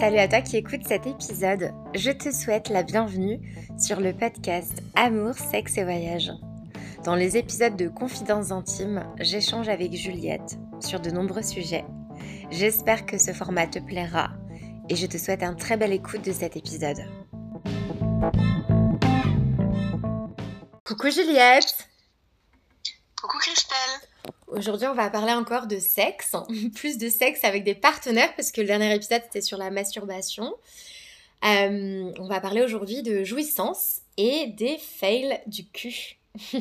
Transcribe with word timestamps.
Salut 0.00 0.18
à 0.18 0.26
toi 0.26 0.40
qui 0.40 0.56
écoutes 0.56 0.86
cet 0.86 1.06
épisode. 1.06 1.70
Je 1.94 2.10
te 2.10 2.32
souhaite 2.32 2.70
la 2.70 2.82
bienvenue 2.82 3.40
sur 3.78 4.00
le 4.00 4.12
podcast 4.12 4.82
Amour, 4.94 5.34
sexe 5.34 5.76
et 5.76 5.84
voyage. 5.84 6.32
Dans 7.04 7.14
les 7.14 7.36
épisodes 7.36 7.76
de 7.76 7.88
Confidences 7.88 8.50
intimes, 8.50 9.04
j'échange 9.20 9.68
avec 9.68 9.92
Juliette 9.92 10.58
sur 10.80 10.98
de 10.98 11.10
nombreux 11.10 11.42
sujets. 11.42 11.84
J'espère 12.50 13.06
que 13.06 13.18
ce 13.18 13.32
format 13.32 13.66
te 13.66 13.78
plaira 13.78 14.30
et 14.88 14.96
je 14.96 15.06
te 15.06 15.18
souhaite 15.18 15.42
un 15.42 15.54
très 15.54 15.76
bel 15.76 15.92
écoute 15.92 16.24
de 16.24 16.32
cet 16.32 16.56
épisode. 16.56 17.04
Coucou 20.84 21.10
Juliette 21.10 21.88
Coucou 23.20 23.38
Christelle 23.38 24.08
Aujourd'hui, 24.54 24.86
on 24.86 24.94
va 24.94 25.08
parler 25.08 25.32
encore 25.32 25.66
de 25.66 25.78
sexe, 25.78 26.36
plus 26.74 26.98
de 26.98 27.08
sexe 27.08 27.42
avec 27.44 27.64
des 27.64 27.74
partenaires, 27.74 28.34
parce 28.36 28.52
que 28.52 28.60
le 28.60 28.66
dernier 28.66 28.94
épisode 28.94 29.22
c'était 29.24 29.40
sur 29.40 29.56
la 29.56 29.70
masturbation. 29.70 30.54
Euh, 31.44 32.12
on 32.18 32.26
va 32.26 32.40
parler 32.40 32.62
aujourd'hui 32.62 33.02
de 33.02 33.24
jouissance 33.24 34.02
et 34.18 34.48
des 34.48 34.76
fails 34.78 35.40
du 35.46 35.66
cul. 35.68 36.18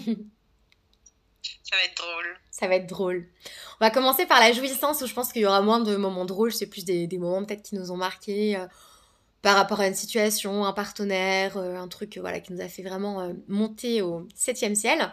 Ça 1.63 1.77
va 1.77 1.83
être 1.85 1.97
drôle. 1.97 2.37
Ça 2.49 2.67
va 2.67 2.75
être 2.75 2.87
drôle. 2.87 3.27
On 3.79 3.85
va 3.85 3.91
commencer 3.91 4.25
par 4.25 4.39
la 4.39 4.51
jouissance 4.51 5.01
où 5.01 5.07
je 5.07 5.13
pense 5.13 5.31
qu'il 5.33 5.41
y 5.41 5.45
aura 5.45 5.61
moins 5.61 5.79
de 5.79 5.95
moments 5.95 6.25
drôles, 6.25 6.53
c'est 6.53 6.67
plus 6.67 6.85
des, 6.85 7.07
moments 7.17 7.43
peut-être 7.43 7.63
qui 7.63 7.75
nous 7.75 7.91
ont 7.91 7.97
marqués 7.97 8.57
euh, 8.57 8.67
par 9.41 9.55
rapport 9.55 9.79
à 9.79 9.87
une 9.87 9.95
situation, 9.95 10.65
un 10.65 10.73
partenaire, 10.73 11.57
euh, 11.57 11.75
un 11.77 11.87
truc 11.87 12.17
voilà, 12.17 12.39
qui 12.39 12.53
nous 12.53 12.61
a 12.61 12.67
fait 12.67 12.83
vraiment 12.83 13.33
monter 13.47 14.01
au 14.01 14.27
septième 14.35 14.75
ciel. 14.75 15.11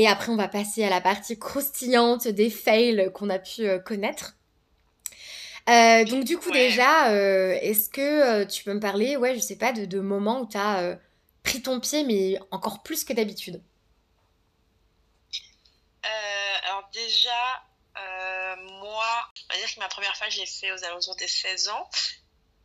Et 0.00 0.08
après, 0.08 0.32
on 0.32 0.36
va 0.36 0.48
passer 0.48 0.82
à 0.82 0.88
la 0.88 1.02
partie 1.02 1.38
croustillante 1.38 2.26
des 2.26 2.48
fails 2.48 3.12
qu'on 3.12 3.28
a 3.28 3.38
pu 3.38 3.68
euh, 3.68 3.78
connaître. 3.78 4.34
Euh, 5.68 6.04
donc 6.04 6.24
du 6.24 6.38
coup 6.38 6.50
déjà, 6.50 7.10
euh, 7.10 7.58
est-ce 7.60 7.90
que 7.90 8.44
tu 8.44 8.64
peux 8.64 8.72
me 8.72 8.80
parler, 8.80 9.18
ouais, 9.18 9.34
je 9.34 9.40
sais 9.40 9.58
pas, 9.58 9.72
de, 9.72 9.84
de 9.84 10.00
moments 10.00 10.40
où 10.40 10.48
tu 10.48 10.56
as 10.56 10.98
pris 11.42 11.60
ton 11.60 11.80
pied, 11.80 12.02
mais 12.04 12.38
encore 12.50 12.82
plus 12.82 13.04
que 13.04 13.12
d'habitude? 13.12 13.62
Alors 16.64 16.88
déjà, 16.94 17.62
moi, 18.56 19.04
on 19.50 19.52
va 19.52 19.60
dire 19.60 19.74
que 19.74 19.80
ma 19.80 19.88
première 19.88 20.16
fois, 20.16 20.30
j'ai 20.30 20.46
fait 20.46 20.72
aux 20.72 20.82
alentours 20.82 21.16
des 21.16 21.28
16 21.28 21.68
ans. 21.68 21.90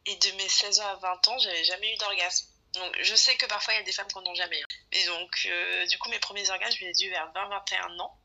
Et 0.06 0.16
de 0.16 0.38
mes 0.38 0.48
16 0.48 0.80
ans 0.80 0.88
à 0.88 0.96
20 0.96 1.28
ans, 1.28 1.38
j'avais 1.40 1.66
jamais 1.66 1.94
eu 1.94 1.98
d'orgasme. 1.98 2.48
Donc, 2.76 2.96
je 3.02 3.16
sais 3.16 3.36
que 3.38 3.46
parfois, 3.46 3.74
il 3.74 3.78
y 3.78 3.80
a 3.80 3.84
des 3.84 3.92
femmes 3.92 4.08
qui 4.08 4.16
n'en 4.16 4.26
ont 4.26 4.36
jamais. 4.36 4.62
Hein. 4.62 4.68
Et 4.92 5.06
donc, 5.06 5.48
euh, 5.50 5.86
du 5.88 5.98
coup, 5.98 6.10
mes 6.10 6.20
premiers 6.20 6.50
orgasmes, 6.50 6.78
je 6.80 6.86
les 6.86 7.04
ai 7.04 7.06
eus 7.08 7.10
vers 7.10 7.32
20-21 7.34 8.00
ans. 8.00 8.18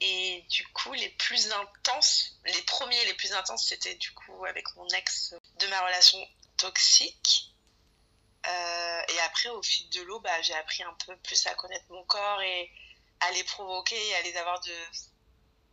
Et 0.00 0.44
du 0.50 0.66
coup, 0.68 0.92
les 0.94 1.10
plus 1.10 1.52
intenses, 1.52 2.36
les 2.44 2.62
premiers 2.62 3.04
les 3.04 3.14
plus 3.14 3.32
intenses, 3.32 3.68
c'était 3.68 3.94
du 3.94 4.10
coup 4.12 4.44
avec 4.46 4.64
mon 4.74 4.88
ex 4.88 5.34
de 5.60 5.66
ma 5.68 5.80
relation 5.80 6.18
toxique. 6.56 7.52
Euh, 8.44 9.02
et 9.08 9.20
après, 9.20 9.48
au 9.50 9.62
fil 9.62 9.88
de 9.90 10.02
l'eau, 10.02 10.18
bah, 10.18 10.42
j'ai 10.42 10.54
appris 10.54 10.82
un 10.82 10.94
peu 11.06 11.16
plus 11.18 11.46
à 11.46 11.54
connaître 11.54 11.84
mon 11.90 12.02
corps 12.04 12.42
et 12.42 12.72
à 13.20 13.30
les 13.30 13.44
provoquer 13.44 14.14
à 14.16 14.22
les 14.22 14.36
avoir 14.36 14.60
de. 14.60 14.74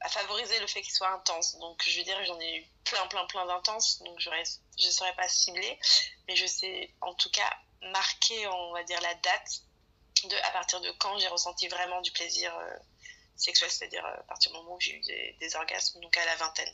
À 0.02 0.10
favoriser 0.10 0.60
le 0.60 0.68
fait 0.68 0.82
qu'ils 0.82 0.94
soient 0.94 1.12
intenses. 1.12 1.58
Donc, 1.60 1.82
je 1.86 1.98
veux 1.98 2.04
dire, 2.04 2.18
j'en 2.26 2.40
ai 2.40 2.58
eu 2.58 2.66
plein, 2.86 3.06
plein, 3.08 3.26
plein 3.26 3.46
d'intenses. 3.46 4.02
Donc, 4.04 4.20
je 4.20 4.30
ne 4.30 4.92
saurais 4.92 5.16
pas 5.16 5.28
cibler. 5.28 5.78
Mais 6.28 6.36
je 6.36 6.46
sais 6.46 6.94
en 7.02 7.14
tout 7.14 7.30
cas 7.32 7.50
marquer, 7.92 8.48
on 8.48 8.74
va 8.74 8.84
dire, 8.84 9.00
la 9.02 9.14
date 9.16 9.62
de 10.28 10.36
à 10.48 10.52
partir 10.52 10.82
de 10.82 10.90
quand 11.00 11.18
j'ai 11.18 11.28
ressenti 11.28 11.68
vraiment 11.68 12.02
du 12.02 12.12
plaisir 12.12 12.54
euh, 12.58 12.74
sexuel, 13.36 13.70
c'est-à-dire 13.72 14.06
euh, 14.06 14.20
à 14.20 14.24
partir 14.24 14.52
du 14.52 14.58
moment 14.58 14.76
où 14.76 14.80
j'ai 14.80 14.96
eu 14.96 15.02
des, 15.40 15.56
orgasmes, 15.56 16.00
donc 16.02 16.16
à 16.18 16.26
la 16.26 16.36
vingtaine. 16.36 16.74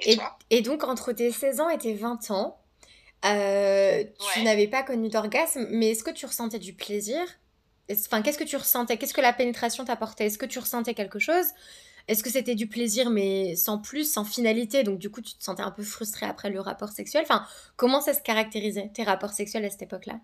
Et, 0.00 0.18
et, 0.50 0.62
donc, 0.62 0.82
entre 0.84 1.12
tes 1.12 1.30
16 1.30 1.60
ans 1.60 1.68
et 1.68 1.78
tes 1.78 1.94
20 1.94 2.30
ans, 2.32 2.60
euh, 3.24 4.04
tu 4.32 4.42
n'avais 4.42 4.66
pas 4.66 4.82
connu 4.82 5.08
d'orgasme, 5.08 5.66
mais 5.70 5.90
est-ce 5.90 6.02
que 6.02 6.10
tu 6.10 6.26
ressentais 6.26 6.58
du 6.58 6.74
plaisir? 6.74 7.20
Enfin, 7.90 8.22
qu'est-ce 8.22 8.38
que 8.38 8.44
tu 8.44 8.56
ressentais? 8.56 8.96
Qu'est-ce 8.96 9.14
que 9.14 9.20
la 9.20 9.32
pénétration 9.32 9.84
t'apportait? 9.84 10.26
Est-ce 10.26 10.38
que 10.38 10.46
tu 10.46 10.58
ressentais 10.58 10.94
quelque 10.94 11.18
chose? 11.18 11.46
Est-ce 12.08 12.22
que 12.22 12.30
c'était 12.30 12.54
du 12.54 12.68
plaisir 12.68 13.10
mais 13.10 13.56
sans 13.56 13.78
plus, 13.78 14.10
sans 14.10 14.24
finalité? 14.24 14.82
Donc 14.82 14.98
du 14.98 15.10
coup, 15.10 15.20
tu 15.20 15.34
te 15.34 15.42
sentais 15.42 15.62
un 15.62 15.70
peu 15.70 15.84
frustrée 15.84 16.26
après 16.26 16.50
le 16.50 16.60
rapport 16.60 16.90
sexuel. 16.90 17.22
Enfin, 17.24 17.46
comment 17.76 18.00
ça 18.00 18.14
se 18.14 18.20
caractérisait 18.20 18.90
tes 18.94 19.04
rapports 19.04 19.32
sexuels 19.32 19.64
à 19.64 19.70
cette 19.70 19.82
époque-là? 19.82 20.14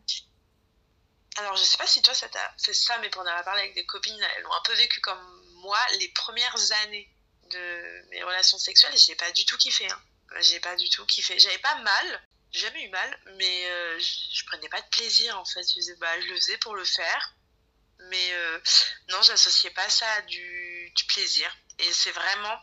Alors, 1.39 1.57
je 1.57 1.63
sais 1.63 1.77
pas 1.77 1.87
si 1.87 2.03
toi 2.03 2.15
ça 2.15 2.29
fait 2.59 2.75
ça, 2.75 2.99
mais 2.99 3.11
pour 3.11 3.23
en 3.23 3.27
avoir 3.27 3.45
parlé 3.45 3.63
avec 3.63 3.75
des 3.75 3.87
copines, 3.87 4.19
elles 4.37 4.47
ont 4.47 4.53
un 4.53 4.63
peu 4.65 4.75
vécu 4.75 5.01
comme 5.01 5.21
moi 5.63 5.79
les 6.01 6.09
premières 6.09 6.57
années 6.85 7.09
de 7.51 8.09
mes 8.11 8.23
relations 8.23 8.59
sexuelles 8.59 8.95
et 8.95 8.99
j'ai 8.99 9.15
pas 9.15 9.31
du 9.31 9.45
tout 9.45 9.57
kiffé. 9.57 9.87
Hein. 9.87 10.03
J'ai 10.41 10.61
pas 10.61 10.75
du 10.77 10.91
tout 10.91 11.07
kiffé. 11.07 11.39
J'avais 11.39 11.59
pas 11.59 11.77
mal, 11.77 12.23
jamais 12.53 12.85
eu 12.85 12.89
mal, 12.91 13.21
mais 13.37 13.67
euh, 13.67 13.99
je, 14.01 14.45
prenais 14.47 14.69
pas 14.69 14.81
de 14.81 14.89
plaisir 14.89 15.39
en 15.39 15.45
fait. 15.45 15.63
Je, 15.63 15.93
bah, 16.01 16.21
je 16.21 16.27
le 16.27 16.35
faisais 16.35 16.59
pour 16.59 16.75
le 16.75 16.85
faire, 16.85 17.35
mais 18.11 18.33
euh, 18.33 18.61
non, 19.11 19.23
j'associais 19.23 19.71
pas 19.71 19.89
ça 19.89 20.11
à 20.15 20.23
du 20.23 20.93
plaisir. 21.07 21.57
Et 21.79 21.93
c'est 21.93 22.11
vraiment, 22.13 22.57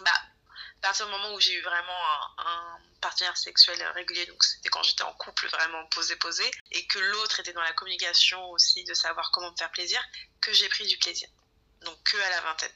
bah, 0.00 0.10
à 0.10 0.80
partir 0.80 1.06
du 1.06 1.12
moment 1.12 1.34
où 1.34 1.40
j'ai 1.40 1.54
eu 1.54 1.62
vraiment 1.62 1.92
un, 2.38 2.78
partenaire 3.00 3.36
sexuel 3.36 3.80
régulier, 3.94 4.26
donc 4.26 4.42
c'était 4.42 4.70
quand 4.70 4.82
j'étais 4.82 5.04
en 5.04 5.12
couple 5.12 5.46
vraiment 5.48 5.86
posé-posé, 5.94 6.42
et 6.72 6.86
que 6.88 6.98
l'autre 6.98 7.38
était 7.38 7.52
dans 7.52 7.62
la 7.62 7.72
communication 7.72 8.44
aussi 8.50 8.82
de 8.82 8.92
savoir 8.92 9.30
comment 9.30 9.52
me 9.52 9.56
faire 9.56 9.70
plaisir, 9.70 10.00
que 10.40 10.52
j'ai 10.52 10.68
pris 10.68 10.86
du 10.86 10.96
plaisir. 10.98 11.28
Donc 11.84 11.94
que 12.02 12.16
à 12.16 12.30
la 12.30 12.40
vingtaine. 12.40 12.72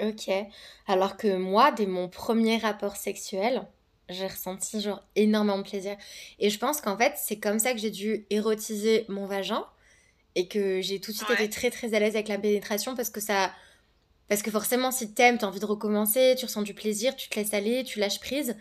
Ok. 0.00 0.52
Alors 0.86 1.18
que 1.18 1.36
moi, 1.36 1.72
dès 1.72 1.84
mon 1.84 2.08
premier 2.08 2.56
rapport 2.56 2.96
sexuel, 2.96 3.66
j'ai 4.08 4.26
ressenti 4.26 4.80
genre 4.80 5.02
énormément 5.14 5.58
de 5.58 5.68
plaisir. 5.68 5.96
Et 6.38 6.50
je 6.50 6.58
pense 6.58 6.80
qu'en 6.80 6.96
fait, 6.96 7.14
c'est 7.16 7.38
comme 7.38 7.58
ça 7.58 7.72
que 7.72 7.78
j'ai 7.78 7.90
dû 7.90 8.26
érotiser 8.30 9.04
mon 9.08 9.26
vagin 9.26 9.66
et 10.34 10.48
que 10.48 10.80
j'ai 10.80 11.00
tout 11.00 11.12
de 11.12 11.16
suite 11.16 11.30
été 11.30 11.50
très 11.50 11.70
très 11.70 11.94
à 11.94 11.98
l'aise 11.98 12.14
avec 12.14 12.28
la 12.28 12.38
pénétration 12.38 12.94
parce 12.94 13.10
que 13.10 13.20
ça 13.20 13.52
parce 14.30 14.42
que 14.42 14.50
forcément, 14.52 14.92
si 14.92 15.12
t'aimes, 15.12 15.38
t'as 15.38 15.48
envie 15.48 15.58
de 15.58 15.66
recommencer, 15.66 16.36
tu 16.38 16.44
ressens 16.44 16.62
du 16.62 16.72
plaisir, 16.72 17.16
tu 17.16 17.28
te 17.28 17.34
laisses 17.34 17.52
aller, 17.52 17.82
tu 17.82 17.98
lâches 17.98 18.20
prise. 18.20 18.56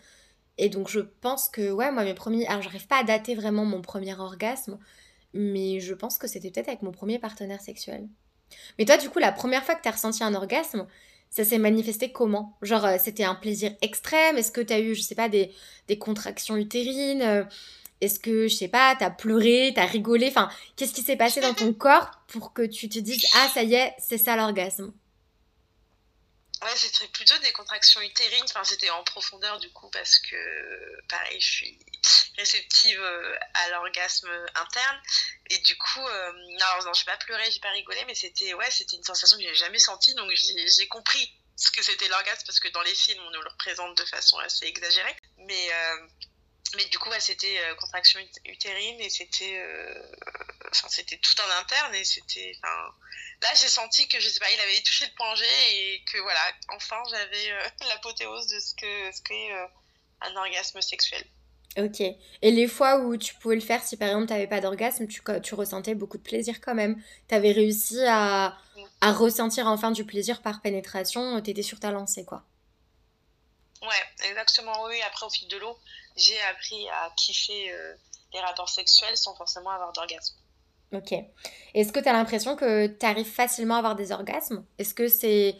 Et 0.58 0.68
donc, 0.68 0.90
je 0.90 1.00
pense 1.00 1.48
que, 1.48 1.70
ouais, 1.70 1.92
moi, 1.92 2.04
mes 2.04 2.16
premiers. 2.16 2.48
Alors, 2.48 2.64
j'arrive 2.64 2.88
pas 2.88 2.98
à 2.98 3.04
dater 3.04 3.36
vraiment 3.36 3.66
mon 3.66 3.84
premier 3.84 4.16
orgasme, 4.20 4.80
mais 5.36 5.80
je 5.80 5.94
pense 5.94 6.18
que 6.18 6.26
c'était 6.26 6.50
peut-être 6.50 6.70
avec 6.70 6.82
mon 6.82 6.92
premier 6.92 7.20
partenaire 7.20 7.62
sexuel. 7.62 8.08
Mais 8.80 8.86
toi, 8.86 8.98
du 8.98 9.12
coup, 9.12 9.20
la 9.20 9.32
première 9.32 9.64
fois 9.64 9.76
que 9.76 9.84
t'as 9.84 9.92
ressenti 9.92 10.24
un 10.24 10.34
orgasme, 10.34 10.88
ça 11.30 11.46
s'est 11.46 11.60
manifesté 11.60 12.12
comment? 12.12 12.58
Genre, 12.64 12.86
euh, 12.86 12.98
c'était 13.00 13.24
un 13.24 13.36
plaisir 13.36 13.72
extrême? 13.84 14.38
Est-ce 14.40 14.52
que 14.52 14.62
t'as 14.62 14.80
eu, 14.80 14.96
je 14.96 15.02
sais 15.02 15.14
pas, 15.14 15.30
des, 15.30 15.52
des 15.88 16.00
contractions 16.00 16.58
utérines? 16.58 17.22
Euh, 17.22 17.44
Est-ce 18.02 18.20
que, 18.20 18.48
je 18.48 18.56
sais 18.56 18.70
pas, 18.70 18.96
t'as 18.98 19.12
pleuré, 19.12 19.72
t'as 19.76 19.86
rigolé? 19.86 20.30
Enfin, 20.30 20.50
qu'est-ce 20.76 20.94
qui 20.94 21.04
s'est 21.04 21.16
passé 21.16 21.42
dans 21.42 21.54
ton 21.54 21.74
corps 21.86 22.10
pour 22.28 22.54
que 22.54 22.64
tu 22.64 22.90
te 22.90 22.98
dises, 22.98 23.24
ah, 23.36 23.50
ça 23.54 23.62
y 23.62 23.76
est, 23.76 23.94
c'est 24.00 24.18
ça 24.18 24.36
l'orgasme? 24.36 24.92
Ouais, 26.62 26.76
c'était 26.76 27.08
plutôt 27.08 27.38
des 27.38 27.54
contractions 27.54 28.02
utérines. 28.02 28.44
Enfin, 28.46 28.64
c'était 28.64 28.90
en 28.90 29.04
profondeur 29.04 29.60
du 29.60 29.72
coup 29.72 29.90
parce 29.92 30.18
que, 30.20 31.08
pareil, 31.08 31.40
je 31.40 31.52
suis 31.52 31.80
réceptive 32.38 33.00
euh, 33.00 33.36
à 33.54 33.70
l'orgasme 33.70 34.30
interne. 34.56 35.02
Et 35.50 35.58
du 35.60 35.78
coup, 35.78 36.06
euh, 36.06 36.32
non, 36.60 36.86
non, 36.86 36.94
j'ai 36.94 37.06
pas 37.06 37.18
pleuré, 37.18 37.50
j'ai 37.52 37.60
pas 37.60 37.72
rigolé, 37.72 38.04
mais 38.06 38.16
c'était, 38.16 38.54
ouais, 38.54 38.70
c'était 38.72 38.98
une 38.98 39.04
sensation 39.04 39.38
que 39.38 39.44
j'ai 39.44 39.56
jamais 39.56 39.80
sentie. 39.80 40.14
Donc, 40.16 40.32
j'ai 40.34 40.88
compris 40.88 41.34
ce 41.56 41.72
que 41.72 41.82
c'était 41.82 42.08
l'orgasme 42.10 42.46
parce 42.46 42.60
que 42.60 42.70
dans 42.70 42.82
les 42.82 42.96
films, 42.96 43.22
on 43.28 43.32
nous 43.32 43.42
le 43.42 43.50
représente 43.50 43.98
de 43.98 44.06
façon 44.06 44.38
assez 44.40 44.66
exagérée. 44.66 45.16
Mais, 45.38 45.74
euh, 45.74 46.08
mais 46.76 46.86
du 46.86 47.00
coup, 47.00 47.10
ouais, 47.10 47.20
c'était 47.20 47.60
contraction 47.80 48.20
utérine 48.46 49.00
et 49.02 49.10
c'était, 49.10 49.64
enfin, 50.72 50.88
c'était 50.90 51.18
tout 51.18 51.36
en 51.42 51.60
interne 51.62 51.96
et 51.96 52.04
c'était, 52.04 52.52
enfin 52.62 52.94
là 53.42 53.50
j'ai 53.60 53.68
senti 53.68 54.08
que 54.08 54.20
je 54.20 54.28
sais 54.28 54.40
pas 54.40 54.52
il 54.52 54.60
avait 54.62 54.82
touché 54.82 55.06
le 55.06 55.16
point 55.16 55.36
G 55.36 55.44
et 55.72 56.04
que 56.12 56.18
voilà 56.20 56.40
enfin 56.76 56.98
j'avais 57.10 57.52
euh, 57.52 57.70
l'apothéose 57.90 58.48
de 58.48 58.60
ce 58.60 58.74
que 58.76 59.16
ce 59.16 59.22
qu'est 59.22 59.54
euh, 59.54 59.66
un 60.22 60.36
orgasme 60.36 60.82
sexuel. 60.82 61.24
Ok. 61.78 62.02
Et 62.02 62.52
les 62.52 62.68
fois 62.68 62.98
où 62.98 63.16
tu 63.16 63.36
pouvais 63.36 63.56
le 63.56 63.62
faire 63.62 63.84
si 63.84 63.96
par 63.96 64.10
exemple 64.10 64.28
tu 64.28 64.34
n'avais 64.34 64.48
pas 64.48 64.60
d'orgasme 64.60 65.08
tu, 65.08 65.22
tu 65.44 65.56
ressentais 65.56 65.96
beaucoup 65.96 66.18
de 66.18 66.24
plaisir 66.24 66.60
quand 66.62 66.76
même. 66.76 67.02
Tu 67.28 67.36
avais 67.36 67.52
réussi 67.52 68.02
à, 68.08 68.58
mm. 68.76 68.84
à 69.02 69.14
ressentir 69.14 69.68
enfin 69.68 69.92
du 69.92 70.04
plaisir 70.04 70.42
par 70.42 70.62
pénétration 70.62 71.42
tu 71.42 71.52
étais 71.52 71.64
sur 71.64 71.80
ta 71.80 71.92
lancée 71.92 72.26
quoi. 72.26 72.44
Ouais 73.82 74.28
exactement 74.30 74.84
oui 74.88 75.02
après 75.04 75.26
au 75.26 75.30
fil 75.30 75.48
de 75.48 75.58
l'eau 75.58 75.78
j'ai 76.16 76.40
appris 76.42 76.88
à 76.90 77.12
kiffer 77.16 77.72
euh, 77.72 77.94
les 78.34 78.40
rapports 78.40 78.70
sexuels 78.70 79.18
sans 79.18 79.36
forcément 79.36 79.72
avoir 79.72 79.92
d'orgasme 79.94 80.36
Ok. 80.94 81.14
Est-ce 81.76 81.92
que 81.92 82.00
tu 82.00 82.10
as 82.10 82.14
l'impression 82.14 82.56
que 82.56 82.88
tu 82.88 83.06
arrives 83.06 83.30
facilement 83.32 83.76
à 83.76 83.78
avoir 83.78 83.96
des 83.96 84.12
orgasmes? 84.12 84.66
Est-ce 84.80 84.94
que 84.94 85.08
c'est. 85.08 85.56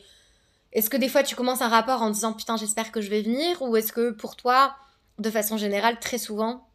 Est-ce 0.72 0.90
que 0.90 0.98
des 0.98 1.10
fois 1.10 1.24
tu 1.24 1.36
commences 1.36 1.62
un 1.62 1.70
rapport 1.70 2.02
en 2.02 2.10
disant 2.10 2.34
putain, 2.34 2.58
j'espère 2.58 2.92
que 2.92 3.02
je 3.02 3.10
vais 3.10 3.22
venir? 3.22 3.62
Ou 3.62 3.76
est-ce 3.78 3.94
que 3.94 4.12
pour 4.12 4.36
toi, 4.36 4.76
de 5.20 5.30
façon 5.30 5.58
générale, 5.58 6.00
très 6.00 6.18
souvent, 6.18 6.68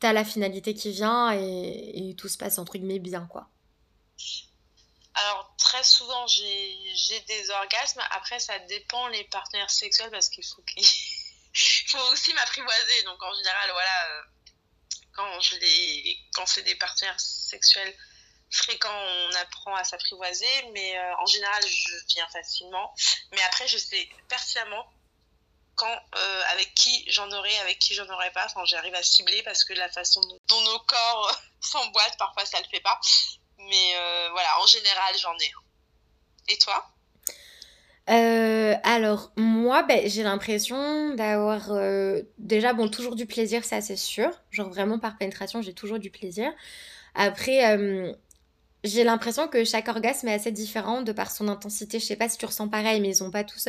tu 0.00 0.06
as 0.06 0.12
la 0.12 0.24
finalité 0.24 0.74
qui 0.74 0.92
vient 0.92 1.32
et, 1.32 2.14
tout 2.16 2.28
se 2.28 2.38
passe 2.38 2.58
entre 2.58 2.78
guillemets 2.78 2.98
bien, 2.98 3.26
quoi? 3.26 3.48
Alors, 5.14 5.52
très 5.58 5.82
souvent, 5.82 6.26
j'ai 6.26 7.20
des 7.26 7.50
orgasmes. 7.50 8.00
Après, 8.12 8.38
ça 8.38 8.58
dépend 8.60 9.08
les 9.08 9.24
partenaires 9.24 9.70
sexuels 9.70 10.10
parce 10.10 10.28
qu'il 10.28 10.44
faut 10.44 10.62
qu'ils 10.62 10.86
faut 11.54 12.12
aussi 12.12 12.32
m'apprivoiser. 12.34 13.02
Donc 13.04 13.22
en 13.22 13.34
général, 13.34 13.70
voilà, 13.72 14.24
quand, 15.12 15.40
je 15.40 15.56
les, 15.56 16.18
quand 16.32 16.46
c'est 16.46 16.62
des 16.62 16.74
partenaires 16.76 17.18
sexuels 17.18 17.94
fréquents, 18.50 18.90
on 18.90 19.34
apprend 19.36 19.74
à 19.74 19.84
s'apprivoiser. 19.84 20.70
Mais 20.72 20.98
en 21.18 21.26
général, 21.26 21.62
je 21.66 22.14
viens 22.14 22.28
facilement. 22.28 22.94
Mais 23.32 23.42
après, 23.42 23.68
je 23.68 23.78
sais 23.78 24.08
pertinemment 24.28 24.86
quand 25.78 26.00
euh, 26.16 26.42
avec 26.50 26.74
qui 26.74 27.04
j'en 27.08 27.30
aurai, 27.30 27.56
avec 27.60 27.78
qui 27.78 27.94
j'en 27.94 28.08
aurai 28.10 28.30
pas. 28.32 28.44
Enfin, 28.46 28.64
j'arrive 28.66 28.94
à 28.94 29.02
cibler 29.02 29.42
parce 29.44 29.64
que 29.64 29.72
la 29.72 29.88
façon 29.88 30.20
dont, 30.48 30.60
nos 30.60 30.78
corps 30.80 31.40
s'emboîtent, 31.60 32.18
parfois 32.18 32.44
ça 32.44 32.58
le 32.60 32.66
fait 32.68 32.80
pas. 32.80 33.00
Mais 33.58 33.96
euh, 33.96 34.28
voilà, 34.32 34.60
en 34.60 34.66
général, 34.66 35.16
j'en 35.18 35.38
ai. 35.38 35.52
Et 36.48 36.58
toi? 36.58 36.90
Euh, 38.10 38.74
alors 38.84 39.32
moi 39.36 39.82
ben, 39.82 40.08
j'ai 40.08 40.22
l'impression 40.22 41.14
d'avoir 41.14 41.70
déjà 42.38 42.72
bon 42.72 42.88
toujours 42.88 43.16
du 43.16 43.26
plaisir 43.26 43.64
ça 43.64 43.80
c'est 43.80 43.96
sûr 43.96 44.30
genre 44.50 44.70
vraiment 44.70 44.98
par 44.98 45.18
pénétration 45.18 45.60
j'ai 45.62 45.74
toujours 45.74 45.98
du 45.98 46.10
plaisir 46.10 46.50
après 47.14 47.76
j'ai 48.84 49.04
l'impression 49.04 49.48
que 49.48 49.64
chaque 49.64 49.88
orgasme 49.88 50.28
est 50.28 50.34
assez 50.34 50.52
différent 50.52 51.02
de 51.02 51.12
par 51.12 51.30
son 51.30 51.48
intensité 51.48 51.98
je 52.00 52.06
sais 52.06 52.16
pas 52.16 52.28
si 52.28 52.38
tu 52.38 52.46
ressens 52.46 52.68
pareil 52.68 53.00
mais 53.00 53.08
ils 53.10 53.24
ont 53.24 53.30
pas 53.30 53.44
tous 53.44 53.68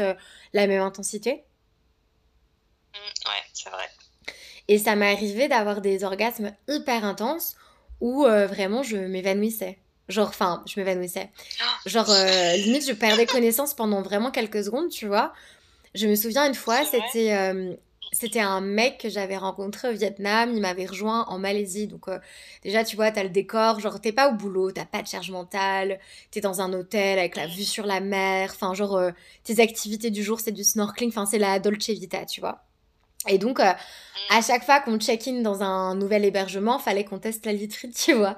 la 0.53 0.67
même 0.67 0.81
intensité 0.81 1.43
Mm, 2.93 3.29
ouais, 3.29 3.43
c'est 3.53 3.69
vrai. 3.69 3.89
Et 4.67 4.77
ça 4.79 4.95
m'est 4.95 5.11
arrivé 5.11 5.47
d'avoir 5.47 5.81
des 5.81 6.03
orgasmes 6.03 6.53
hyper 6.67 7.05
intenses 7.05 7.55
où 8.01 8.25
euh, 8.25 8.47
vraiment 8.47 8.83
je 8.83 8.97
m'évanouissais. 8.97 9.79
Genre, 10.09 10.27
enfin, 10.27 10.63
je 10.65 10.79
m'évanouissais. 10.79 11.29
Genre, 11.85 12.09
euh, 12.09 12.55
limite, 12.57 12.87
je 12.87 12.93
perdais 12.93 13.25
connaissance 13.25 13.73
pendant 13.73 14.01
vraiment 14.01 14.31
quelques 14.31 14.63
secondes, 14.63 14.89
tu 14.89 15.07
vois. 15.07 15.33
Je 15.95 16.07
me 16.07 16.15
souviens 16.15 16.47
une 16.47 16.55
fois, 16.55 16.83
c'était 16.85 17.33
euh, 17.33 17.73
c'était 18.11 18.39
un 18.39 18.61
mec 18.61 18.99
que 18.99 19.09
j'avais 19.09 19.37
rencontré 19.37 19.89
au 19.89 19.93
Vietnam. 19.93 20.51
Il 20.53 20.61
m'avait 20.61 20.85
rejoint 20.85 21.25
en 21.27 21.39
Malaisie. 21.39 21.87
Donc, 21.87 22.05
déjà, 22.63 22.83
tu 22.83 22.95
vois, 22.95 23.11
t'as 23.11 23.23
le 23.23 23.29
décor. 23.29 23.79
Genre, 23.79 24.01
t'es 24.01 24.11
pas 24.11 24.29
au 24.29 24.33
boulot, 24.33 24.71
t'as 24.71 24.85
pas 24.85 25.01
de 25.01 25.07
charge 25.07 25.31
mentale. 25.31 25.99
T'es 26.31 26.41
dans 26.41 26.61
un 26.61 26.73
hôtel 26.73 27.19
avec 27.19 27.35
la 27.35 27.47
vue 27.47 27.63
sur 27.63 27.85
la 27.85 27.99
mer. 27.99 28.51
Enfin, 28.53 28.73
genre, 28.73 28.99
tes 29.43 29.61
activités 29.61 30.11
du 30.11 30.23
jour, 30.23 30.39
c'est 30.39 30.51
du 30.51 30.63
snorkeling. 30.63 31.09
Enfin, 31.09 31.25
c'est 31.25 31.39
la 31.39 31.59
Dolce 31.59 31.89
Vita, 31.89 32.25
tu 32.25 32.41
vois. 32.41 32.63
Et 33.27 33.37
donc, 33.37 33.59
euh, 33.59 33.73
à 34.29 34.41
chaque 34.41 34.63
fois 34.63 34.79
qu'on 34.79 34.97
check-in 34.97 35.41
dans 35.41 35.61
un 35.61 35.95
nouvel 35.95 36.23
hébergement, 36.23 36.79
fallait 36.79 37.03
qu'on 37.03 37.19
teste 37.19 37.45
la 37.45 37.53
litrite, 37.53 37.95
tu 38.05 38.13
vois. 38.13 38.35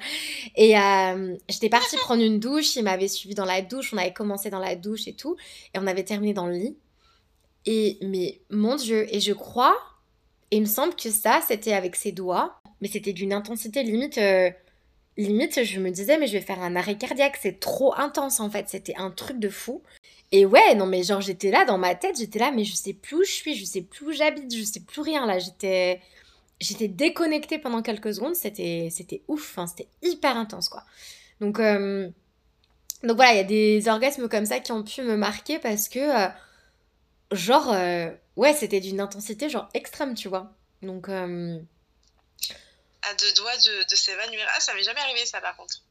Et 0.55 0.77
euh, 0.77 1.35
j'étais 1.49 1.69
partie 1.69 1.97
prendre 2.01 2.23
une 2.23 2.39
douche, 2.39 2.75
il 2.75 2.83
m'avait 2.83 3.07
suivi 3.07 3.35
dans 3.35 3.45
la 3.45 3.61
douche, 3.61 3.93
on 3.93 3.97
avait 3.97 4.13
commencé 4.13 4.49
dans 4.49 4.59
la 4.59 4.75
douche 4.75 5.07
et 5.07 5.13
tout, 5.13 5.35
et 5.73 5.79
on 5.79 5.87
avait 5.87 6.03
terminé 6.03 6.33
dans 6.33 6.47
le 6.47 6.53
lit. 6.53 6.77
Et, 7.65 7.99
mais 8.01 8.41
mon 8.49 8.75
Dieu, 8.75 9.07
et 9.13 9.19
je 9.19 9.33
crois, 9.33 9.77
et 10.49 10.57
il 10.57 10.61
me 10.61 10.67
semble 10.67 10.95
que 10.95 11.11
ça, 11.11 11.41
c'était 11.47 11.73
avec 11.73 11.95
ses 11.95 12.11
doigts, 12.11 12.59
mais 12.81 12.87
c'était 12.87 13.13
d'une 13.13 13.33
intensité 13.33 13.83
limite. 13.83 14.17
Euh, 14.17 14.49
limite, 15.17 15.63
je 15.63 15.79
me 15.79 15.91
disais, 15.91 16.17
mais 16.17 16.27
je 16.27 16.33
vais 16.33 16.41
faire 16.41 16.61
un 16.61 16.75
arrêt 16.75 16.97
cardiaque, 16.97 17.37
c'est 17.39 17.59
trop 17.59 17.93
intense 17.95 18.39
en 18.39 18.49
fait, 18.49 18.67
c'était 18.67 18.95
un 18.97 19.11
truc 19.11 19.39
de 19.39 19.49
fou. 19.49 19.83
Et 20.31 20.45
ouais, 20.45 20.75
non, 20.75 20.85
mais 20.85 21.03
genre, 21.03 21.21
j'étais 21.21 21.51
là 21.51 21.65
dans 21.65 21.77
ma 21.77 21.95
tête, 21.95 22.17
j'étais 22.17 22.39
là, 22.39 22.51
mais 22.51 22.63
je 22.63 22.73
sais 22.75 22.93
plus 22.93 23.17
où 23.17 23.23
je 23.23 23.31
suis, 23.31 23.55
je 23.55 23.65
sais 23.65 23.81
plus 23.81 24.05
où 24.07 24.11
j'habite, 24.11 24.53
je 24.55 24.63
sais 24.63 24.79
plus 24.79 25.01
rien 25.01 25.25
là. 25.25 25.39
J'étais 25.39 26.01
j'étais 26.61 26.87
déconnectée 26.87 27.57
pendant 27.59 27.81
quelques 27.81 28.13
secondes, 28.13 28.35
c'était 28.35 28.89
c'était 28.91 29.23
ouf, 29.27 29.57
c'était 29.67 29.89
hyper 30.01 30.37
intense 30.37 30.69
quoi. 30.69 30.85
Donc 31.41 31.59
euh, 31.59 32.09
donc 33.03 33.15
voilà, 33.15 33.33
il 33.33 33.37
y 33.37 33.39
a 33.39 33.43
des 33.43 33.87
orgasmes 33.89 34.29
comme 34.29 34.45
ça 34.45 34.59
qui 34.59 34.71
ont 34.71 34.83
pu 34.83 35.01
me 35.01 35.17
marquer 35.17 35.59
parce 35.59 35.89
que 35.89 35.99
euh, 35.99 36.29
genre 37.31 37.71
euh, 37.73 38.11
ouais, 38.35 38.53
c'était 38.53 38.79
d'une 38.79 39.01
intensité 39.01 39.49
genre 39.49 39.67
extrême, 39.73 40.13
tu 40.13 40.29
vois. 40.29 40.53
Donc 40.81 41.09
à 41.09 41.17
deux 43.15 43.33
doigts 43.33 43.57
de, 43.57 43.89
de 43.89 43.95
s'évanouir. 43.95 44.47
Ah, 44.55 44.59
ça 44.59 44.73
m'est 44.75 44.83
jamais 44.83 45.01
arrivé 45.01 45.25
ça 45.25 45.41
par 45.41 45.57
contre. 45.57 45.81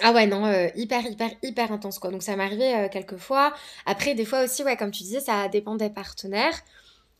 Ah 0.00 0.12
ouais, 0.12 0.26
non, 0.26 0.46
euh, 0.46 0.68
hyper, 0.74 1.04
hyper, 1.04 1.30
hyper 1.42 1.70
intense, 1.70 1.98
quoi. 1.98 2.10
Donc 2.10 2.22
ça 2.22 2.32
arrivé 2.32 2.74
euh, 2.74 2.88
quelques 2.88 3.18
fois. 3.18 3.52
Après, 3.84 4.14
des 4.14 4.24
fois 4.24 4.42
aussi, 4.42 4.64
ouais, 4.64 4.76
comme 4.76 4.90
tu 4.90 5.02
disais, 5.02 5.20
ça 5.20 5.48
dépend 5.48 5.76
des 5.76 5.90
partenaires. 5.90 6.58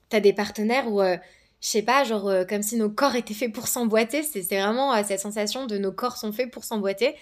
T'as 0.09 0.21
des 0.21 0.33
partenaires 0.33 0.89
où, 0.89 1.03
euh, 1.03 1.17
je 1.61 1.69
sais 1.69 1.83
pas, 1.83 2.05
genre, 2.05 2.31
comme 2.49 2.63
si 2.63 2.77
nos 2.77 2.91
corps 2.91 3.15
étaient 3.15 3.35
faits 3.35 3.53
pour 3.53 3.69
s'emboîter. 3.69 4.23
C'est 4.23 4.43
vraiment 4.43 5.03
cette 5.05 5.21
sensation 5.21 5.67
de 5.67 5.79
nos 5.79 5.93
corps 5.93 6.17
sont 6.17 6.33
faits 6.33 6.51
pour 6.51 6.65
s'emboîter. 6.65 7.15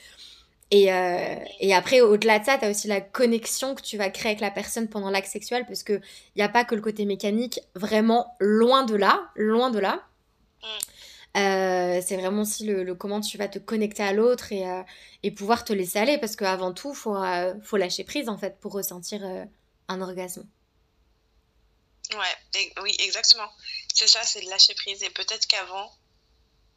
Et, 0.70 0.86
et 1.60 1.74
après, 1.74 2.00
au-delà 2.00 2.38
de 2.38 2.44
ça, 2.44 2.56
t'as 2.58 2.70
aussi 2.70 2.88
la 2.88 3.00
connexion 3.00 3.74
que 3.74 3.82
tu 3.82 3.96
vas 3.98 4.08
créer 4.08 4.30
avec 4.32 4.40
la 4.40 4.50
personne 4.52 4.88
pendant 4.88 5.10
l'acte 5.10 5.28
sexuel, 5.28 5.66
parce 5.66 5.82
qu'il 5.82 6.00
n'y 6.36 6.42
a 6.42 6.48
pas 6.48 6.64
que 6.64 6.74
le 6.74 6.80
côté 6.80 7.04
mécanique, 7.04 7.60
vraiment 7.74 8.34
loin 8.38 8.84
de 8.84 8.94
là, 8.94 9.20
loin 9.36 9.70
de 9.70 9.80
là. 9.80 10.00
Mm. 10.62 10.66
Euh, 11.36 12.02
c'est 12.04 12.16
vraiment 12.16 12.42
aussi 12.42 12.64
le, 12.64 12.94
comment 12.94 13.20
tu 13.20 13.38
vas 13.38 13.46
te 13.46 13.60
connecter 13.60 14.02
à 14.02 14.12
l'autre 14.12 14.52
et, 14.52 14.68
euh, 14.68 14.82
et, 15.22 15.30
pouvoir 15.30 15.64
te 15.64 15.72
laisser 15.72 15.98
aller 15.98 16.18
parce 16.18 16.34
qu'avant 16.34 16.72
tout, 16.72 16.92
faut, 16.92 17.16
euh, 17.16 17.54
faut 17.62 17.76
lâcher 17.76 18.02
prise 18.02 18.28
en 18.28 18.36
fait 18.36 18.58
pour 18.58 18.72
ressentir 18.72 19.22
un 19.88 20.00
orgasme. 20.00 20.44
Ouais, 22.12 22.64
oui, 22.82 22.96
exactement. 22.98 23.48
C'est 23.94 24.08
ça, 24.08 24.24
c'est 24.24 24.40
de 24.40 24.50
lâcher 24.50 24.74
prise. 24.74 25.02
Et 25.04 25.10
peut-être 25.10 25.46
qu'avant, 25.46 25.92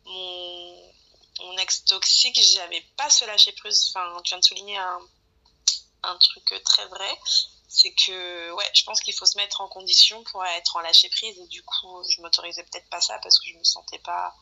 mon, 0.06 0.94
mon 1.40 1.58
ex 1.58 1.86
toxique, 1.86 2.40
j'avais 2.54 2.84
pas 2.96 3.10
ce 3.10 3.26
lâcher 3.26 3.54
prise. 3.54 3.90
Enfin, 3.90 4.22
tu 4.24 4.30
viens 4.30 4.40
de 4.40 4.44
souligner 4.44 4.78
un, 4.78 5.00
un 6.04 6.18
truc 6.18 6.64
très 6.64 6.86
vrai. 6.86 7.18
C'est 7.75 7.92
que, 7.92 8.52
ouais, 8.52 8.70
je 8.75 8.84
pense 8.84 9.02
qu'il 9.02 9.16
faut 9.16 9.25
se 9.25 9.36
mettre 9.36 9.62
en 9.62 9.68
condition 9.68 10.24
pour 10.25 10.46
être 10.46 10.75
en 10.75 10.81
lâcher 10.81 11.10
prise. 11.10 11.36
Et 11.40 11.48
du 11.48 11.64
coup, 11.64 12.04
je 12.08 12.22
m'autorisais 12.22 12.64
peut-être 12.64 12.88
pas 12.90 13.02
ça 13.02 13.18
parce 13.24 13.40
que 13.40 13.50
je 13.50 13.58
me 13.58 13.64
sentais 13.64 13.98
pas 13.98 14.36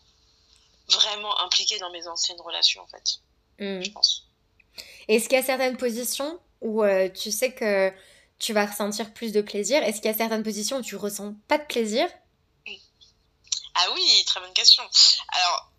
vraiment 0.89 1.39
impliquée 1.39 1.80
dans 1.80 1.89
mes 1.92 2.06
anciennes 2.10 2.42
relations, 2.42 2.81
en 2.81 2.88
fait. 2.88 3.22
Hmm. 3.57 3.81
Je 3.81 3.89
pense. 3.92 4.28
Est-ce 5.07 5.30
qu'il 5.30 5.38
y 5.38 5.42
a 5.42 5.45
certaines 5.45 5.78
positions 5.78 6.42
où 6.60 6.83
euh, 6.83 7.07
tu 7.07 7.31
sais 7.31 7.54
que 7.54 7.94
tu 8.38 8.51
vas 8.51 8.66
ressentir 8.66 9.13
plus 9.13 9.31
de 9.31 9.42
plaisir? 9.42 9.81
Est-ce 9.81 10.01
qu'il 10.01 10.12
y 10.12 10.13
a 10.13 10.18
certaines 10.18 10.44
positions 10.44 10.80
où 10.80 10.81
tu 10.81 10.98
ressens 10.98 11.33
pas 11.48 11.57
de 11.57 11.66
plaisir? 11.66 12.10
Ah 13.75 13.88
oui, 13.94 14.24
très 14.25 14.42
bonne 14.42 14.54
question. 14.54 14.83
Alors, 15.30 15.72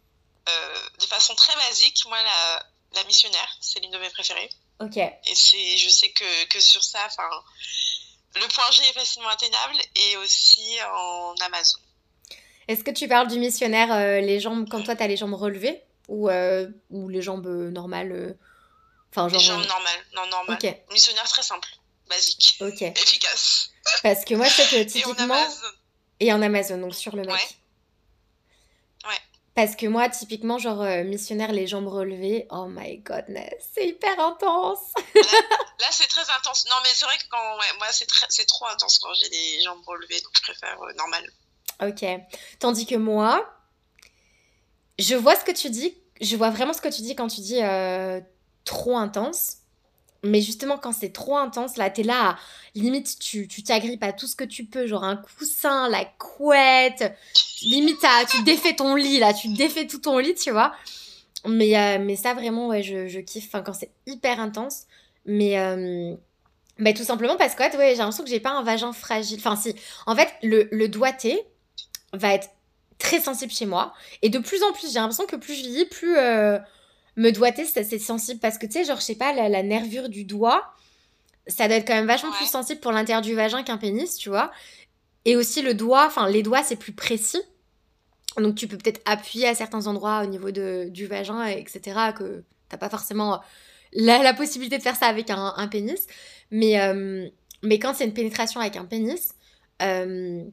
euh, 0.48 0.88
de 1.00 1.04
façon 1.04 1.34
très 1.34 1.54
basique, 1.54 2.02
moi, 2.06 2.16
la, 2.22 2.66
la 2.94 3.04
missionnaire, 3.04 3.56
c'est 3.60 3.80
l'une 3.80 3.90
de 3.90 3.98
mes 3.98 4.08
préférées. 4.08 4.48
Ok. 4.82 4.96
Et 4.96 5.34
c'est, 5.34 5.76
je 5.76 5.88
sais 5.88 6.10
que, 6.10 6.46
que 6.48 6.60
sur 6.60 6.82
ça, 6.82 6.98
enfin, 7.06 7.28
le 8.34 8.48
point 8.48 8.70
G 8.72 8.82
est 8.88 8.92
facilement 8.92 9.28
atteignable 9.28 9.74
et 9.94 10.16
aussi 10.16 10.78
en 10.92 11.34
Amazon. 11.44 11.78
Est-ce 12.68 12.84
que 12.84 12.90
tu 12.90 13.08
parles 13.08 13.28
du 13.28 13.38
missionnaire, 13.38 13.92
euh, 13.92 14.20
les 14.20 14.40
jambes, 14.40 14.68
quand 14.68 14.82
toi 14.82 14.96
tu 14.96 15.02
as 15.02 15.06
les 15.06 15.16
jambes 15.16 15.34
relevées 15.34 15.82
ou, 16.08 16.28
euh, 16.28 16.68
ou 16.90 17.08
les 17.08 17.22
jambes 17.22 17.46
euh, 17.46 17.70
normales 17.70 18.36
enfin, 19.10 19.28
genre, 19.28 19.38
Les 19.40 19.46
jambes 19.46 19.66
normales, 19.66 20.06
non, 20.14 20.26
normales. 20.26 20.58
Missionnaire 20.90 21.28
très 21.28 21.42
simple, 21.42 21.68
basique, 22.08 22.56
Ok. 22.60 22.82
efficace. 22.82 23.70
Parce 24.02 24.24
que 24.24 24.34
moi, 24.34 24.48
sais 24.48 24.64
que 24.66 24.82
typiquement. 24.84 25.14
Et 25.14 25.22
en 25.22 25.30
Amazon. 25.30 25.66
Et 26.20 26.32
en 26.32 26.42
Amazon, 26.42 26.78
donc 26.78 26.94
sur 26.94 27.14
le 27.16 27.22
mec. 27.22 27.34
Ouais. 27.34 27.48
Parce 29.54 29.76
que 29.76 29.86
moi, 29.86 30.08
typiquement, 30.08 30.58
genre 30.58 30.82
missionnaire, 31.04 31.52
les 31.52 31.66
jambes 31.66 31.88
relevées, 31.88 32.46
oh 32.50 32.66
my 32.68 32.98
godness, 32.98 33.68
c'est 33.74 33.88
hyper 33.88 34.18
intense. 34.18 34.80
là, 35.14 35.88
c'est 35.90 36.08
très 36.08 36.24
intense. 36.38 36.64
Non, 36.70 36.76
mais 36.82 36.88
c'est 36.94 37.04
vrai 37.04 37.18
que 37.18 37.24
quand, 37.30 37.58
ouais, 37.58 37.66
moi, 37.78 37.88
c'est 37.90 38.46
trop 38.46 38.66
intense 38.66 38.98
quand 38.98 39.12
j'ai 39.14 39.28
les 39.28 39.62
jambes 39.62 39.82
relevées, 39.86 40.20
donc 40.20 40.32
je 40.34 40.42
préfère 40.42 40.78
normal. 40.96 41.30
Ok. 41.82 42.04
Tandis 42.60 42.86
que 42.86 42.94
moi, 42.94 43.46
je 44.98 45.14
vois 45.14 45.36
ce 45.36 45.44
que 45.44 45.52
tu 45.52 45.70
dis, 45.70 45.96
je 46.20 46.36
vois 46.36 46.50
vraiment 46.50 46.72
ce 46.72 46.80
que 46.80 46.88
tu 46.88 47.02
dis 47.02 47.14
quand 47.16 47.28
tu 47.28 47.40
dis 47.40 47.62
euh, 47.62 48.20
trop 48.64 48.96
intense. 48.96 49.56
Mais 50.24 50.40
justement, 50.40 50.78
quand 50.78 50.92
c'est 50.92 51.12
trop 51.12 51.36
intense, 51.36 51.76
là, 51.76 51.90
t'es 51.90 52.04
là, 52.04 52.36
limite, 52.74 53.18
tu 53.18 53.48
t'agrippes 53.64 54.04
à 54.04 54.12
tout 54.12 54.26
ce 54.26 54.36
que 54.36 54.44
tu 54.44 54.64
peux, 54.64 54.86
genre 54.86 55.04
un 55.04 55.16
coussin, 55.16 55.88
la 55.88 56.04
couette, 56.04 57.12
limite, 57.62 58.04
tu 58.30 58.42
défais 58.42 58.74
ton 58.74 58.94
lit, 58.94 59.18
là, 59.18 59.34
tu 59.34 59.48
défais 59.48 59.86
tout 59.86 59.98
ton 59.98 60.18
lit, 60.18 60.34
tu 60.34 60.50
vois. 60.50 60.72
Mais, 61.44 61.76
euh, 61.76 61.98
mais 62.00 62.14
ça, 62.16 62.34
vraiment, 62.34 62.68
ouais, 62.68 62.82
je, 62.82 63.08
je 63.08 63.18
kiffe, 63.18 63.46
enfin, 63.46 63.62
quand 63.62 63.72
c'est 63.72 63.90
hyper 64.06 64.38
intense. 64.38 64.84
Mais, 65.26 65.58
euh, 65.58 66.14
mais 66.78 66.94
tout 66.94 67.04
simplement 67.04 67.36
parce 67.36 67.54
que, 67.54 67.62
ouais, 67.62 67.90
j'ai 67.90 67.96
l'impression 67.96 68.22
que 68.24 68.30
j'ai 68.30 68.40
pas 68.40 68.50
un 68.50 68.62
vagin 68.62 68.92
fragile. 68.92 69.38
Enfin, 69.38 69.56
si, 69.56 69.74
en 70.06 70.14
fait, 70.14 70.28
le, 70.42 70.68
le 70.70 70.88
doigté, 70.88 71.44
va 72.12 72.34
être 72.34 72.48
très 72.98 73.20
sensible 73.20 73.52
chez 73.52 73.66
moi. 73.66 73.92
Et 74.22 74.28
de 74.28 74.38
plus 74.38 74.62
en 74.62 74.72
plus, 74.72 74.92
j'ai 74.92 74.98
l'impression 74.98 75.26
que 75.26 75.36
plus 75.36 75.54
je 75.54 75.62
vis, 75.64 75.84
plus 75.86 76.16
euh, 76.16 76.58
me 77.16 77.30
doigter, 77.30 77.64
c'est 77.64 77.98
sensible. 77.98 78.40
Parce 78.40 78.58
que 78.58 78.66
tu 78.66 78.72
sais, 78.72 78.84
genre, 78.84 78.98
je 78.98 79.02
sais 79.02 79.14
pas, 79.14 79.32
la, 79.32 79.62
nervure 79.62 80.08
du 80.08 80.24
doigt, 80.24 80.74
ça 81.46 81.68
doit 81.68 81.76
être 81.76 81.86
quand 81.86 81.94
même 81.94 82.06
vachement 82.06 82.32
plus 82.32 82.46
sensible 82.46 82.80
pour 82.80 82.92
l'intérieur 82.92 83.22
du 83.22 83.34
vagin 83.34 83.62
qu'un 83.62 83.78
pénis, 83.78 84.16
tu 84.16 84.28
vois. 84.28 84.50
Et 85.24 85.36
aussi 85.36 85.62
le 85.62 85.74
doigt, 85.74 86.06
enfin, 86.06 86.28
les 86.28 86.42
doigts, 86.42 86.62
c'est 86.62 86.76
plus 86.76 86.92
précis. 86.92 87.42
Donc 88.36 88.54
tu 88.54 88.66
peux 88.66 88.78
peut-être 88.78 89.00
appuyer 89.04 89.46
à 89.46 89.54
certains 89.54 89.86
endroits 89.86 90.22
au 90.22 90.26
niveau 90.26 90.50
de, 90.50 90.88
du 90.88 91.06
vagin, 91.06 91.44
etc. 91.46 92.12
Que 92.16 92.44
t'as 92.68 92.78
pas 92.78 92.88
forcément 92.88 93.42
la, 93.92 94.34
possibilité 94.34 94.78
de 94.78 94.82
faire 94.82 94.96
ça 94.96 95.06
avec 95.06 95.30
un, 95.30 95.68
pénis. 95.68 96.06
Mais, 96.50 96.80
euh, 96.80 97.28
mais 97.62 97.78
quand 97.78 97.94
c'est 97.94 98.04
une 98.04 98.14
pénétration 98.14 98.60
avec 98.60 98.76
un 98.76 98.84
pénis, 98.84 99.34
euh, 99.82 100.44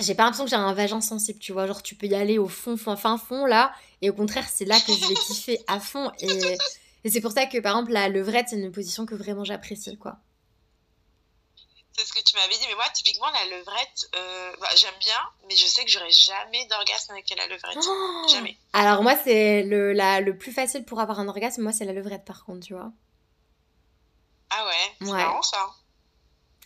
j'ai 0.00 0.14
pas 0.14 0.24
l'impression 0.24 0.44
que 0.44 0.50
j'ai 0.50 0.56
un 0.56 0.72
vagin 0.74 1.00
sensible, 1.00 1.38
tu 1.38 1.52
vois. 1.52 1.66
Genre, 1.66 1.82
tu 1.82 1.94
peux 1.94 2.06
y 2.06 2.14
aller 2.14 2.38
au 2.38 2.48
fond, 2.48 2.76
fin, 2.76 2.96
fin 2.96 3.18
fond, 3.18 3.46
là. 3.46 3.74
Et 4.00 4.10
au 4.10 4.14
contraire, 4.14 4.48
c'est 4.48 4.64
là 4.64 4.78
que 4.80 4.92
je 4.92 5.06
vais 5.06 5.14
kiffer 5.14 5.60
à 5.66 5.80
fond. 5.80 6.12
Et, 6.20 6.58
c'est 7.10 7.20
pour 7.20 7.32
ça 7.32 7.46
que, 7.46 7.58
par 7.58 7.76
exemple, 7.76 7.92
la 7.92 8.08
levrette, 8.08 8.48
c'est 8.50 8.56
une 8.56 8.70
position 8.70 9.06
que 9.06 9.14
vraiment 9.14 9.44
j'apprécie, 9.44 9.96
quoi. 9.98 10.16
C'est 11.96 12.04
ce 12.04 12.12
que 12.12 12.22
tu 12.22 12.36
m'avais 12.36 12.54
dit. 12.54 12.64
Mais 12.68 12.74
moi, 12.76 12.84
typiquement, 12.94 13.26
la 13.30 13.56
levrette, 13.56 14.10
euh, 14.14 14.52
bah, 14.60 14.68
j'aime 14.76 14.94
bien, 15.00 15.18
mais 15.48 15.56
je 15.56 15.66
sais 15.66 15.84
que 15.84 15.90
j'aurai 15.90 16.12
jamais 16.12 16.64
d'orgasme 16.66 17.12
avec 17.12 17.28
la 17.36 17.46
levrette. 17.48 17.78
Oh 17.84 18.26
jamais. 18.30 18.56
Alors, 18.72 19.02
moi, 19.02 19.16
c'est 19.24 19.64
le, 19.64 19.92
la, 19.92 20.20
le 20.20 20.38
plus 20.38 20.52
facile 20.52 20.84
pour 20.84 21.00
avoir 21.00 21.18
un 21.18 21.26
orgasme. 21.26 21.62
Moi, 21.62 21.72
c'est 21.72 21.84
la 21.84 21.92
levrette, 21.92 22.24
par 22.24 22.44
contre, 22.44 22.66
tu 22.66 22.74
vois. 22.74 22.92
Ah 24.50 24.64
ouais, 24.64 24.96
c'est 25.00 25.12
marrant 25.12 25.42
ça. 25.42 25.70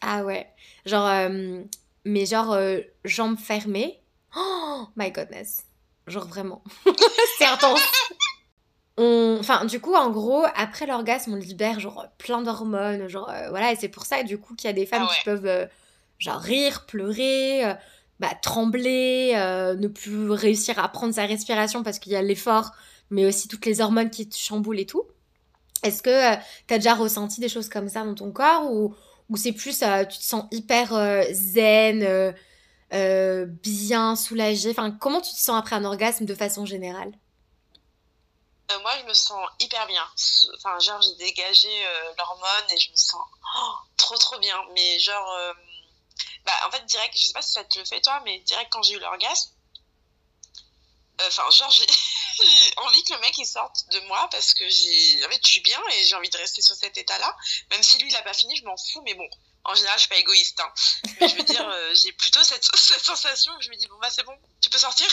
Ah 0.03 0.23
ouais. 0.25 0.53
Genre, 0.85 1.07
euh, 1.07 1.63
mais 2.05 2.27
genre, 2.27 2.53
euh, 2.53 2.81
jambes 3.05 3.39
fermées. 3.39 4.01
Oh 4.37 4.87
my 4.97 5.11
goodness. 5.11 5.65
Genre 6.07 6.27
vraiment. 6.27 6.63
c'est 7.39 7.47
intense. 7.47 7.81
On... 8.99 9.37
Enfin, 9.39 9.65
du 9.65 9.81
coup, 9.81 9.95
en 9.95 10.11
gros, 10.11 10.45
après 10.55 10.87
l'orgasme, 10.87 11.35
on 11.35 11.37
libère 11.37 11.81
genre 11.81 12.07
plein 12.19 12.43
d'hormones. 12.43 13.09
Genre, 13.09 13.31
euh, 13.31 13.51
voilà, 13.51 13.73
et 13.73 13.77
c'est 13.77 13.89
pour 13.89 14.05
ça, 14.05 14.23
du 14.23 14.39
coup, 14.39 14.55
qu'il 14.55 14.69
y 14.69 14.71
a 14.71 14.75
des 14.75 14.87
femmes 14.87 15.07
ah 15.09 15.15
qui 15.15 15.25
peuvent, 15.25 15.69
genre, 16.19 16.41
rire, 16.41 16.87
pleurer, 16.87 17.75
bah, 18.21 18.33
trembler, 18.41 19.35
ne 19.79 19.89
plus 19.89 20.31
réussir 20.31 20.79
à 20.79 20.89
prendre 20.89 21.15
sa 21.15 21.27
respiration 21.27 21.83
parce 21.83 21.99
qu'il 21.99 22.13
y 22.13 22.17
a 22.17 22.23
l'effort, 22.23 22.73
mais 23.11 23.27
aussi 23.27 23.49
toutes 23.49 23.67
les 23.67 23.81
hormones 23.81 24.11
qui 24.11 24.29
te 24.29 24.37
chamboulent 24.37 24.81
et 24.81 24.87
tout. 24.87 25.05
Est-ce 25.83 26.03
que 26.03 26.35
tu 26.67 26.75
as 26.75 26.79
déjà 26.79 26.95
ressenti 26.95 27.41
des 27.41 27.49
choses 27.49 27.69
comme 27.69 27.89
ça 27.89 28.05
dans 28.05 28.15
ton 28.15 28.31
corps 28.31 28.71
ou, 28.73 28.95
ou 29.29 29.37
c'est 29.37 29.53
plus, 29.53 29.83
euh, 29.83 30.05
tu 30.05 30.19
te 30.19 30.25
sens 30.25 30.45
hyper 30.51 30.93
euh, 30.95 31.25
zen, 31.33 32.03
euh, 32.93 33.47
bien 33.47 34.17
soulagé 34.17 34.71
Enfin, 34.71 34.91
comment 34.91 35.21
tu 35.21 35.33
te 35.33 35.39
sens 35.39 35.59
après 35.59 35.77
un 35.77 35.85
orgasme 35.85 36.25
de 36.25 36.35
façon 36.35 36.67
générale? 36.67 37.13
Moi, 38.81 38.93
je 39.01 39.07
me 39.07 39.13
sens 39.13 39.39
hyper 39.61 39.87
bien. 39.87 40.05
Enfin, 40.57 40.79
genre, 40.79 41.01
j'ai 41.03 41.15
dégagé 41.17 41.69
l'hormone 42.17 42.71
et 42.71 42.79
je 42.79 42.91
me 42.91 42.97
sens 42.97 43.21
oh, 43.59 43.73
trop, 43.99 44.17
trop 44.17 44.39
bien. 44.39 44.57
Mais 44.75 44.99
genre, 44.99 45.55
bah, 46.47 46.53
en 46.67 46.71
fait, 46.71 46.83
direct, 46.87 47.15
je 47.15 47.27
sais 47.27 47.33
pas 47.35 47.43
si 47.43 47.53
ça 47.53 47.65
te 47.65 47.79
le 47.79 47.85
fait 47.85 48.01
toi, 48.01 48.23
mais 48.25 48.41
direct 48.41 48.73
quand 48.73 48.83
j'ai 48.83 48.95
eu 48.95 48.99
l'orgasme, 48.99 49.51
enfin, 51.21 51.51
genre, 51.51 51.71
j'ai 51.71 51.85
envie 52.79 53.03
que 53.05 53.13
le 53.15 53.21
mec 53.21 53.37
il 53.39 53.47
sorte 53.47 53.89
de 53.91 54.01
moi 54.01 54.29
parce 54.31 54.55
que 54.55 54.69
j'ai 54.69 55.25
en 55.25 55.29
fait 55.31 55.41
je 55.45 55.51
suis 55.51 55.61
bien 55.61 55.81
et 55.93 56.05
j'ai 56.05 56.15
envie 56.15 56.31
de 56.31 56.37
rester 56.37 56.63
sur 56.63 56.75
cet 56.75 56.97
état 56.97 57.19
là 57.19 57.37
même 57.71 57.83
si 57.83 57.99
lui 57.99 58.09
il 58.09 58.17
a 58.17 58.23
pas 58.23 58.33
fini 58.33 58.57
je 58.57 58.65
m'en 58.65 58.77
fous 58.77 59.03
mais 59.03 59.15
bon 59.15 59.29
en 59.65 59.75
général 59.75 59.97
je 59.97 60.03
suis 60.03 60.09
pas 60.09 60.17
égoïste 60.17 60.61
hein. 60.61 60.73
je 61.21 61.35
veux 61.37 61.43
dire 61.43 61.69
euh, 61.69 61.95
j'ai 62.03 62.13
plutôt 62.13 62.43
cette, 62.43 62.65
cette, 62.77 63.05
sensation 63.05 63.53
où 63.55 63.63
je 63.63 63.71
me 63.71 63.77
dis 63.77 63.87
bon 63.87 63.99
bah 64.01 64.11
c'est 64.11 64.25
bon 64.25 64.37
tu 64.61 64.71
peux 64.71 64.79
sortir. 64.79 65.09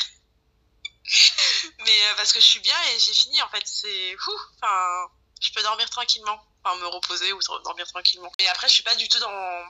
Mais 1.86 2.04
euh, 2.04 2.16
parce 2.18 2.34
que 2.34 2.40
je 2.40 2.46
suis 2.46 2.60
bien 2.60 2.76
et 2.94 3.00
j'ai 3.00 3.14
fini 3.14 3.42
en 3.42 3.50
fait. 3.50 3.64
C'est 3.66 4.16
enfin 4.62 5.08
je 5.42 5.52
peux 5.52 5.64
dormir 5.64 5.90
tranquillement. 5.90 6.40
Enfin 6.64 6.76
me 6.78 6.88
reposer 6.88 7.34
ou 7.34 7.40
dormir 7.64 7.88
tranquillement. 7.88 8.32
Et 8.40 8.48
après 8.50 8.68
je 8.68 8.74
suis 8.74 8.84
pas 8.84 8.96
du 8.96 9.08
tout 9.10 9.20
dans 9.20 9.66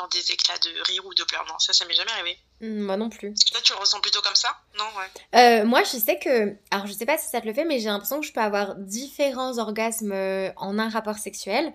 dans 0.00 0.08
des 0.08 0.32
éclats 0.32 0.58
de 0.58 0.70
rire 0.90 1.04
ou 1.06 1.14
de 1.14 1.24
pleurs 1.24 1.44
non 1.46 1.58
ça 1.58 1.72
ça 1.72 1.84
m'est 1.86 1.94
jamais 1.94 2.12
arrivé 2.12 2.38
Mm, 2.60 2.80
moi 2.80 2.96
non 2.96 3.08
plus. 3.08 3.32
Toi, 3.34 3.60
tu 3.62 3.72
le 3.72 3.78
ressens 3.78 4.00
plutôt 4.00 4.20
comme 4.20 4.34
ça? 4.34 4.48
Non, 4.78 4.84
ouais. 4.98 5.60
Euh, 5.62 5.64
moi, 5.64 5.82
je 5.82 5.96
sais 5.98 6.18
que. 6.18 6.54
Alors, 6.70 6.86
je 6.86 6.92
sais 6.92 7.06
pas 7.06 7.16
si 7.16 7.28
ça 7.28 7.40
te 7.40 7.46
le 7.46 7.54
fait, 7.54 7.64
mais 7.64 7.78
j'ai 7.80 7.88
l'impression 7.88 8.20
que 8.20 8.26
je 8.26 8.32
peux 8.32 8.40
avoir 8.40 8.76
différents 8.76 9.58
orgasmes 9.58 10.12
euh, 10.12 10.50
en 10.56 10.78
un 10.78 10.90
rapport 10.90 11.16
sexuel, 11.16 11.72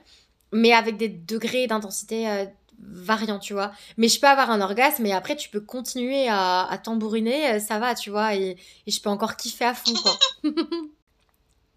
mais 0.52 0.74
avec 0.74 0.98
des 0.98 1.10
degrés 1.10 1.66
d'intensité 1.66 2.30
euh, 2.30 2.46
variants, 2.80 3.40
tu 3.40 3.54
vois. 3.54 3.72
Mais 3.98 4.08
je 4.08 4.20
peux 4.20 4.28
avoir 4.28 4.52
un 4.52 4.62
orgasme 4.62 5.06
et 5.08 5.14
après, 5.14 5.36
tu 5.36 5.50
peux 5.50 5.62
continuer 5.62 6.28
à, 6.30 6.66
à 6.66 6.78
tambouriner, 6.78 7.60
ça 7.60 7.80
va, 7.80 7.96
tu 7.96 8.12
vois, 8.12 8.36
et, 8.36 8.58
et, 8.86 8.92
je 8.92 9.02
peux 9.02 9.10
encore 9.10 9.38
kiffer 9.38 9.66
à 9.66 9.74
fond, 9.74 9.94
quoi. 9.94 10.18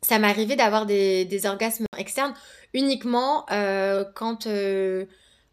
ça 0.03 0.19
m'est 0.19 0.29
arrivé 0.29 0.55
d'avoir 0.55 0.85
des, 0.85 1.25
des, 1.25 1.47
orgasmes 1.47 1.87
externes 1.97 2.35
uniquement 2.75 3.47
quand, 4.15 4.47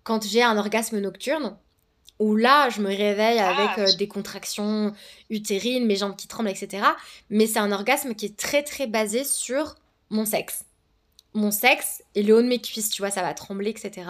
quand 0.06 0.24
j'ai 0.24 0.44
un 0.44 0.58
orgasme 0.58 1.00
nocturne 1.00 1.58
où 2.20 2.38
là, 2.38 2.70
je 2.70 2.80
me 2.80 2.88
réveille 2.88 3.40
ah, 3.40 3.50
avec 3.50 3.78
euh, 3.78 3.98
des 3.98 4.08
contractions 4.08 4.94
utérines, 5.30 5.86
mes 5.86 5.98
jambes 5.98 6.16
qui 6.16 6.28
tremblent, 6.28 6.50
etc. 6.50 6.88
Mais 7.30 7.46
c'est 7.46 7.60
un 7.60 7.74
orgasme 7.74 8.16
qui 8.16 8.28
est 8.28 8.38
très, 8.38 8.64
très 8.64 8.88
basé 8.88 9.26
sur 9.26 9.76
mon 10.10 10.24
sexe. 10.26 10.64
Mon 11.34 11.52
sexe 11.52 12.04
et 12.14 12.24
le 12.24 12.36
haut 12.36 12.42
de 12.42 12.48
mes 12.48 12.62
cuisses, 12.62 12.90
tu 12.90 13.02
vois, 13.02 13.12
ça 13.12 13.22
va 13.22 13.34
trembler, 13.34 13.72
etc. 13.72 14.10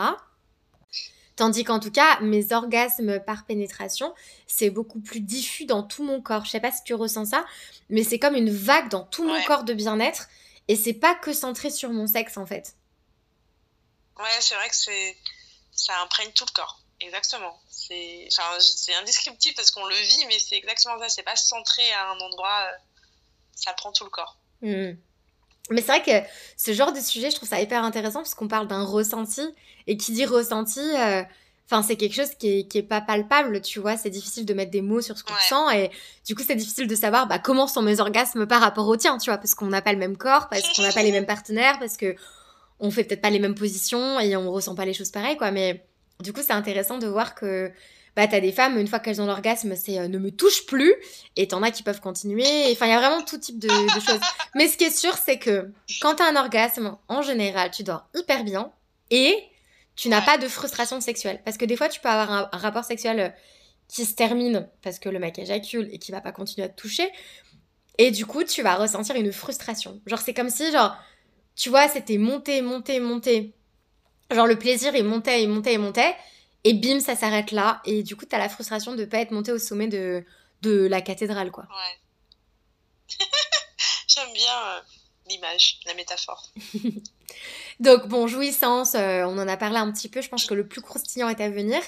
Tandis 1.36 1.64
qu'en 1.64 1.80
tout 1.80 1.90
cas, 1.90 2.20
mes 2.22 2.54
orgasmes 2.54 3.20
par 3.22 3.46
pénétration, 3.46 4.14
c'est 4.46 4.70
beaucoup 4.70 5.00
plus 5.00 5.22
diffus 5.22 5.66
dans 5.66 5.82
tout 5.82 6.04
mon 6.04 6.22
corps. 6.22 6.46
Je 6.46 6.52
sais 6.52 6.60
pas 6.60 6.72
si 6.72 6.84
tu 6.84 6.94
ressens 6.94 7.26
ça, 7.26 7.46
mais 7.90 8.04
c'est 8.04 8.20
comme 8.20 8.36
une 8.36 8.52
vague 8.52 8.90
dans 8.90 9.04
tout 9.04 9.26
mon 9.26 9.42
corps 9.44 9.64
de 9.64 9.74
bien-être. 9.74 10.28
Et 10.68 10.76
c'est 10.76 10.94
pas 10.94 11.16
que 11.16 11.34
centré 11.34 11.70
sur 11.72 11.90
mon 11.90 12.06
sexe, 12.06 12.38
en 12.38 12.46
fait. 12.46 12.76
Ouais, 14.18 14.26
c'est 14.40 14.56
vrai 14.56 14.70
que 14.70 14.76
c'est 14.76 15.16
ça 15.76 15.94
imprègne 16.02 16.32
tout 16.32 16.46
le 16.48 16.54
corps. 16.54 16.80
Exactement. 17.02 17.60
C'est 17.70 18.28
enfin, 18.32 18.58
indescriptible 19.02 19.56
parce 19.56 19.72
qu'on 19.72 19.86
le 19.86 19.96
vit, 19.96 20.26
mais 20.28 20.40
c'est 20.40 20.56
exactement 20.56 20.98
ça. 21.00 21.10
C'est 21.10 21.24
pas 21.24 21.36
centré 21.36 21.84
à 21.92 22.12
un 22.12 22.20
endroit, 22.20 22.68
euh, 22.70 22.78
ça 23.54 23.74
prend 23.74 23.92
tout 23.92 24.06
le 24.06 24.10
corps. 24.10 24.38
Hmm. 24.62 24.94
Mais 25.72 25.82
c'est 25.82 26.00
vrai 26.00 26.04
que 26.04 26.28
ce 26.58 26.74
genre 26.74 26.94
de 26.94 27.00
sujet, 27.00 27.32
je 27.32 27.36
trouve 27.36 27.50
ça 27.50 27.60
hyper 27.60 27.84
intéressant 27.84 28.20
parce 28.20 28.36
qu'on 28.36 28.48
parle 28.48 28.68
d'un 28.68 28.84
ressenti. 28.84 29.42
Et 29.88 29.98
qui 29.98 30.14
dit 30.14 30.26
ressenti, 30.26 30.80
euh, 30.80 31.24
enfin 31.66 31.84
c'est 31.84 31.96
quelque 31.96 32.16
chose 32.16 32.34
qui 32.40 32.60
est, 32.60 32.68
qui 32.68 32.80
est, 32.80 32.84
pas 32.84 33.02
palpable, 33.02 33.62
tu 33.62 33.80
vois. 33.80 33.98
C'est 33.98 34.10
difficile 34.10 34.46
de 34.46 34.54
mettre 34.54 34.72
des 34.72 34.82
mots 34.82 35.02
sur 35.02 35.18
ce 35.18 35.24
qu'on 35.24 35.36
sent. 35.36 35.78
Et 35.78 35.92
du 36.26 36.34
coup, 36.34 36.44
c'est 36.48 36.56
difficile 36.56 36.88
de 36.88 36.96
savoir 36.96 37.28
bah, 37.28 37.40
comment 37.40 37.68
sont 37.68 37.82
mes 37.82 38.00
orgasmes 38.00 38.48
par 38.48 38.62
rapport 38.62 38.88
au 38.88 38.96
tien, 38.96 39.18
tu 39.18 39.30
vois. 39.30 39.38
Parce 39.38 39.54
qu'on 39.54 39.68
n'a 39.68 39.82
pas 39.82 39.92
le 39.92 40.00
même 40.00 40.18
corps, 40.18 40.48
parce 40.50 40.64
qu'on 40.76 40.84
n'a 40.84 40.94
pas 40.94 41.04
les 41.04 41.12
mêmes 41.12 41.26
partenaires, 41.26 41.78
parce 41.80 41.98
que 41.98 42.16
on 42.80 42.92
fait 42.92 43.04
peut-être 43.04 43.22
pas 43.22 43.30
les 43.30 43.40
mêmes 43.40 43.56
positions 43.56 44.20
et 44.20 44.36
on 44.36 44.52
ressent 44.52 44.76
pas 44.76 44.86
les 44.86 44.94
choses 44.94 45.12
pareilles, 45.12 45.38
quoi. 45.38 45.52
Mais 45.52 45.86
du 46.22 46.34
coup, 46.34 46.42
c'est 46.44 46.54
intéressant 46.54 46.98
de 46.98 47.08
voir 47.08 47.36
que 47.36 47.72
bah, 48.16 48.28
t'as 48.28 48.40
des 48.40 48.54
femmes, 48.54 48.78
une 48.78 48.88
fois 48.88 49.00
qu'elles 49.00 49.22
ont 49.22 49.26
l'orgasme, 49.26 49.76
c'est 49.76 50.00
euh, 50.00 50.08
ne 50.08 50.18
me 50.18 50.32
touche 50.32 50.66
plus. 50.66 50.94
Et 51.36 51.48
t'en 51.48 51.62
as 51.64 51.72
qui 51.72 51.84
peuvent 51.84 52.00
continuer. 52.00 52.46
Enfin, 52.72 52.86
il 52.86 52.92
y 52.92 52.94
a 52.94 53.00
vraiment 53.00 53.22
tout 53.22 53.38
type 53.38 53.60
de, 53.60 53.70
choses. 53.70 54.22
Mais 54.56 54.68
ce 54.68 54.78
qui 54.78 54.86
est 54.86 54.98
sûr, 54.98 55.14
c'est 55.18 55.38
que 55.38 55.70
quand 56.02 56.16
t'as 56.16 56.32
un 56.32 56.36
orgasme, 56.38 56.98
en 57.10 57.22
général, 57.22 57.72
tu 57.72 57.84
dors 57.84 58.08
hyper 58.16 58.44
bien. 58.44 58.72
Et 59.12 59.36
tu 59.96 60.10
n'as 60.10 60.22
pas 60.22 60.38
de 60.38 60.48
frustration 60.48 61.02
sexuelle. 61.02 61.42
Parce 61.44 61.58
que 61.58 61.66
des 61.66 61.76
fois, 61.76 61.90
tu 61.90 62.00
peux 62.00 62.10
avoir 62.10 62.50
un, 62.54 62.58
rapport 62.58 62.86
sexuel 62.86 63.20
euh, 63.20 63.30
qui 63.88 64.06
se 64.06 64.16
termine 64.16 64.68
parce 64.82 64.98
que 64.98 65.10
le 65.10 65.20
mec 65.20 65.38
éjacule 65.38 65.90
et 65.92 66.00
qui 66.00 66.12
va 66.12 66.22
pas 66.22 66.32
continuer 66.32 66.66
à 66.66 66.70
te 66.70 66.76
toucher. 66.76 67.10
Et 67.98 68.12
du 68.12 68.26
coup, 68.26 68.44
tu 68.44 68.62
vas 68.62 68.76
ressentir 68.76 69.16
une 69.16 69.32
frustration. 69.32 70.02
Genre, 70.06 70.20
c'est 70.20 70.34
comme 70.34 70.50
si, 70.50 70.72
genre, 70.72 70.98
tu 71.56 71.70
vois, 71.70 71.88
c'était 71.88 72.18
monté, 72.18 72.62
monté, 72.62 73.00
monté 73.00 73.54
Genre 74.32 74.48
le 74.48 74.58
plaisir, 74.58 74.96
il 74.96 75.04
montait, 75.04 75.44
il 75.44 75.50
montait, 75.50 75.74
il 75.74 75.80
montait. 75.80 76.16
Et 76.64 76.74
bim, 76.74 77.00
ça 77.00 77.16
s'arrête 77.16 77.52
là. 77.52 77.82
Et 77.86 78.02
du 78.02 78.16
coup, 78.16 78.26
t'as 78.26 78.40
la 78.40 78.50
frustration 78.50 78.94
de 78.94 79.02
ne 79.02 79.06
pas 79.06 79.20
être 79.20 79.32
monté 79.32 79.52
au 79.52 79.60
sommet 79.60 79.88
de, 79.88 80.24
de 80.64 80.88
la 80.88 81.02
cathédrale, 81.02 81.52
quoi. 81.52 81.68
Ouais. 81.70 83.18
J'aime 84.08 84.34
bien 84.34 84.68
euh, 84.68 84.80
l'image, 85.28 85.80
la 85.86 85.94
métaphore. 85.94 86.52
Donc, 87.80 88.08
bon, 88.08 88.26
jouissance, 88.26 88.96
euh, 88.96 89.24
on 89.26 89.38
en 89.38 89.48
a 89.48 89.58
parlé 89.58 89.78
un 89.78 89.92
petit 89.92 90.10
peu. 90.10 90.22
Je 90.22 90.30
pense 90.30 90.46
que 90.46 90.56
le 90.56 90.68
plus 90.68 90.82
croustillant 90.82 91.30
est 91.30 91.42
à 91.42 91.50
venir. 91.50 91.82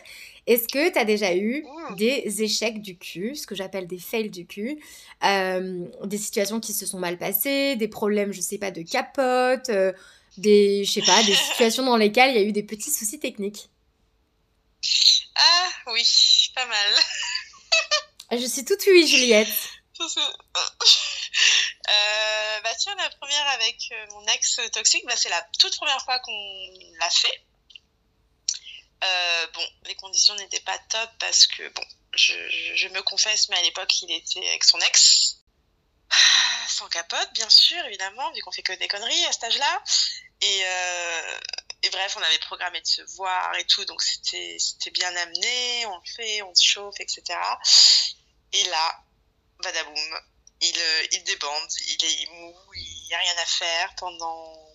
Est-ce 0.48 0.68
que 0.68 0.92
tu 0.92 0.98
as 0.98 1.06
déjà 1.06 1.36
eu 1.36 1.64
mmh. 1.64 1.96
des 1.96 2.44
échecs 2.44 2.82
du 2.82 2.98
cul, 2.98 3.36
ce 3.36 3.46
que 3.46 3.54
j'appelle 3.54 3.86
des 3.86 4.00
fails 4.00 4.30
du 4.30 4.46
cul, 4.48 4.82
euh, 5.24 5.86
des 6.06 6.18
situations 6.18 6.60
qui 6.60 6.74
se 6.74 6.86
sont 6.86 7.00
mal 7.00 7.18
passées, 7.18 7.76
des 7.76 7.88
problèmes, 7.90 8.32
je 8.32 8.42
sais 8.42 8.58
pas, 8.58 8.72
de 8.72 8.82
capote, 8.82 9.70
des, 10.38 10.86
je 10.86 10.92
sais 10.92 11.02
pas, 11.02 11.22
des 11.24 11.36
situations 11.52 11.84
dans 11.84 11.98
lesquelles 11.98 12.32
il 12.32 12.42
y 12.42 12.44
a 12.44 12.48
eu 12.48 12.54
des 12.54 12.64
petits 12.64 12.92
soucis 12.92 13.20
techniques? 13.20 13.70
Ah 15.36 15.70
oui, 15.94 16.04
pas 16.56 16.66
mal. 16.66 18.40
je 18.40 18.46
suis 18.46 18.66
toute 18.66 18.84
oui, 18.88 19.08
Juliette. 19.08 19.48
Euh, 21.90 22.62
bah 22.64 22.74
tiens, 22.78 22.96
la 22.98 23.10
première 23.10 23.48
avec 23.50 23.78
euh, 23.92 24.06
mon 24.12 24.26
ex 24.34 24.60
toxique, 24.74 25.06
bah, 25.06 25.14
c'est 25.16 25.30
la 25.30 25.42
toute 25.58 25.76
première 25.78 26.02
fois 26.04 26.20
qu'on 26.20 26.78
l'a 27.00 27.10
fait. 27.10 27.42
Euh, 29.04 29.48
bon, 29.54 29.66
les 29.86 29.96
conditions 29.96 30.36
n'étaient 30.36 30.62
pas 30.62 30.78
top 30.90 31.10
parce 31.20 31.48
que, 31.48 31.68
bon, 31.70 31.84
je, 32.14 32.88
me 32.90 33.02
confesse, 33.02 33.50
mais 33.50 33.58
à 33.58 33.62
l'époque, 33.62 34.02
il 34.02 34.12
était 34.12 34.48
avec 34.48 34.64
son 34.64 34.80
ex. 34.80 35.38
Ah, 36.10 36.68
sans 36.70 36.88
capote, 36.90 37.30
bien 37.34 37.50
sûr, 37.50 37.84
évidemment, 37.86 38.32
vu 38.32 38.42
qu'on 38.42 38.52
fait 38.52 38.64
que 38.64 38.74
des 38.74 38.88
conneries 38.88 39.26
à 39.26 39.32
cet 39.32 39.44
âge-là. 39.46 39.84
Et, 40.42 40.62
euh, 40.66 41.40
et, 41.84 41.90
bref, 41.90 42.16
on 42.18 42.24
avait 42.24 42.40
programmé 42.40 42.82
de 42.82 42.88
se 42.88 43.02
voir 43.16 43.56
et 43.56 43.66
tout, 43.66 43.84
donc 43.86 44.02
c'était 44.02 44.92
bien 44.92 45.16
amené, 45.16 45.86
on 45.88 45.98
le 45.98 46.12
fait, 46.16 46.42
on 46.44 46.56
se 46.56 46.64
chauffe, 46.64 47.00
etc. 47.00 47.24
Et 48.54 48.64
là, 48.66 49.04
badaboum, 49.64 50.20
il, 50.62 50.80
euh, 50.80 51.08
il 51.12 51.24
débande, 51.24 51.72
il 51.88 52.06
est 52.06 52.30
mou, 52.32 52.56
il 52.76 53.04
n'y 53.08 53.14
a 53.14 53.20
rien 53.20 53.38
à 53.38 53.46
faire 53.46 53.96
pendant 53.96 54.67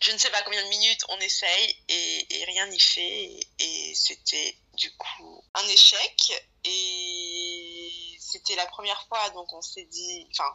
je 0.00 0.12
ne 0.12 0.18
sais 0.18 0.30
pas 0.30 0.42
combien 0.42 0.62
de 0.64 0.68
minutes 0.68 1.04
on 1.10 1.20
essaye 1.20 1.76
et, 1.88 2.44
rien 2.46 2.66
n'y 2.66 2.80
fait. 2.80 3.40
Et, 3.58 3.94
c'était 3.94 4.56
du 4.74 4.90
coup 4.96 5.44
un 5.54 5.66
échec. 5.68 6.32
Et 6.64 8.16
c'était 8.18 8.56
la 8.56 8.66
première 8.66 9.06
fois 9.08 9.30
donc 9.30 9.52
on 9.52 9.62
s'est 9.62 9.86
dit 9.86 10.26
enfin 10.30 10.54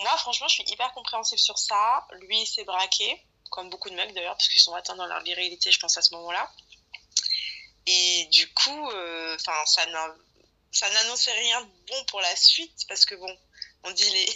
moi 0.00 0.16
franchement 0.16 0.48
je 0.48 0.54
suis 0.54 0.64
hyper 0.70 0.92
compréhensive 0.92 1.38
sur 1.38 1.58
ça. 1.58 2.06
Lui 2.20 2.40
il 2.42 2.46
s'est 2.46 2.64
braqué 2.64 3.22
comme 3.50 3.70
beaucoup 3.70 3.88
de 3.88 3.94
mecs 3.94 4.12
d'ailleurs 4.14 4.36
parce 4.36 4.48
qu'ils 4.48 4.60
sont 4.60 4.74
atteints 4.74 4.96
dans 4.96 5.06
leur 5.06 5.22
virilité 5.22 5.70
je 5.70 5.78
pense 5.78 5.96
à 5.96 6.02
ce 6.02 6.14
moment-là. 6.14 6.50
Et 7.86 8.26
du 8.32 8.52
coup 8.54 8.90
euh, 8.90 9.36
enfin 9.36 9.64
ça 9.66 10.90
n'annonçait 10.90 11.32
rien 11.32 11.62
de 11.62 11.70
bon 11.86 12.04
pour 12.06 12.20
la 12.20 12.36
suite 12.36 12.86
parce 12.88 13.04
que 13.06 13.14
bon 13.14 13.38
on 13.84 13.90
dit 13.92 14.10
les 14.10 14.28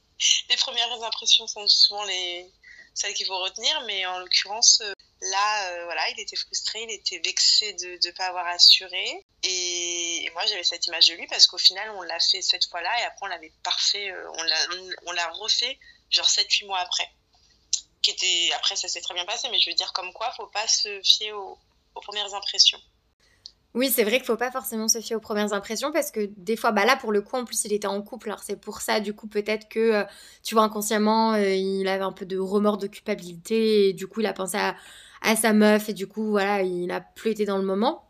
les 0.48 0.56
premières 0.56 1.02
impressions 1.02 1.46
sont 1.46 1.66
souvent 1.68 2.04
les 2.04 2.52
celles 2.94 3.14
qu'il 3.14 3.26
faut 3.26 3.38
retenir 3.38 3.80
mais 3.86 4.04
en 4.06 4.18
l'occurrence 4.18 4.80
euh, 4.82 4.92
Là, 5.30 5.70
euh, 5.70 5.84
voilà, 5.84 6.08
il 6.10 6.20
était 6.20 6.34
frustré, 6.34 6.82
il 6.82 6.90
était 6.90 7.20
vexé 7.24 7.74
de 7.74 8.06
ne 8.06 8.10
pas 8.12 8.26
avoir 8.26 8.46
assuré. 8.48 9.24
Et, 9.44 10.28
moi, 10.32 10.44
j'avais 10.46 10.64
cette 10.64 10.84
image 10.88 11.06
de 11.06 11.14
lui 11.14 11.28
parce 11.28 11.46
qu'au 11.46 11.58
final, 11.58 11.90
on 11.90 12.02
l'a 12.02 12.18
fait 12.18 12.42
cette 12.42 12.66
fois-là 12.66 12.90
et 13.00 13.04
après, 13.04 13.26
on 13.26 13.28
l'avait 13.28 13.52
parfait, 13.62 14.10
euh, 14.10 14.32
on 15.06 15.12
l'a 15.12 15.28
refait 15.28 15.78
genre 16.10 16.26
7-8 16.26 16.66
mois 16.66 16.80
après. 16.80 17.08
Qui 18.02 18.10
était, 18.10 18.50
après, 18.56 18.74
ça 18.74 18.88
s'est 18.88 19.00
très 19.00 19.14
bien 19.14 19.24
passé, 19.24 19.48
mais 19.50 19.60
je 19.60 19.70
veux 19.70 19.76
dire, 19.76 19.92
comme 19.92 20.12
quoi, 20.12 20.32
faut 20.32 20.48
pas 20.48 20.66
se 20.66 21.00
fier 21.02 21.30
aux, 21.32 21.56
premières 21.94 22.34
impressions. 22.34 22.82
Oui, 23.74 23.90
c'est 23.90 24.04
vrai 24.04 24.16
qu'il 24.18 24.26
faut 24.26 24.36
pas 24.36 24.50
forcément 24.50 24.86
se 24.86 25.00
fier 25.00 25.16
aux 25.16 25.20
premières 25.20 25.54
impressions 25.54 25.92
parce 25.92 26.10
que 26.10 26.28
des 26.36 26.56
fois, 26.56 26.72
bah 26.72 26.84
là 26.84 26.94
pour 26.96 27.10
le 27.10 27.22
coup, 27.22 27.36
en 27.36 27.44
plus 27.46 27.64
il 27.64 27.72
était 27.72 27.86
en 27.86 28.02
couple, 28.02 28.28
alors 28.28 28.42
c'est 28.42 28.60
pour 28.60 28.82
ça, 28.82 29.00
du 29.00 29.14
coup 29.14 29.26
peut-être 29.28 29.66
que 29.68 29.80
euh, 29.80 30.04
tu 30.42 30.54
vois 30.54 30.64
inconsciemment, 30.64 31.34
il 31.36 31.88
avait 31.88 32.04
un 32.04 32.12
peu 32.12 32.26
de 32.26 32.38
remords 32.38 32.76
de 32.76 32.86
culpabilité 32.86 33.88
et 33.88 33.92
du 33.94 34.06
coup 34.06 34.20
il 34.20 34.26
a 34.26 34.34
pensé 34.34 34.58
à, 34.58 34.76
à 35.22 35.36
sa 35.36 35.54
meuf 35.54 35.88
et 35.88 35.94
du 35.94 36.06
coup 36.06 36.30
voilà 36.30 36.62
il 36.62 36.86
n'a 36.86 37.00
plus 37.00 37.30
été 37.30 37.46
dans 37.46 37.56
le 37.56 37.64
moment. 37.64 38.08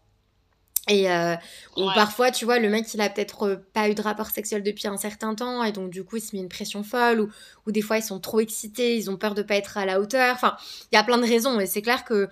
Et 0.89 1.09
euh, 1.09 1.37
ou 1.77 1.87
parfois 1.95 2.33
tu 2.33 2.45
vois 2.45 2.59
le 2.59 2.69
mec 2.69 2.93
il 2.93 3.01
a 3.01 3.09
peut-être 3.09 3.47
euh, 3.47 3.57
pas 3.73 3.89
eu 3.89 3.95
de 3.95 4.03
rapport 4.03 4.31
sexuel 4.31 4.65
depuis 4.65 4.89
un 4.89 4.97
certain 4.97 5.37
temps 5.37 5.63
et 5.63 5.71
donc 5.71 5.91
du 5.91 6.03
coup 6.03 6.17
il 6.17 6.21
se 6.21 6.35
met 6.35 6.43
une 6.43 6.49
pression 6.49 6.83
folle 6.83 7.21
ou, 7.21 7.31
ou 7.67 7.71
des 7.71 7.83
fois 7.83 7.99
ils 7.99 8.03
sont 8.03 8.19
trop 8.19 8.41
excités 8.41 8.97
ils 8.97 9.09
ont 9.09 9.17
peur 9.17 9.35
de 9.37 9.43
pas 9.43 9.55
être 9.55 9.79
à 9.79 9.87
la 9.87 10.01
hauteur. 10.01 10.35
Enfin 10.35 10.57
il 10.91 10.97
y 10.97 10.99
a 10.99 11.05
plein 11.05 11.19
de 11.19 11.25
raisons 11.25 11.61
et 11.61 11.67
c'est 11.67 11.83
clair 11.83 12.05
que 12.05 12.29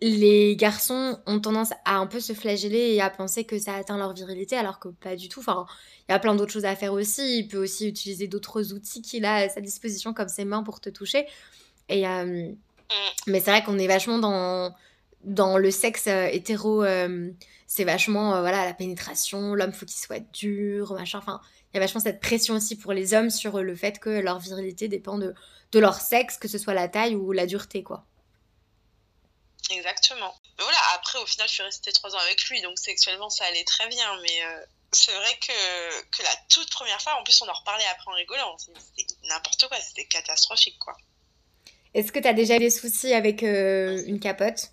les 0.00 0.56
garçons 0.56 1.18
ont 1.26 1.40
tendance 1.40 1.72
à 1.84 1.96
un 1.96 2.06
peu 2.06 2.20
se 2.20 2.34
flageller 2.34 2.94
et 2.94 3.00
à 3.00 3.08
penser 3.08 3.44
que 3.44 3.58
ça 3.58 3.74
atteint 3.74 3.96
leur 3.96 4.12
virilité 4.12 4.56
alors 4.56 4.78
que 4.78 4.88
pas 4.88 5.16
du 5.16 5.28
tout 5.28 5.40
enfin 5.40 5.66
il 6.08 6.12
y 6.12 6.14
a 6.14 6.18
plein 6.18 6.34
d'autres 6.34 6.52
choses 6.52 6.66
à 6.66 6.76
faire 6.76 6.92
aussi 6.92 7.38
il 7.38 7.48
peut 7.48 7.56
aussi 7.56 7.88
utiliser 7.88 8.28
d'autres 8.28 8.72
outils 8.74 9.00
qu'il 9.00 9.24
a 9.24 9.36
à 9.36 9.48
sa 9.48 9.60
disposition 9.62 10.12
comme 10.12 10.28
ses 10.28 10.44
mains 10.44 10.62
pour 10.62 10.80
te 10.80 10.90
toucher 10.90 11.26
et 11.88 12.06
euh. 12.06 12.52
Mais 13.26 13.40
c'est 13.40 13.50
vrai 13.50 13.62
qu'on 13.62 13.78
est 13.78 13.86
vachement 13.86 14.18
dans, 14.18 14.74
dans 15.24 15.58
le 15.58 15.70
sexe 15.70 16.06
euh, 16.06 16.26
hétéro. 16.26 16.84
Euh, 16.84 17.30
c'est 17.66 17.84
vachement 17.84 18.40
voilà 18.40 18.64
la 18.64 18.74
pénétration, 18.74 19.54
l'homme 19.54 19.72
faut 19.72 19.86
qu'il 19.86 19.98
soit 19.98 20.22
dur, 20.32 20.94
machin. 20.94 21.18
Enfin, 21.18 21.40
il 21.72 21.76
y 21.76 21.78
a 21.78 21.80
vachement 21.80 22.00
cette 22.00 22.20
pression 22.20 22.54
aussi 22.54 22.76
pour 22.76 22.92
les 22.92 23.12
hommes 23.12 23.30
sur 23.30 23.60
le 23.60 23.74
fait 23.74 23.98
que 23.98 24.10
leur 24.10 24.38
virilité 24.38 24.86
dépend 24.86 25.18
de, 25.18 25.34
de 25.72 25.78
leur 25.80 26.00
sexe, 26.00 26.38
que 26.38 26.46
ce 26.46 26.58
soit 26.58 26.74
la 26.74 26.86
taille 26.88 27.16
ou 27.16 27.32
la 27.32 27.46
dureté, 27.46 27.82
quoi. 27.82 28.06
Exactement. 29.70 30.34
Mais 30.58 30.64
voilà, 30.64 30.78
après, 30.94 31.18
au 31.18 31.26
final, 31.26 31.48
je 31.48 31.54
suis 31.54 31.62
restée 31.62 31.92
trois 31.92 32.14
ans 32.14 32.20
avec 32.20 32.48
lui, 32.48 32.60
donc 32.62 32.78
sexuellement, 32.78 33.30
ça 33.30 33.44
allait 33.46 33.64
très 33.64 33.88
bien. 33.88 34.20
Mais 34.22 34.42
c'est 34.92 35.14
vrai 35.14 35.38
que, 35.40 36.00
que 36.10 36.22
la 36.22 36.36
toute 36.48 36.70
première 36.70 37.00
fois, 37.00 37.14
en 37.18 37.24
plus, 37.24 37.40
on 37.42 37.48
en 37.48 37.52
reparlait 37.52 37.84
après 37.86 38.10
en 38.10 38.14
rigolant. 38.14 38.56
C'était 38.58 39.14
n'importe 39.28 39.68
quoi, 39.68 39.80
c'était 39.80 40.06
catastrophique, 40.06 40.78
quoi. 40.78 40.96
Est-ce 41.96 42.12
que 42.12 42.18
tu 42.18 42.28
as 42.28 42.34
déjà 42.34 42.58
des 42.58 42.68
soucis 42.68 43.14
avec 43.14 43.42
euh, 43.42 44.04
une 44.06 44.20
capote? 44.20 44.70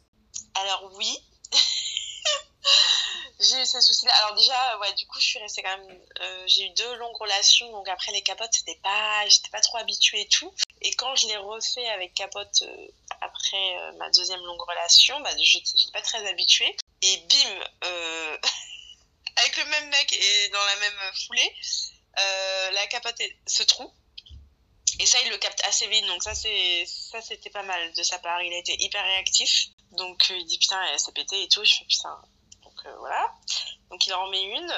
Alors 0.56 0.92
oui. 0.96 1.18
j'ai 3.44 3.62
eu 3.62 3.66
ces 3.66 3.82
soucis-là. 3.82 4.14
Alors 4.24 4.36
déjà, 4.36 4.80
ouais, 4.80 4.94
du 4.94 5.06
coup, 5.08 5.20
je 5.20 5.26
suis 5.26 5.40
restée 5.40 5.62
quand 5.62 5.78
même. 5.78 6.00
Euh, 6.22 6.44
j'ai 6.48 6.66
eu 6.66 6.70
deux 6.72 6.96
longues 6.96 7.18
relations, 7.18 7.72
donc 7.72 7.88
après 7.88 8.12
les 8.12 8.22
capotes, 8.22 8.54
c'était 8.54 8.80
pas, 8.84 9.28
j'étais 9.28 9.50
pas 9.50 9.62
trop 9.62 9.78
habituée 9.78 10.22
et 10.22 10.28
tout. 10.28 10.54
Et 10.82 10.94
quand 10.96 11.16
je 11.16 11.28
l'ai 11.28 11.38
refait 11.38 11.88
avec 11.90 12.14
capote 12.14 12.64
euh, 12.64 12.88
après 13.22 13.76
ma 13.98 14.10
deuxième 14.12 14.42
longue 14.42 14.62
relation, 14.62 15.20
bah, 15.22 15.32
je 15.42 15.58
n'étais 15.58 15.92
pas 15.94 16.02
très 16.02 16.28
habituée. 16.28 16.76
Et 17.02 17.18
bim, 17.18 17.60
avec 19.38 19.58
le 19.58 19.66
même 19.66 19.90
mec 19.90 20.14
et 20.14 20.50
dans 20.50 20.66
la 20.66 20.76
même 20.78 21.14
foulée, 21.26 21.56
la 22.74 22.88
capote 22.88 23.22
se 23.48 23.64
trouve 23.64 23.92
et 25.00 25.06
ça, 25.06 25.18
il 25.26 25.30
le 25.30 25.38
capte 25.38 25.62
assez 25.66 25.88
vite, 25.88 26.06
donc 26.06 26.22
ça, 26.22 26.36
c'est 26.36 26.86
ça 26.86 27.22
c'était 27.22 27.50
pas 27.50 27.64
mal 27.64 27.94
de 27.94 28.04
sa 28.04 28.20
part. 28.20 28.42
Il 28.44 28.54
a 28.54 28.58
été 28.58 28.76
hyper 28.80 29.04
réactif. 29.04 29.68
Donc, 29.92 30.30
euh, 30.30 30.38
il 30.38 30.46
dit 30.46 30.58
putain, 30.58 30.82
elle 30.92 31.00
s'est 31.00 31.12
pété 31.12 31.44
et 31.44 31.48
tout. 31.48 31.64
Je 31.64 31.74
fais 31.76 31.86
putain. 31.86 32.22
Euh, 32.86 32.96
voilà. 32.98 33.34
Donc, 33.90 34.06
il 34.06 34.14
en 34.14 34.26
remet 34.26 34.44
une. 34.44 34.74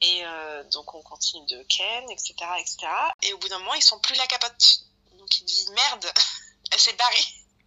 Et 0.00 0.24
euh, 0.24 0.64
donc, 0.64 0.94
on 0.94 1.02
continue 1.02 1.46
de 1.46 1.62
ken, 1.64 2.10
etc., 2.10 2.34
etc. 2.58 2.88
Et 3.22 3.32
au 3.32 3.38
bout 3.38 3.48
d'un 3.48 3.58
moment, 3.58 3.74
ils 3.74 3.82
sont 3.82 4.00
plus 4.00 4.16
la 4.16 4.26
capote. 4.26 4.80
Donc, 5.18 5.38
il 5.38 5.44
dit 5.44 5.66
merde, 5.70 6.12
elle 6.72 6.80
s'est 6.80 6.92
barrée. 6.94 7.26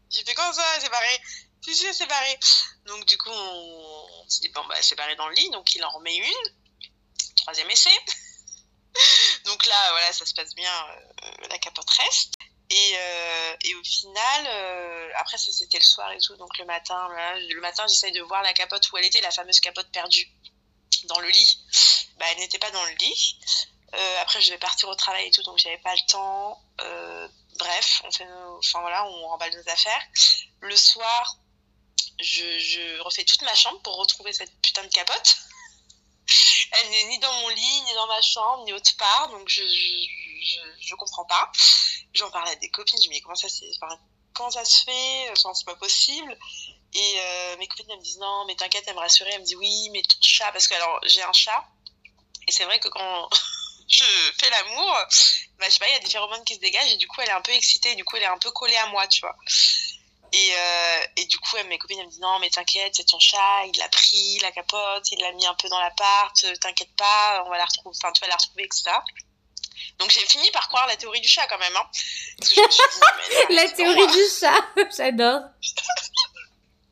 J'ai 0.10 0.24
fait 0.24 0.36
comme 0.36 0.54
ça, 0.54 0.64
elle 0.76 0.82
s'est 0.82 0.90
barrée? 0.90 1.22
Si, 1.64 1.76
si, 1.76 1.86
elle 1.86 1.96
s'est 1.96 2.06
barrée. 2.06 2.40
Donc, 2.86 3.06
du 3.06 3.18
coup, 3.18 3.30
on, 3.30 4.08
on 4.24 4.30
se 4.30 4.42
dit 4.42 4.50
bon, 4.50 4.64
bah, 4.66 4.76
elle 4.78 4.84
s'est 4.84 4.96
barrée 4.96 5.16
dans 5.16 5.28
le 5.28 5.36
lit. 5.36 5.50
Donc, 5.52 5.74
il 5.76 5.84
en 5.84 5.90
remet 5.90 6.16
une. 6.16 6.56
Troisième 7.38 7.70
essai. 7.70 7.90
Donc 9.46 9.66
là, 9.66 9.92
voilà, 9.92 10.14
ça 10.14 10.26
se 10.26 10.34
passe 10.34 10.56
bien, 10.56 10.72
euh, 10.72 11.48
la 11.50 11.58
capote 11.58 11.90
reste. 11.90 12.35
Et, 12.70 12.94
euh, 12.98 13.56
et 13.62 13.76
au 13.76 13.84
final, 13.84 14.48
euh, 14.48 15.10
après 15.18 15.38
ça 15.38 15.52
c'était 15.52 15.78
le 15.78 15.84
soir 15.84 16.12
et 16.12 16.18
tout, 16.18 16.36
donc 16.36 16.58
le 16.58 16.66
matin, 16.66 17.08
le 17.38 17.62
matin 17.62 17.86
j'essaye 17.88 18.12
de 18.12 18.22
voir 18.22 18.42
la 18.42 18.54
capote 18.54 18.92
où 18.92 18.98
elle 18.98 19.06
était, 19.06 19.22
la 19.22 19.30
fameuse 19.30 19.60
capote 19.60 19.88
perdue 19.92 20.28
dans 21.04 21.20
le 21.20 21.30
lit. 21.30 21.60
Bah, 22.18 22.26
elle 22.32 22.40
n'était 22.40 22.58
pas 22.58 22.72
dans 22.72 22.84
le 22.84 22.92
lit. 22.94 23.40
après 24.22 24.42
je 24.42 24.48
devais 24.48 24.58
partir 24.58 24.90
au 24.90 24.96
travail 24.96 25.28
et 25.28 25.32
tout, 25.32 25.44
donc 25.44 25.60
j'avais 25.60 25.78
pas 25.78 25.94
le 25.94 26.10
temps. 26.10 26.60
bref, 27.58 28.02
on 28.04 28.12
fait, 28.12 28.28
enfin 28.58 28.82
voilà, 28.82 29.06
on 29.06 29.28
remballe 29.28 29.54
nos 29.56 29.72
affaires. 29.72 30.02
Le 30.62 30.76
soir, 30.76 31.38
je, 32.20 32.60
je 32.60 33.00
refais 33.02 33.26
toute 33.26 33.44
ma 33.44 33.54
chambre 33.54 33.80
pour 33.84 33.98
retrouver 33.98 34.34
cette 34.34 34.60
putain 34.62 34.84
de 34.84 34.90
capote 34.90 35.38
elle 36.72 36.90
n'est 36.90 37.04
ni 37.06 37.20
dans 37.20 37.34
mon 37.34 37.50
lit, 37.50 37.82
ni 37.82 37.94
dans 37.94 38.08
ma 38.08 38.22
chambre, 38.22 38.64
ni 38.66 38.74
autre 38.74 38.96
part, 38.98 39.30
donc 39.30 39.48
je, 39.48 39.62
je, 40.80 40.96
comprends 40.96 41.26
pas. 41.26 41.52
J'en 42.14 42.30
parle 42.32 42.50
à 42.50 42.56
des 42.56 42.70
copines, 42.70 43.02
je 43.02 43.10
me 43.10 43.14
dis 43.14 43.22
comment 43.22 43.36
ça, 43.36 43.48
comment 44.34 44.52
ça 44.52 44.66
se 44.66 44.84
fait, 44.84 45.30
enfin, 45.32 45.54
c'est 45.54 45.66
pas 45.66 45.76
possible. 45.76 46.38
Et 46.94 47.16
euh, 47.20 47.58
mes 47.58 47.68
copines 47.68 47.88
elles 47.90 47.98
me 47.98 48.04
disent 48.04 48.20
non, 48.20 48.46
mais 48.46 48.56
t'inquiète, 48.56 48.86
elle 48.88 48.96
me 48.96 49.00
rassurer, 49.00 49.30
elle 49.34 49.42
me 49.42 49.46
dit 49.46 49.56
oui, 49.56 49.90
mais 49.92 50.02
ton 50.02 50.18
chat, 50.22 50.52
parce 50.52 50.68
que 50.68 50.76
alors 50.76 51.00
j'ai 51.06 51.24
un 51.24 51.34
chat, 51.34 51.66
et 52.48 52.52
c'est 52.52 52.64
vrai 52.64 52.80
que 52.80 52.88
quand 52.88 53.30
je 53.90 54.04
fais 54.40 54.50
l'amour, 54.50 54.98
bah, 55.60 55.66
je 55.68 55.72
sais 55.72 55.80
pas, 55.80 55.90
il 55.90 55.94
y 55.94 55.96
a 55.96 56.00
des 56.00 56.10
phéromones 56.10 56.44
qui 56.46 56.56
se 56.56 56.60
dégagent, 56.60 56.92
et 56.92 56.98
du 56.98 57.08
coup 57.08 57.22
elle 57.22 57.30
est 57.30 57.34
un 57.34 57.42
peu 57.42 57.52
excitée, 57.52 57.96
du 57.96 58.06
coup 58.06 58.16
elle 58.16 58.24
est 58.24 58.28
un 58.28 58.38
peu 58.38 58.52
collée 58.52 58.78
à 58.78 58.88
moi, 58.88 59.08
tu 59.08 59.22
vois. 59.22 59.36
Et, 60.32 60.52
euh, 60.58 61.06
et, 61.18 61.26
du 61.28 61.38
coup, 61.38 61.56
mes 61.68 61.78
copines 61.78 62.00
elles 62.00 62.08
me 62.08 62.12
disent 62.12 62.20
non, 62.20 62.40
mais 62.40 62.50
t'inquiète, 62.50 62.94
c'est 62.96 63.06
ton 63.06 63.20
chat, 63.20 63.66
il 63.68 63.78
l'a 63.78 63.88
pris, 63.88 64.40
la 64.40 64.52
capote, 64.52 65.10
il 65.12 65.20
l'a 65.22 65.32
mis 65.32 65.46
un 65.46 65.54
peu 65.54 65.70
dans 65.70 65.80
l'appart, 65.80 66.44
euh, 66.44 66.56
t'inquiète 66.58 66.94
pas, 66.98 67.44
on 67.46 67.50
va 67.50 67.58
la 67.58 67.64
retrouver, 67.64 67.96
enfin, 67.96 68.12
tu 68.12 68.22
vas 68.22 68.28
la 68.28 68.36
retrouver, 68.36 68.64
etc. 68.64 68.92
Donc 70.00 70.12
j'ai 70.12 70.26
fini 70.26 70.50
par 70.52 70.68
croire 70.68 70.88
la 70.88 70.96
théorie 70.96 71.22
du 71.22 71.28
chat 71.28 71.46
quand 71.48 71.58
même. 71.58 71.76
Hein. 71.76 71.90
la 73.50 73.70
théorie 73.70 74.08
du 74.08 74.24
chat, 74.40 74.66
j'adore. 74.98 75.42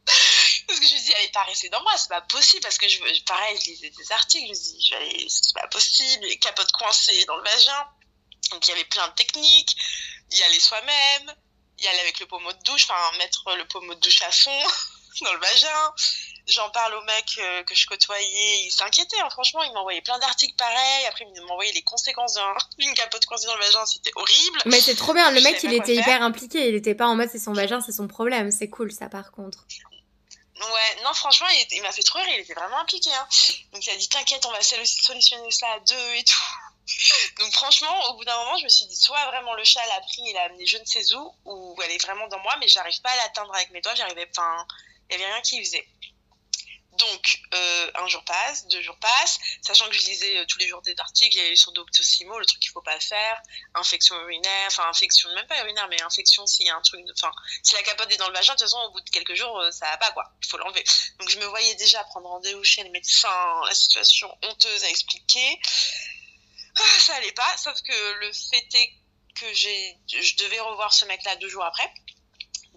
parce 0.67 0.79
que 0.79 0.87
je 0.87 0.93
me 0.95 0.99
dis, 0.99 1.13
elle 1.17 1.25
est 1.25 1.33
pas 1.33 1.43
restée 1.43 1.69
dans 1.69 1.81
moi, 1.81 1.93
c'est 1.97 2.09
pas 2.09 2.21
possible. 2.21 2.61
Parce 2.63 2.77
que 2.77 2.87
je, 2.87 2.99
pareil, 3.23 3.59
je 3.61 3.71
lisais 3.71 3.89
des 3.89 4.11
articles, 4.11 4.45
je 4.45 4.51
me 4.51 4.55
dis, 4.55 5.29
c'est 5.29 5.53
pas 5.53 5.67
possible, 5.67 6.25
les 6.25 6.39
capotes 6.39 6.71
coincées 6.71 7.25
dans 7.25 7.37
le 7.37 7.43
vagin. 7.43 7.87
Donc 8.51 8.67
il 8.67 8.71
y 8.71 8.73
avait 8.73 8.85
plein 8.85 9.07
de 9.07 9.13
techniques, 9.13 9.75
y 10.31 10.43
aller 10.43 10.59
soi-même, 10.59 11.35
y 11.79 11.87
aller 11.87 11.99
avec 11.99 12.19
le 12.19 12.25
pommeau 12.25 12.51
de 12.51 12.63
douche, 12.63 12.83
enfin 12.89 13.17
mettre 13.17 13.55
le 13.55 13.65
pommeau 13.67 13.93
de 13.95 13.99
douche 13.99 14.21
à 14.21 14.31
fond 14.31 14.63
dans 15.21 15.33
le 15.33 15.39
vagin. 15.39 15.93
J'en 16.47 16.69
parle 16.71 16.93
au 16.95 17.01
mec 17.03 17.39
euh, 17.39 17.63
que 17.63 17.73
je 17.73 17.87
côtoyais, 17.87 18.65
il 18.65 18.71
s'inquiétait, 18.71 19.19
hein, 19.21 19.29
franchement, 19.29 19.63
il 19.63 19.71
m'envoyait 19.71 20.01
plein 20.01 20.19
d'articles 20.19 20.55
pareils, 20.57 21.05
après 21.07 21.25
il 21.33 21.41
m'envoyait 21.43 21.71
les 21.71 21.83
conséquences 21.83 22.37
d'une 22.77 22.93
capote 22.95 23.25
coincée 23.25 23.47
dans 23.47 23.55
le 23.55 23.63
vagin, 23.63 23.85
c'était 23.85 24.11
horrible. 24.15 24.59
Mais 24.65 24.81
c'est 24.81 24.95
trop 24.95 25.13
bien, 25.13 25.31
le 25.31 25.39
mec 25.39 25.63
il 25.63 25.73
était 25.73 25.95
hyper 25.95 26.21
impliqué, 26.21 26.67
il 26.67 26.75
était 26.75 26.95
pas 26.95 27.07
en 27.07 27.15
mode 27.15 27.29
c'est 27.31 27.39
son 27.39 27.53
vagin, 27.53 27.79
c'est 27.79 27.93
son 27.93 28.07
problème, 28.07 28.51
c'est 28.51 28.69
cool 28.69 28.91
ça 28.91 29.07
par 29.07 29.31
contre. 29.31 29.65
Ouais, 30.59 31.03
non, 31.03 31.13
franchement, 31.13 31.47
il, 31.71 31.81
m'a 31.81 31.91
fait 31.91 32.03
trop 32.03 32.19
rire, 32.19 32.29
il 32.35 32.41
était 32.41 32.53
vraiment 32.53 32.79
impliqué. 32.79 33.09
Hein. 33.11 33.27
Donc 33.73 33.85
il 33.85 33.89
a 33.89 33.95
dit 33.95 34.07
T'inquiète, 34.07 34.45
on 34.45 34.51
va 34.51 34.61
solutionner 34.61 35.51
ça 35.51 35.67
à 35.71 35.79
deux 35.79 36.15
et 36.15 36.23
tout. 36.23 36.37
Donc 37.39 37.51
franchement, 37.53 38.09
au 38.09 38.17
bout 38.17 38.25
d'un 38.25 38.37
moment, 38.37 38.57
je 38.57 38.65
me 38.65 38.69
suis 38.69 38.85
dit, 38.85 38.95
soit 38.95 39.25
vraiment 39.27 39.53
le 39.55 39.63
chat 39.63 39.85
l'a 39.87 40.01
pris 40.01 40.29
et 40.29 40.33
l'a 40.33 40.43
amené 40.43 40.65
je 40.65 40.77
ne 40.77 40.85
sais 40.85 41.13
où, 41.15 41.33
ou 41.45 41.75
elle 41.83 41.91
est 41.91 42.01
vraiment 42.01 42.27
dans 42.27 42.39
moi, 42.39 42.55
mais 42.59 42.67
j'arrive 42.67 43.01
pas 43.01 43.09
à 43.09 43.15
l'atteindre 43.17 43.53
avec 43.55 43.71
mes 43.71 43.81
doigts, 43.81 43.95
j'arrivais, 43.95 44.27
enfin, 44.29 44.65
il 45.09 45.13
y 45.13 45.15
avait 45.15 45.31
rien 45.31 45.41
qui 45.41 45.63
faisait. 45.63 45.87
Donc, 46.97 47.41
euh, 47.55 47.91
un 47.95 48.07
jour 48.07 48.23
passe, 48.23 48.67
deux 48.67 48.81
jours 48.81 48.97
passent, 48.97 49.39
sachant 49.61 49.87
que 49.87 49.93
je 49.93 50.05
lisais 50.05 50.37
euh, 50.37 50.45
tous 50.45 50.59
les 50.59 50.67
jours 50.67 50.81
des 50.83 50.93
articles, 50.99 51.35
il 51.35 51.47
y 51.47 51.51
a 51.51 51.55
sur 51.55 51.71
Doctissimo, 51.71 52.37
le 52.37 52.45
truc 52.45 52.59
qu'il 52.59 52.69
faut 52.69 52.83
pas 52.83 52.99
faire, 52.99 53.41
infection 53.73 54.15
urinaire, 54.21 54.67
enfin 54.67 54.87
infection, 54.87 55.33
même 55.33 55.47
pas 55.47 55.59
urinaire, 55.61 55.87
mais 55.89 55.99
infection 56.03 56.45
s'il 56.45 56.67
y 56.67 56.69
a 56.69 56.75
un 56.75 56.81
truc, 56.81 57.03
enfin, 57.15 57.31
si 57.63 57.73
la 57.73 57.81
capote 57.81 58.11
est 58.11 58.17
dans 58.17 58.27
le 58.27 58.33
vagin, 58.33 58.53
de 58.53 58.59
toute 58.59 58.67
façon, 58.67 58.79
au 58.79 58.91
bout 58.91 59.01
de 59.01 59.09
quelques 59.09 59.33
jours, 59.33 59.59
euh, 59.59 59.71
ça 59.71 59.87
va 59.87 59.97
pas, 59.97 60.11
quoi, 60.11 60.31
il 60.43 60.47
faut 60.47 60.57
l'enlever. 60.57 60.83
Donc, 61.19 61.29
je 61.29 61.39
me 61.39 61.45
voyais 61.45 61.73
déjà 61.75 62.03
prendre 62.03 62.29
rendez-vous 62.29 62.63
chez 62.63 62.83
le 62.83 62.91
médecin, 62.91 63.61
la 63.65 63.73
situation 63.73 64.35
honteuse 64.43 64.83
à 64.83 64.89
expliquer. 64.89 65.59
Ah, 66.79 66.99
ça 66.99 67.15
allait 67.15 67.31
pas, 67.31 67.57
sauf 67.57 67.81
que 67.81 68.13
le 68.19 68.31
fait 68.33 68.67
est 68.75 68.93
que 69.35 69.51
je 69.53 70.35
devais 70.37 70.59
revoir 70.59 70.93
ce 70.93 71.05
mec-là 71.05 71.35
deux 71.37 71.49
jours 71.49 71.65
après. 71.65 71.91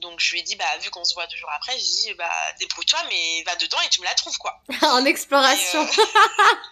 Donc 0.06 0.20
je 0.20 0.32
lui 0.32 0.40
ai 0.40 0.42
dit, 0.42 0.56
bah, 0.56 0.78
vu 0.78 0.90
qu'on 0.90 1.04
se 1.04 1.14
voit 1.14 1.26
deux 1.26 1.36
jours 1.36 1.50
après, 1.52 1.72
j'ai 1.78 1.84
dit, 1.84 2.14
bah, 2.14 2.30
débrouille-toi, 2.60 3.02
mais 3.08 3.42
va 3.44 3.56
dedans 3.56 3.80
et 3.84 3.88
tu 3.88 4.00
me 4.00 4.06
la 4.06 4.14
trouves, 4.14 4.38
quoi. 4.38 4.62
en 4.82 5.04
exploration. 5.04 5.84
Et, 5.84 6.00
euh, 6.00 6.64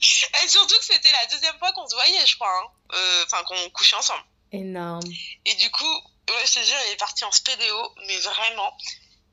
et, 0.44 0.48
surtout 0.48 0.78
que 0.78 0.84
c'était 0.84 1.12
la 1.12 1.26
deuxième 1.26 1.58
fois 1.58 1.72
qu'on 1.72 1.88
se 1.88 1.94
voyait, 1.94 2.26
je 2.26 2.34
crois. 2.34 2.50
Hein. 2.50 2.68
Euh, 2.94 3.24
enfin, 3.24 3.42
qu'on 3.44 3.70
couchait 3.70 3.96
ensemble. 3.96 4.24
Énorme. 4.52 5.02
Et 5.44 5.54
du 5.54 5.70
coup, 5.70 5.94
ouais, 6.28 6.46
je 6.46 6.54
te 6.54 6.64
jure, 6.64 6.76
il 6.88 6.92
est 6.92 6.96
parti 6.96 7.24
en 7.24 7.32
spédéo, 7.32 7.94
mais 8.06 8.18
vraiment. 8.18 8.76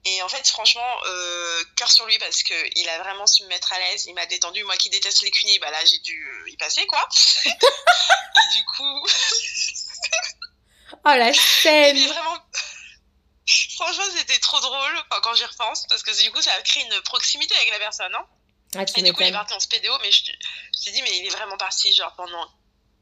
Et 0.06 0.22
en 0.22 0.28
fait, 0.28 0.46
franchement, 0.48 0.98
euh, 1.06 1.64
cœur 1.78 1.90
sur 1.90 2.06
lui 2.06 2.20
parce 2.20 2.44
qu'il 2.44 2.90
a 2.90 3.00
vraiment 3.00 3.26
su 3.26 3.44
me 3.44 3.48
mettre 3.48 3.72
à 3.72 3.80
l'aise. 3.80 4.06
Il 4.06 4.14
m'a 4.14 4.26
détendu. 4.26 4.64
Moi 4.66 4.76
qui 4.76 4.90
déteste 4.90 5.22
les 5.22 5.32
cunis, 5.32 5.60
bah 5.60 5.72
là, 5.72 5.84
j'ai 5.86 6.00
dû 6.00 6.46
y 6.48 6.58
passer, 6.58 6.86
quoi. 6.88 7.08
et 7.46 8.56
du 8.56 8.66
coup. 8.66 9.08
oh 10.92 11.16
la 11.16 11.34
scène! 11.34 11.96
Il 11.96 12.04
est 12.04 12.08
vraiment. 12.08 12.38
Franchement, 13.76 14.04
c'était 14.16 14.40
trop 14.40 14.60
drôle 14.60 15.04
enfin, 15.10 15.22
quand 15.22 15.34
j'y 15.36 15.46
repense, 15.46 15.86
parce 15.88 16.04
que 16.04 16.24
du 16.24 16.32
coup, 16.32 16.42
ça 16.42 16.54
a 16.54 16.62
créé 16.62 16.84
une 16.84 17.02
proximité 17.02 17.56
avec 17.56 17.72
la 17.72 17.80
personne. 17.80 18.14
Hein. 18.14 18.26
Ah, 18.76 18.84
et 18.96 19.02
du 19.02 19.14
coup, 19.14 19.22
il 19.22 19.28
est 19.28 19.32
parti 19.32 19.54
en 19.54 19.60
spédéo, 19.60 19.94
mais 20.02 20.12
je, 20.12 20.24
je 20.86 20.92
dit, 20.92 21.02
mais 21.04 21.18
il 21.20 21.28
est 21.28 21.30
vraiment 21.30 21.58
parti, 21.58 21.94
genre 21.94 22.14
pendant 22.16 22.50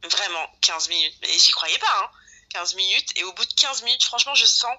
vraiment 0.04 0.52
15 0.62 0.90
minutes. 0.90 1.16
Et 1.24 1.40
j'y 1.40 1.52
croyais 1.52 1.78
pas, 1.78 2.02
hein. 2.02 2.10
15 2.50 2.76
minutes. 2.76 3.12
Et 3.16 3.24
au 3.24 3.34
bout 3.34 3.46
de 3.46 3.54
15 3.54 3.84
minutes, 3.84 4.04
franchement, 4.04 4.36
je 4.36 4.46
sens, 4.46 4.76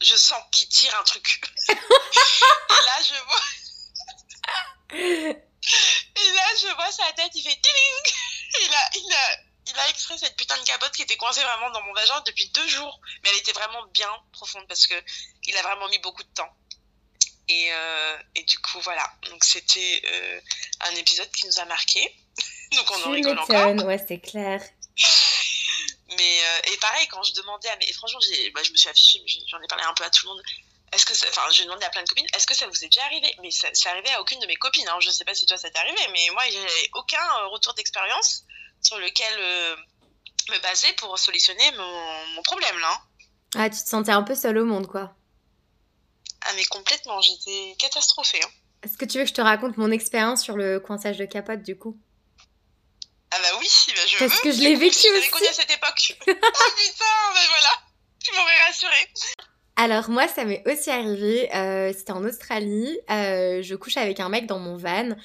je 0.00 0.14
sens 0.14 0.40
qu'il 0.52 0.68
tire 0.68 0.96
un 1.00 1.02
truc. 1.04 1.40
et 1.68 1.74
là, 1.74 3.02
je 3.02 3.14
vois. 3.24 3.42
et 5.00 6.30
là, 6.30 6.46
je 6.60 6.74
vois 6.74 6.92
sa 6.92 7.12
tête, 7.12 7.32
il 7.34 7.42
fait. 7.42 7.60
Et 8.60 8.68
là, 8.68 8.90
il 8.94 9.12
a 9.12 9.45
il 9.68 9.78
a 9.78 9.88
extrait 9.88 10.16
cette 10.18 10.36
putain 10.36 10.56
de 10.58 10.64
capote 10.64 10.92
qui 10.92 11.02
était 11.02 11.16
coincée 11.16 11.42
vraiment 11.42 11.70
dans 11.70 11.82
mon 11.82 11.92
vagin 11.92 12.20
depuis 12.26 12.48
deux 12.50 12.68
jours. 12.68 13.00
Mais 13.22 13.30
elle 13.30 13.38
était 13.38 13.52
vraiment 13.52 13.84
bien 13.92 14.10
profonde 14.32 14.66
parce 14.68 14.86
que 14.86 14.94
il 15.44 15.56
a 15.56 15.62
vraiment 15.62 15.88
mis 15.88 15.98
beaucoup 15.98 16.22
de 16.22 16.28
temps. 16.34 16.52
Et, 17.48 17.68
euh, 17.70 18.16
et 18.34 18.42
du 18.42 18.58
coup, 18.58 18.80
voilà. 18.80 19.08
Donc, 19.30 19.44
c'était 19.44 20.02
euh, 20.04 20.40
un 20.80 20.90
épisode 20.96 21.30
qui 21.30 21.46
nous 21.46 21.60
a 21.60 21.64
marqué. 21.66 22.14
Donc, 22.72 22.90
on 22.90 23.02
en 23.04 23.10
rigole 23.12 23.38
encore. 23.38 23.84
Ouais, 23.84 24.04
c'est 24.06 24.18
clair. 24.18 24.60
Mais, 26.08 26.40
euh, 26.44 26.72
et 26.72 26.76
pareil, 26.78 27.06
quand 27.08 27.22
je 27.22 27.34
demandais 27.34 27.68
à 27.68 27.76
mes. 27.76 27.92
Franchement, 27.92 28.20
bah, 28.54 28.62
je 28.64 28.72
me 28.72 28.76
suis 28.76 28.88
affichée, 28.88 29.22
j'en 29.48 29.60
ai 29.60 29.66
parlé 29.66 29.84
un 29.84 29.94
peu 29.94 30.04
à 30.04 30.10
tout 30.10 30.26
le 30.26 30.32
monde. 30.32 30.42
Est-ce 30.92 31.04
que 31.04 31.12
Enfin, 31.28 31.42
j'ai 31.50 31.64
demandé 31.64 31.84
à 31.84 31.90
plein 31.90 32.04
de 32.04 32.08
copines, 32.08 32.26
est-ce 32.32 32.46
que 32.46 32.54
ça 32.54 32.66
vous 32.66 32.84
est 32.84 32.88
déjà 32.88 33.04
arrivé? 33.04 33.34
Mais 33.42 33.50
ça, 33.50 33.68
c'est 33.72 33.88
arrivé 33.88 34.08
à 34.10 34.20
aucune 34.20 34.38
de 34.38 34.46
mes 34.46 34.54
copines. 34.56 34.88
Hein. 34.88 34.98
Je 35.00 35.10
sais 35.10 35.24
pas 35.24 35.34
si 35.34 35.44
toi 35.46 35.56
ça 35.56 35.68
t'est 35.68 35.78
arrivé, 35.78 35.98
mais 36.12 36.28
moi, 36.32 36.44
j'ai 36.48 36.90
aucun 36.94 37.46
retour 37.48 37.74
d'expérience 37.74 38.44
sur 38.86 38.98
lequel 38.98 39.34
euh, 39.38 39.76
me 40.50 40.62
baser 40.62 40.92
pour 40.94 41.18
solutionner 41.18 41.72
mon, 41.76 42.26
mon, 42.34 42.42
problème 42.42 42.78
là. 42.78 43.00
Ah, 43.56 43.68
tu 43.68 43.82
te 43.82 43.88
sentais 43.88 44.12
un 44.12 44.22
peu 44.22 44.34
seule 44.34 44.58
au 44.58 44.64
monde 44.64 44.86
quoi. 44.86 45.14
Ah 46.42 46.52
mais 46.54 46.64
complètement, 46.66 47.20
j'étais 47.20 47.74
catastrophée. 47.78 48.40
Hein. 48.42 48.50
Est-ce 48.84 48.96
que 48.96 49.04
tu 49.04 49.18
veux 49.18 49.24
que 49.24 49.30
je 49.30 49.34
te 49.34 49.40
raconte 49.40 49.76
mon 49.76 49.90
expérience 49.90 50.42
sur 50.42 50.56
le 50.56 50.78
coinçage 50.78 51.18
de 51.18 51.24
capote 51.24 51.62
du 51.62 51.76
coup? 51.76 51.98
Ah 53.32 53.38
bah 53.42 53.58
oui, 53.58 53.68
bah 53.88 54.02
je 54.06 54.18
Parce 54.18 54.40
que 54.40 54.52
je 54.52 54.60
l'ai 54.60 54.76
vécu 54.76 55.08
aussi. 55.08 55.26
Je 55.26 55.30
connu 55.30 55.46
à 55.48 55.52
cette 55.52 55.70
époque. 55.70 56.16
oh 56.20 56.22
putain, 56.30 57.14
ben 57.34 57.46
voilà, 57.48 57.72
tu 58.22 58.32
m'aurais 58.34 58.62
rassurée. 58.66 59.12
Alors 59.74 60.08
moi, 60.08 60.28
ça 60.28 60.44
m'est 60.44 60.62
aussi 60.70 60.90
arrivé. 60.90 61.52
Euh, 61.54 61.92
C'était 61.92 62.12
en 62.12 62.24
Australie. 62.24 62.98
Euh, 63.10 63.62
je 63.62 63.74
couche 63.74 63.96
avec 63.96 64.20
un 64.20 64.28
mec 64.28 64.46
dans 64.46 64.60
mon 64.60 64.76
van. 64.76 65.16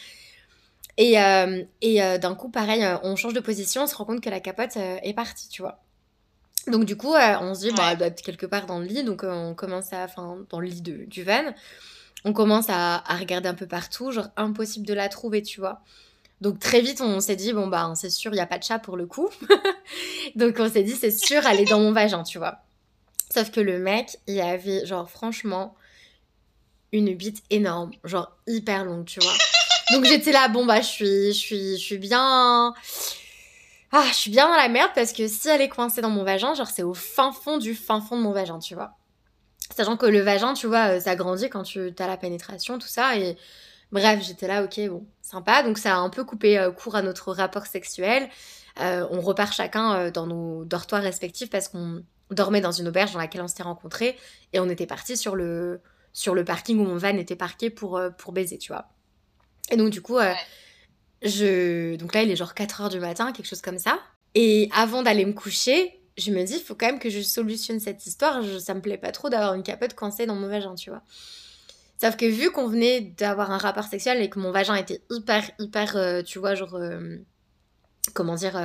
Et, 0.98 1.20
euh, 1.20 1.64
et 1.82 2.04
euh, 2.04 2.18
d'un 2.18 2.36
coup, 2.36 2.50
pareil, 2.50 2.84
euh, 2.84 2.98
on 3.04 3.16
change 3.16 3.34
de 3.34 3.40
position, 3.40 3.84
on 3.84 3.88
se 3.88 3.96
rend 3.96 4.06
compte 4.06 4.22
que 4.22 4.30
la 4.30 4.40
capote 4.40 4.76
est 4.76 5.14
partie, 5.14 5.50
tu 5.50 5.62
vois. 5.62 5.80
Donc 6.68 6.86
du 6.86 6.96
coup, 6.96 7.14
on 7.16 7.56
se 7.56 7.62
dit, 7.62 7.72
bah, 7.72 7.90
elle 7.92 7.98
doit 7.98 8.08
être 8.08 8.22
quelque 8.22 8.46
part 8.46 8.68
dans 8.68 8.80
le 8.80 8.86
lit, 8.86 9.04
donc 9.04 9.24
on 9.24 9.56
commence 9.56 9.94
à, 9.94 10.04
enfin, 10.04 10.38
dans 10.50 10.60
le 10.60 10.68
lit 10.68 10.82
de, 10.82 11.06
du 11.06 11.24
van, 11.24 11.54
on 12.24 12.34
commence 12.34 12.70
à, 12.70 12.98
à, 13.12 13.18
regarder 13.18 13.50
un 13.50 13.56
peu 13.56 13.66
partout, 13.66 14.12
genre 14.12 14.28
impossible 14.38 14.86
de 14.86 14.94
la 14.94 15.10
trouver, 15.10 15.42
tu 15.42 15.60
vois. 15.60 15.82
Donc 16.40 16.60
très 16.60 16.82
vite, 16.82 17.02
on 17.02 17.20
s'est 17.20 17.36
dit, 17.36 17.52
bon 17.54 17.68
bah, 17.68 17.92
c'est 17.96 18.12
sûr, 18.12 18.32
il 18.32 18.36
n'y 18.36 18.42
a 18.42 18.46
pas 18.46 18.60
de 18.60 18.64
chat 18.64 18.78
pour 18.78 18.96
le 18.96 19.08
coup. 19.08 19.30
donc 20.36 20.56
on 20.60 20.70
s'est 20.70 20.84
dit, 20.84 20.96
c'est 20.96 21.12
sûr, 21.12 21.46
elle 21.48 21.62
est 21.62 21.70
dans 21.70 21.80
mon 21.80 21.94
vagin, 21.94 22.22
tu 22.22 22.38
vois. 22.38 22.60
Sauf 23.34 23.50
que 23.50 23.60
le 23.60 23.80
mec, 23.80 24.18
il 24.28 24.40
avait, 24.42 24.86
genre, 24.86 25.10
franchement, 25.10 25.76
une 26.92 27.16
bite 27.16 27.42
énorme, 27.50 27.92
genre 28.04 28.36
hyper 28.46 28.86
longue, 28.86 29.06
tu 29.06 29.20
vois. 29.20 29.34
Donc 29.92 30.06
j'étais 30.06 30.32
là, 30.32 30.48
bon 30.48 30.66
bah 30.66 30.82
je 30.82 30.88
suis, 30.88 31.34
je 31.34 31.78
suis, 31.78 31.98
bien. 31.98 32.74
Ah, 33.92 34.04
je 34.08 34.14
suis 34.14 34.32
bien 34.32 34.48
dans 34.48 34.56
la 34.56 34.70
merde 34.70 34.92
parce 34.96 35.12
que 35.12 35.28
si 35.28 35.50
elle 35.50 35.62
est 35.62 35.70
coincée 35.70 36.02
dans 36.02 36.10
mon 36.10 36.24
vagin, 36.24 36.54
genre 36.54 36.68
c'est 36.68 36.84
au 36.84 36.94
fin 36.94 37.32
fond 37.32 37.58
du 37.58 37.76
fin 37.76 38.00
fond 38.00 38.18
de 38.18 38.22
mon 38.22 38.32
vagin, 38.32 38.60
tu 38.60 38.74
vois. 38.74 38.94
Sachant 39.76 39.98
que 39.98 40.06
le 40.06 40.20
vagin, 40.22 40.54
tu 40.54 40.68
vois, 40.68 40.96
euh, 40.96 41.00
ça 41.00 41.16
grandit 41.16 41.50
quand 41.50 41.64
tu 41.64 41.94
as 41.98 42.08
la 42.08 42.18
pénétration, 42.18 42.78
tout 42.78 42.88
ça. 42.88 43.18
Et 43.18 43.38
bref, 43.92 44.22
j'étais 44.22 44.48
là, 44.48 44.64
ok, 44.64 44.80
bon, 44.90 45.06
sympa. 45.22 45.64
Donc 45.64 45.78
ça 45.78 45.96
a 45.96 45.98
un 46.00 46.10
peu 46.10 46.24
coupé 46.24 46.58
euh, 46.58 46.72
court 46.72 46.96
à 46.96 47.02
notre 47.02 47.32
rapport 47.34 47.66
sexuel. 47.66 48.30
Euh, 48.80 49.06
on 49.12 49.22
repart 49.22 49.54
chacun 49.54 50.10
dans 50.12 50.28
nos 50.28 50.64
dortoirs 50.66 51.04
respectifs 51.04 51.50
parce 51.50 51.68
qu'on 51.68 52.04
dormait 52.30 52.62
dans 52.62 52.72
une 52.72 52.88
auberge 52.88 53.12
dans 53.12 53.20
laquelle 53.20 53.42
on 53.42 53.48
s'était 53.48 53.64
rencontrés 53.64 54.18
et 54.54 54.62
on 54.62 54.70
était 54.70 54.86
parti 54.86 55.18
sur 55.18 55.36
le, 55.36 55.82
sur 56.14 56.34
le 56.34 56.46
parking 56.46 56.80
où 56.80 56.86
mon 56.86 56.98
van 56.98 57.18
était 57.18 57.36
parqué 57.36 57.70
pour, 57.70 58.02
pour 58.18 58.32
baiser, 58.32 58.58
tu 58.58 58.72
vois. 58.72 58.88
Et 59.70 59.78
donc, 59.78 59.90
du 59.90 60.02
coup, 60.02 60.18
euh, 60.18 60.34
je... 61.22 61.96
donc 61.96 62.14
là, 62.14 62.24
il 62.24 62.32
est 62.32 62.36
genre 62.36 62.54
4 62.54 62.82
heures 62.82 62.90
du 62.90 63.00
matin, 63.00 63.32
quelque 63.32 63.48
chose 63.48 63.62
comme 63.62 63.78
ça. 63.78 64.00
Et 64.36 64.70
avant 64.74 65.04
d'aller 65.04 65.26
me 65.26 65.34
coucher, 65.34 66.02
je 66.18 66.32
me 66.32 66.44
dis, 66.44 66.56
il 66.56 66.62
faut 66.62 66.76
quand 66.76 66.88
même 66.88 67.00
que 67.00 67.10
je 67.10 67.22
solutionne 67.22 67.80
cette 67.80 68.06
histoire. 68.06 68.42
Je... 68.42 68.58
Ça 68.60 68.74
me 68.74 68.82
plaît 68.82 68.98
pas 68.98 69.12
trop 69.12 69.30
d'avoir 69.30 69.54
une 69.54 69.64
capote 69.64 69.94
coincée 69.94 70.26
dans 70.26 70.36
mon 70.36 70.48
vagin, 70.48 70.76
tu 70.76 70.90
vois. 70.90 71.04
Sauf 72.00 72.18
que 72.18 72.26
vu 72.26 72.52
qu'on 72.52 72.68
venait 72.68 73.02
d'avoir 73.02 73.52
un 73.52 73.60
rapport 73.60 73.86
sexuel 73.86 74.22
et 74.22 74.30
que 74.30 74.40
mon 74.40 74.52
vagin 74.52 74.76
était 74.76 75.02
hyper, 75.12 75.44
hyper, 75.60 75.96
euh, 75.96 76.24
tu 76.24 76.40
vois, 76.40 76.56
genre. 76.56 76.76
Euh, 76.76 77.18
comment 78.14 78.36
dire 78.36 78.60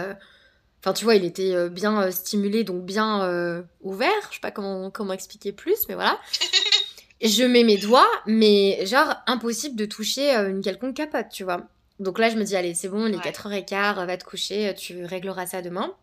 Enfin, 0.80 0.92
tu 0.92 1.04
vois, 1.04 1.16
il 1.16 1.24
était 1.24 1.68
bien 1.68 2.10
stimulé, 2.12 2.62
donc 2.62 2.84
bien 2.84 3.64
ouvert. 3.80 4.10
Je 4.30 4.34
sais 4.34 4.40
pas 4.40 4.52
comment, 4.52 4.90
comment 4.90 5.12
expliquer 5.12 5.52
plus, 5.52 5.88
mais 5.88 5.94
voilà. 5.94 6.18
je 7.22 7.44
mets 7.44 7.64
mes 7.64 7.78
doigts, 7.78 8.08
mais 8.26 8.84
genre 8.84 9.14
impossible 9.26 9.76
de 9.76 9.86
toucher 9.86 10.36
euh, 10.36 10.50
une 10.50 10.62
quelconque 10.62 10.96
capote, 10.96 11.28
tu 11.30 11.44
vois. 11.44 11.68
Donc 11.98 12.18
là, 12.18 12.28
je 12.28 12.36
me 12.36 12.44
dis, 12.44 12.56
allez, 12.56 12.74
c'est 12.74 12.88
bon, 12.88 13.06
les 13.06 13.16
4h15, 13.16 14.04
va 14.04 14.16
te 14.16 14.24
coucher, 14.24 14.74
tu 14.76 15.04
régleras 15.04 15.46
ça 15.46 15.62
demain. 15.62 15.94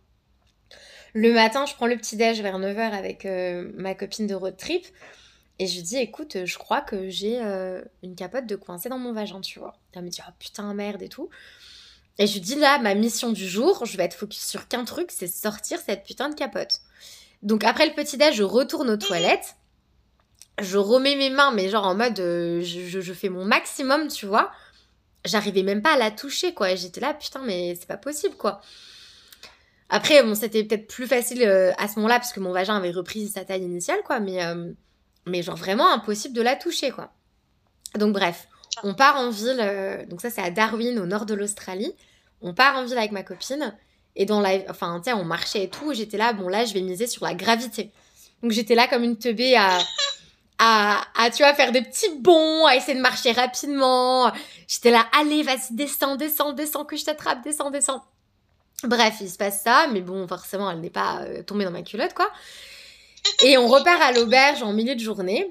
Le 1.14 1.32
matin, 1.32 1.68
je 1.68 1.76
prends 1.76 1.86
le 1.86 1.96
petit-déj 1.96 2.42
vers 2.42 2.58
9h 2.58 2.92
avec 2.92 3.26
euh, 3.26 3.72
ma 3.76 3.94
copine 3.94 4.26
de 4.26 4.34
road 4.34 4.58
trip. 4.58 4.88
Et 5.60 5.68
je 5.68 5.76
lui 5.76 5.84
dis, 5.84 5.98
écoute, 5.98 6.46
je 6.46 6.58
crois 6.58 6.82
que 6.82 7.10
j'ai 7.10 7.40
euh, 7.40 7.84
une 8.02 8.16
capote 8.16 8.48
de 8.48 8.56
coincée 8.56 8.90
dans 8.90 8.98
mon 8.98 9.14
vagin, 9.14 9.40
tu 9.40 9.60
vois. 9.60 9.76
Elle 9.94 10.04
me 10.04 10.10
dit, 10.10 10.22
oh 10.28 10.32
putain, 10.40 10.74
merde 10.74 11.04
et 11.04 11.10
tout. 11.10 11.30
Et 12.18 12.26
je 12.26 12.34
lui 12.34 12.42
dis, 12.42 12.56
là, 12.56 12.80
ma 12.80 12.96
mission 12.96 13.32
du 13.32 13.48
jour, 13.48 13.86
je 13.86 13.96
vais 13.96 14.04
être 14.04 14.16
focus 14.16 14.44
sur 14.44 14.68
qu'un 14.68 14.86
truc, 14.86 15.12
c'est 15.12 15.28
sortir 15.28 15.80
cette 15.80 16.04
putain 16.04 16.30
de 16.30 16.36
capote. 16.36 16.82
Donc 17.44 17.64
après 17.64 17.86
le 17.86 17.94
petit-déj, 17.94 18.36
je 18.36 18.44
retourne 18.44 18.90
aux 18.90 18.98
toilettes 18.98 19.56
je 20.62 20.78
remets 20.78 21.16
mes 21.16 21.30
mains, 21.30 21.52
mais 21.52 21.70
genre 21.70 21.86
en 21.86 21.96
mode, 21.96 22.20
euh, 22.20 22.62
je, 22.62 23.02
je, 23.02 23.14
fais 23.14 23.30
mon 23.30 23.46
maximum, 23.46 24.08
tu 24.08 24.26
vois. 24.26 24.52
J'arrivais 25.26 25.64
même 25.64 25.82
pas 25.82 25.94
à 25.94 25.98
la 25.98 26.12
toucher, 26.12 26.54
quoi. 26.54 26.76
J'étais 26.76 27.02
là, 27.02 27.14
putain, 27.14 27.42
mais 27.44 27.76
c'est 27.80 27.88
pas 27.88 27.98
possible, 27.98 28.36
quoi. 28.36 28.62
Après, 29.90 30.24
bon, 30.24 30.36
c'était 30.36 30.64
peut-être 30.64 30.88
plus 30.88 31.08
facile 31.08 31.44
euh, 31.44 31.72
à 31.78 31.88
ce 31.88 31.96
moment-là, 31.98 32.20
parce 32.20 32.34
que 32.34 32.40
mon 32.40 32.52
vagin 32.52 32.76
avait 32.76 32.92
repris 32.92 33.28
sa 33.28 33.46
taille 33.46 33.64
initiale, 33.64 34.00
quoi. 34.06 34.20
Mais, 34.20 34.44
euh, 34.44 34.72
mais 35.26 35.42
genre 35.42 35.56
vraiment 35.56 35.92
impossible 35.92 36.36
de 36.36 36.42
la 36.42 36.56
toucher, 36.56 36.92
quoi. 36.92 37.14
Donc 37.98 38.14
bref, 38.14 38.48
on 38.84 38.94
part 38.94 39.18
en 39.18 39.30
ville. 39.30 40.06
donc 40.10 40.22
ça, 40.22 40.30
c'est 40.30 40.42
à 40.42 40.50
Darwin, 40.50 41.00
au 41.00 41.06
nord 41.06 41.26
de 41.26 41.34
l'Australie. 41.34 41.94
On 42.42 42.54
part 42.54 42.76
en 42.76 42.86
ville 42.86 42.98
avec 42.98 43.12
ma 43.12 43.24
copine. 43.24 43.76
Et 44.16 44.26
dans 44.26 44.42
la... 44.42 44.60
Enfin, 44.70 45.00
tu 45.00 45.10
sais, 45.10 45.14
on 45.14 45.24
marchait 45.24 45.64
et 45.64 45.70
tout. 45.70 45.94
J'étais 45.94 46.18
là, 46.18 46.34
bon, 46.34 46.48
là, 46.48 46.66
je 46.66 46.74
vais 46.74 46.82
miser 46.82 47.08
sur 47.08 47.26
la 47.26 47.34
gravité. 47.34 47.92
Donc 48.42 48.52
j'étais 48.52 48.76
là 48.76 48.88
comme 48.88 49.04
une 49.04 49.18
teubée 49.18 49.56
à 49.56 49.80
à, 50.60 51.04
tu 51.36 51.44
vois, 51.44 51.54
faire 51.54 51.72
des 51.72 51.82
petits 51.82 52.18
bons, 52.20 52.66
à 52.66 52.76
essayer 52.76 52.96
de 52.96 53.02
marcher 53.02 53.32
rapidement. 53.32 54.32
J'étais 54.68 54.92
là, 54.92 55.06
allez, 55.20 55.44
vas-y, 55.44 55.74
descends, 55.74 56.16
descends, 56.16 56.54
descends, 56.54 56.86
que 56.86 56.96
je 56.96 57.06
t'attrape, 57.06 57.44
descends, 57.44 57.70
descends. 57.70 58.04
Bref, 58.84 59.16
il 59.22 59.30
se 59.30 59.38
passe 59.38 59.62
ça, 59.64 59.88
mais 59.92 60.02
bon, 60.02 60.28
forcément, 60.28 60.70
elle 60.70 60.82
n'est 60.82 60.90
pas 60.90 61.22
euh, 61.22 61.44
tombée 61.44 61.66
dans 61.66 61.72
ma 61.72 61.84
culotte, 61.84 62.14
quoi. 62.14 62.30
Et 63.44 63.58
on 63.58 63.68
repart 63.68 64.02
à 64.02 64.12
l'auberge 64.12 64.64
en 64.64 64.74
milieu 64.74 64.96
de 64.96 65.00
journée. 65.00 65.50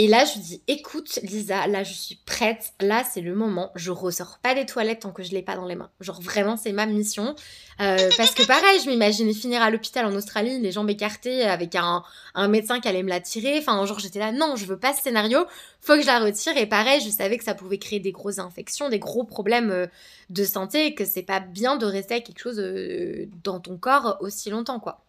Et 0.00 0.06
là, 0.06 0.24
je 0.24 0.38
dis, 0.38 0.62
écoute, 0.68 1.18
Lisa, 1.24 1.66
là, 1.66 1.82
je 1.82 1.92
suis 1.92 2.20
prête. 2.24 2.72
Là, 2.80 3.02
c'est 3.02 3.20
le 3.20 3.34
moment. 3.34 3.72
Je 3.74 3.90
ressors 3.90 4.38
pas 4.40 4.54
des 4.54 4.64
toilettes 4.64 5.00
tant 5.00 5.10
que 5.10 5.24
je 5.24 5.32
l'ai 5.32 5.42
pas 5.42 5.56
dans 5.56 5.66
les 5.66 5.74
mains. 5.74 5.90
Genre, 6.00 6.22
vraiment, 6.22 6.56
c'est 6.56 6.70
ma 6.70 6.86
mission. 6.86 7.34
Euh, 7.80 8.08
parce 8.16 8.32
que 8.32 8.46
pareil, 8.46 8.78
je 8.84 8.88
m'imaginais 8.88 9.34
finir 9.34 9.60
à 9.60 9.70
l'hôpital 9.70 10.06
en 10.06 10.14
Australie, 10.14 10.60
les 10.60 10.70
jambes 10.70 10.88
écartées, 10.88 11.42
avec 11.42 11.74
un, 11.74 12.04
un 12.36 12.46
médecin 12.46 12.78
qui 12.78 12.86
allait 12.86 13.02
me 13.02 13.08
la 13.08 13.18
tirer. 13.18 13.58
Enfin, 13.58 13.84
genre, 13.86 13.98
j'étais 13.98 14.20
là, 14.20 14.30
non, 14.30 14.54
je 14.54 14.66
veux 14.66 14.78
pas 14.78 14.94
ce 14.94 15.02
scénario. 15.02 15.44
Faut 15.80 15.94
que 15.94 16.02
je 16.02 16.06
la 16.06 16.20
retire. 16.20 16.56
Et 16.56 16.66
pareil, 16.66 17.00
je 17.00 17.10
savais 17.10 17.36
que 17.36 17.42
ça 17.42 17.56
pouvait 17.56 17.78
créer 17.78 17.98
des 17.98 18.12
grosses 18.12 18.38
infections, 18.38 18.88
des 18.88 19.00
gros 19.00 19.24
problèmes 19.24 19.72
euh, 19.72 19.86
de 20.30 20.44
santé, 20.44 20.86
et 20.86 20.94
que 20.94 21.04
c'est 21.04 21.24
pas 21.24 21.40
bien 21.40 21.76
de 21.76 21.86
rester 21.86 22.14
avec 22.14 22.26
quelque 22.26 22.40
chose 22.40 22.60
euh, 22.60 23.26
dans 23.42 23.58
ton 23.58 23.76
corps 23.76 24.18
aussi 24.20 24.48
longtemps, 24.48 24.78
quoi. 24.78 25.00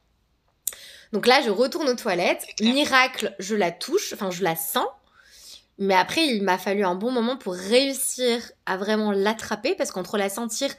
Donc 1.11 1.27
là, 1.27 1.41
je 1.41 1.49
retourne 1.49 1.89
aux 1.89 1.95
toilettes. 1.95 2.45
Miracle, 2.61 3.33
je 3.39 3.55
la 3.55 3.71
touche, 3.71 4.13
enfin, 4.13 4.29
je 4.31 4.43
la 4.43 4.55
sens. 4.55 4.87
Mais 5.79 5.95
après, 5.95 6.27
il 6.27 6.43
m'a 6.43 6.57
fallu 6.57 6.83
un 6.83 6.95
bon 6.95 7.11
moment 7.11 7.37
pour 7.37 7.53
réussir 7.53 8.51
à 8.65 8.77
vraiment 8.77 9.11
l'attraper, 9.11 9.75
parce 9.75 9.91
qu'entre 9.91 10.17
la 10.17 10.29
sentir 10.29 10.69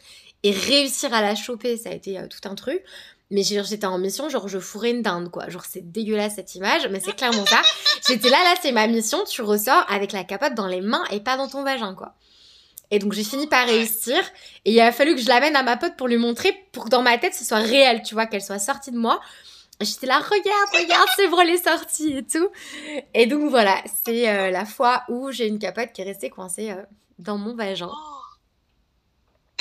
et 0.43 0.51
réussir 0.51 1.13
à 1.15 1.23
la 1.23 1.35
choper, 1.35 1.77
ça 1.77 1.89
a 1.89 1.93
été 1.93 2.19
euh, 2.19 2.27
tout 2.29 2.49
un 2.49 2.55
truc. 2.55 2.83
Mais 3.31 3.43
j'étais 3.43 3.87
en 3.87 3.99
mission, 3.99 4.29
genre 4.29 4.49
je 4.49 4.59
fourrais 4.59 4.91
une 4.91 5.03
dinde, 5.03 5.31
quoi. 5.31 5.49
Genre 5.49 5.65
c'est 5.65 5.93
dégueulasse 5.93 6.35
cette 6.35 6.55
image, 6.57 6.89
mais 6.91 7.01
c'est 7.01 7.15
clairement 7.15 7.47
ça. 7.47 7.63
J'étais 8.09 8.29
là, 8.29 8.39
là 8.43 8.55
c'est 8.61 8.73
ma 8.73 8.89
mission, 8.89 9.25
tu 9.25 9.43
ressors 9.43 9.87
avec 9.89 10.11
la 10.11 10.25
capote 10.25 10.55
dans 10.55 10.67
les 10.67 10.81
mains 10.81 11.05
et 11.13 11.21
pas 11.21 11.37
dans 11.37 11.49
ton 11.49 11.63
vagin, 11.63 11.95
quoi. 11.95 12.15
Et 12.91 12.99
donc 12.99 13.13
j'ai 13.13 13.23
fini 13.23 13.47
par 13.47 13.69
réussir. 13.69 14.19
Et 14.65 14.73
il 14.73 14.81
a 14.81 14.91
fallu 14.91 15.15
que 15.15 15.21
je 15.21 15.29
l'amène 15.29 15.55
à 15.55 15.63
ma 15.63 15.77
pote 15.77 15.97
pour 15.97 16.09
lui 16.09 16.17
montrer, 16.17 16.53
pour 16.73 16.87
que 16.87 16.89
dans 16.89 17.03
ma 17.03 17.19
tête 17.19 17.35
ce 17.35 17.45
soit 17.45 17.59
réel, 17.59 18.03
tu 18.03 18.15
vois, 18.15 18.27
qu'elle 18.27 18.43
soit 18.43 18.59
sortie 18.59 18.91
de 18.91 18.99
moi. 18.99 19.21
J'étais 19.81 20.07
là, 20.07 20.19
regarde, 20.19 20.71
regarde, 20.75 21.09
c'est 21.17 21.27
vrai, 21.27 21.47
les 21.47 21.57
sorties 21.57 22.19
et 22.19 22.27
tout. 22.27 22.53
Et 23.15 23.25
donc 23.27 23.49
voilà, 23.49 23.83
c'est 24.05 24.29
euh, 24.29 24.51
la 24.51 24.67
fois 24.67 25.05
où 25.09 25.33
j'ai 25.33 25.47
une 25.47 25.59
capote 25.59 25.93
qui 25.93 26.03
est 26.03 26.05
restée 26.05 26.29
coincée 26.29 26.71
euh, 26.71 26.83
dans 27.19 27.39
mon 27.39 27.57
vagin. 27.57 27.91
Oh. 27.91 28.17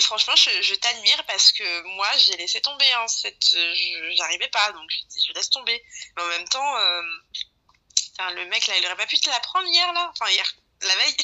Franchement, 0.01 0.36
je, 0.36 0.75
t'admire 0.75 1.23
parce 1.25 1.51
que 1.51 1.95
moi, 1.95 2.08
j'ai 2.17 2.36
laissé 2.38 2.60
tomber. 2.62 2.86
Hein, 2.97 3.08
cette, 3.08 3.55
j'arrivais 4.15 4.47
pas, 4.49 4.71
donc 4.73 4.89
dit, 4.89 5.25
je 5.27 5.34
laisse 5.34 5.49
tomber. 5.49 5.82
Mais 6.15 6.23
en 6.23 6.27
même 6.27 6.47
temps, 6.47 6.77
euh, 6.77 7.01
le 8.36 8.45
mec 8.49 8.67
là, 8.67 8.73
il 8.77 8.86
aurait 8.86 8.95
pas 8.95 9.05
pu 9.05 9.19
te 9.19 9.29
la 9.29 9.39
prendre 9.39 9.67
hier 9.67 9.93
là, 9.93 10.12
enfin 10.12 10.32
hier, 10.32 10.55
la 10.82 10.95
veille. 10.95 11.15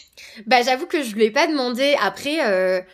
Bah, 0.45 0.61
j'avoue 0.61 0.87
que 0.87 1.03
je 1.03 1.11
lui 1.15 1.25
ai 1.25 1.31
pas 1.31 1.47
demandé. 1.47 1.95
Après, 1.99 2.85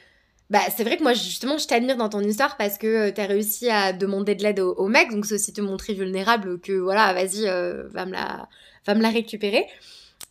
bah, 0.51 0.59
c'est 0.75 0.83
vrai 0.83 0.97
que 0.97 1.03
moi, 1.03 1.13
justement, 1.13 1.57
je 1.57 1.65
t'admire 1.65 1.95
dans 1.95 2.09
ton 2.09 2.19
histoire 2.19 2.57
parce 2.57 2.77
que 2.77 2.85
euh, 2.85 3.11
tu 3.13 3.21
as 3.21 3.25
réussi 3.25 3.69
à 3.69 3.93
demander 3.93 4.35
de 4.35 4.43
l'aide 4.43 4.59
au, 4.59 4.87
mec. 4.89 5.09
Donc, 5.09 5.25
c'est 5.25 5.35
aussi 5.35 5.53
te 5.53 5.61
montrer 5.61 5.93
vulnérable 5.93 6.59
que, 6.59 6.73
voilà, 6.73 7.13
vas-y, 7.13 7.47
euh, 7.47 7.87
va, 7.87 8.05
me 8.05 8.11
la, 8.11 8.49
va 8.85 8.93
me 8.93 9.01
la 9.01 9.11
récupérer. 9.11 9.65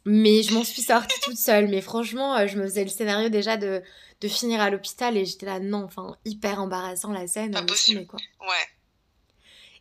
Mais 0.04 0.42
je 0.42 0.52
m'en 0.52 0.62
suis 0.62 0.82
sortie 0.82 1.18
toute 1.22 1.38
seule. 1.38 1.68
Mais 1.68 1.80
franchement, 1.80 2.36
euh, 2.36 2.46
je 2.46 2.58
me 2.58 2.64
faisais 2.64 2.84
le 2.84 2.90
scénario 2.90 3.30
déjà 3.30 3.56
de, 3.56 3.82
de 4.20 4.28
finir 4.28 4.60
à 4.60 4.68
l'hôpital 4.68 5.16
et 5.16 5.24
j'étais 5.24 5.46
là, 5.46 5.58
non, 5.58 5.84
enfin, 5.84 6.14
hyper 6.26 6.60
embarrassant 6.60 7.12
la 7.12 7.26
scène. 7.26 7.52
Pas 7.52 7.62
possible. 7.62 8.06
quoi. 8.06 8.20
Ouais. 8.42 8.68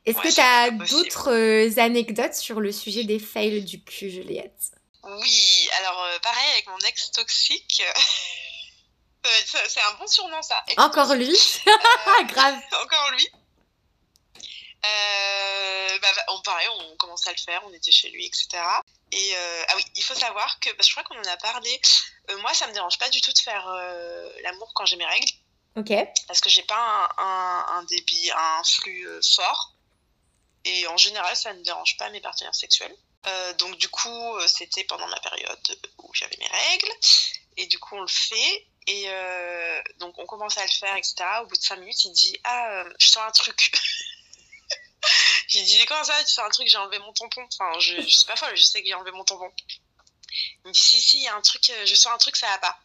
Est-ce 0.05 0.19
que 0.19 0.33
tu 0.33 0.39
as 0.39 0.71
d'autres 0.71 1.79
anecdotes 1.81 2.35
sur 2.35 2.61
le 2.61 2.71
sujet 2.71 3.03
des 3.03 3.19
fails 3.19 3.61
du 3.65 3.83
cul, 3.83 4.09
Juliette? 4.09 4.71
Oui, 5.03 5.69
alors 5.81 6.07
pareil 6.23 6.49
avec 6.53 6.67
mon 6.67 6.87
ex 6.87 7.11
toxique. 7.11 7.83
C'est 9.45 9.81
un 9.81 9.93
bon 9.93 10.07
surnom, 10.07 10.41
ça. 10.41 10.63
Encore 10.77 11.13
lui 11.15 11.37
euh, 11.67 12.23
Grave. 12.25 12.55
Encore 12.83 13.11
lui. 13.11 13.27
Euh, 14.85 15.99
bah, 15.99 16.07
on, 16.29 16.41
pareil, 16.41 16.67
on 16.69 16.95
commençait 16.97 17.29
à 17.29 17.33
le 17.33 17.37
faire, 17.37 17.61
on 17.65 17.73
était 17.73 17.91
chez 17.91 18.09
lui, 18.09 18.25
etc. 18.25 18.47
Et 19.11 19.31
euh, 19.35 19.63
ah 19.67 19.73
oui, 19.75 19.83
il 19.95 20.03
faut 20.03 20.15
savoir 20.15 20.59
que, 20.59 20.69
parce 20.71 20.87
que 20.87 20.95
je 20.95 21.01
crois 21.01 21.03
qu'on 21.03 21.19
en 21.19 21.33
a 21.33 21.37
parlé, 21.37 21.81
moi 22.41 22.53
ça 22.53 22.67
me 22.67 22.73
dérange 22.73 22.97
pas 22.97 23.09
du 23.09 23.19
tout 23.21 23.33
de 23.33 23.39
faire 23.39 23.67
l'amour 24.43 24.71
quand 24.73 24.85
j'ai 24.85 24.95
mes 24.95 25.05
règles. 25.05 25.31
Ok. 25.75 25.91
Parce 26.27 26.39
que 26.39 26.49
j'ai 26.49 26.63
pas 26.63 27.09
un, 27.17 27.65
un, 27.77 27.83
débit, 27.83 28.31
un 28.31 28.63
flux 28.63 29.05
fort. 29.35 29.73
Et 30.63 30.87
en 30.87 30.97
général, 30.97 31.35
ça 31.35 31.53
ne 31.53 31.61
dérange 31.63 31.97
pas 31.97 32.09
mes 32.11 32.21
partenaires 32.21 32.55
sexuels. 32.55 32.95
donc 33.57 33.75
du 33.77 33.89
coup, 33.89 34.39
c'était 34.47 34.85
pendant 34.85 35.07
ma 35.07 35.19
période 35.19 35.79
où 35.97 36.09
j'avais 36.13 36.37
mes 36.37 36.47
règles. 36.47 36.91
Et 37.57 37.65
du 37.67 37.79
coup, 37.79 37.95
on 37.95 38.01
le 38.01 38.07
fait. 38.07 38.67
Et 38.87 39.03
euh, 39.07 39.81
donc, 39.99 40.17
on 40.17 40.25
commence 40.25 40.57
à 40.57 40.63
le 40.63 40.71
faire, 40.71 40.95
etc. 40.95 41.15
Au 41.41 41.45
bout 41.45 41.57
de 41.57 41.61
5 41.61 41.77
minutes, 41.77 42.05
il 42.05 42.11
dit 42.11 42.39
Ah, 42.43 42.71
euh, 42.71 42.93
je 42.99 43.07
sens 43.07 43.23
un 43.27 43.31
truc. 43.31 43.71
j'ai 45.47 45.63
dit 45.63 45.85
Comment 45.85 46.03
ça 46.03 46.23
Tu 46.23 46.33
sens 46.33 46.45
un 46.45 46.49
truc 46.49 46.67
J'ai 46.67 46.77
enlevé 46.77 46.99
mon 46.99 47.13
tampon. 47.13 47.47
Enfin, 47.53 47.79
je, 47.79 47.95
je 48.01 48.07
suis 48.07 48.25
pas 48.25 48.35
folle, 48.35 48.55
je 48.55 48.63
sais 48.63 48.81
que 48.81 48.87
j'ai 48.87 48.93
enlevé 48.93 49.11
mon 49.11 49.23
tampon. 49.23 49.51
Il 50.63 50.69
me 50.69 50.71
dit 50.73 50.81
Si, 50.81 51.01
si, 51.01 51.17
il 51.17 51.23
y 51.23 51.27
a 51.27 51.35
un 51.35 51.41
truc, 51.41 51.69
euh, 51.69 51.85
je 51.85 51.95
sens 51.95 52.13
un 52.13 52.17
truc, 52.17 52.35
ça 52.35 52.47
va 52.47 52.57
pas. 52.57 52.79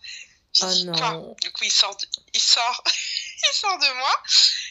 Oh 0.62 0.66
non. 0.84 1.36
Du 1.40 1.50
coup, 1.50 1.64
il 1.64 1.70
sort 1.70 1.96
de, 1.96 2.06
il 2.32 2.40
sort, 2.40 2.84
il 2.86 3.56
sort 3.56 3.78
de 3.78 3.92
moi. 3.94 4.22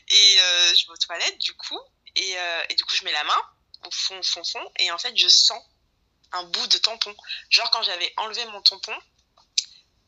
Et 0.10 0.38
je 0.76 0.86
vais 0.86 0.94
aux 0.94 0.98
toilettes, 0.98 1.40
du 1.40 1.54
coup. 1.56 1.80
Et, 2.16 2.36
et, 2.70 2.76
du 2.76 2.86
coup, 2.86 2.96
je 2.96 3.04
mets 3.04 3.12
la 3.12 3.24
main 3.24 3.42
au 3.86 3.92
fond, 3.92 4.22
fond, 4.24 4.44
fond. 4.44 4.72
Et 4.80 4.92
en 4.92 4.98
fait, 4.98 5.16
je 5.18 5.28
sens 5.28 5.62
un 6.32 6.44
bout 6.44 6.68
de 6.68 6.78
tampon. 6.78 7.16
Genre, 7.50 7.70
quand 7.72 7.84
j'avais 7.84 8.14
enlevé 8.18 8.46
mon 8.46 8.62
tampon, 8.62 8.96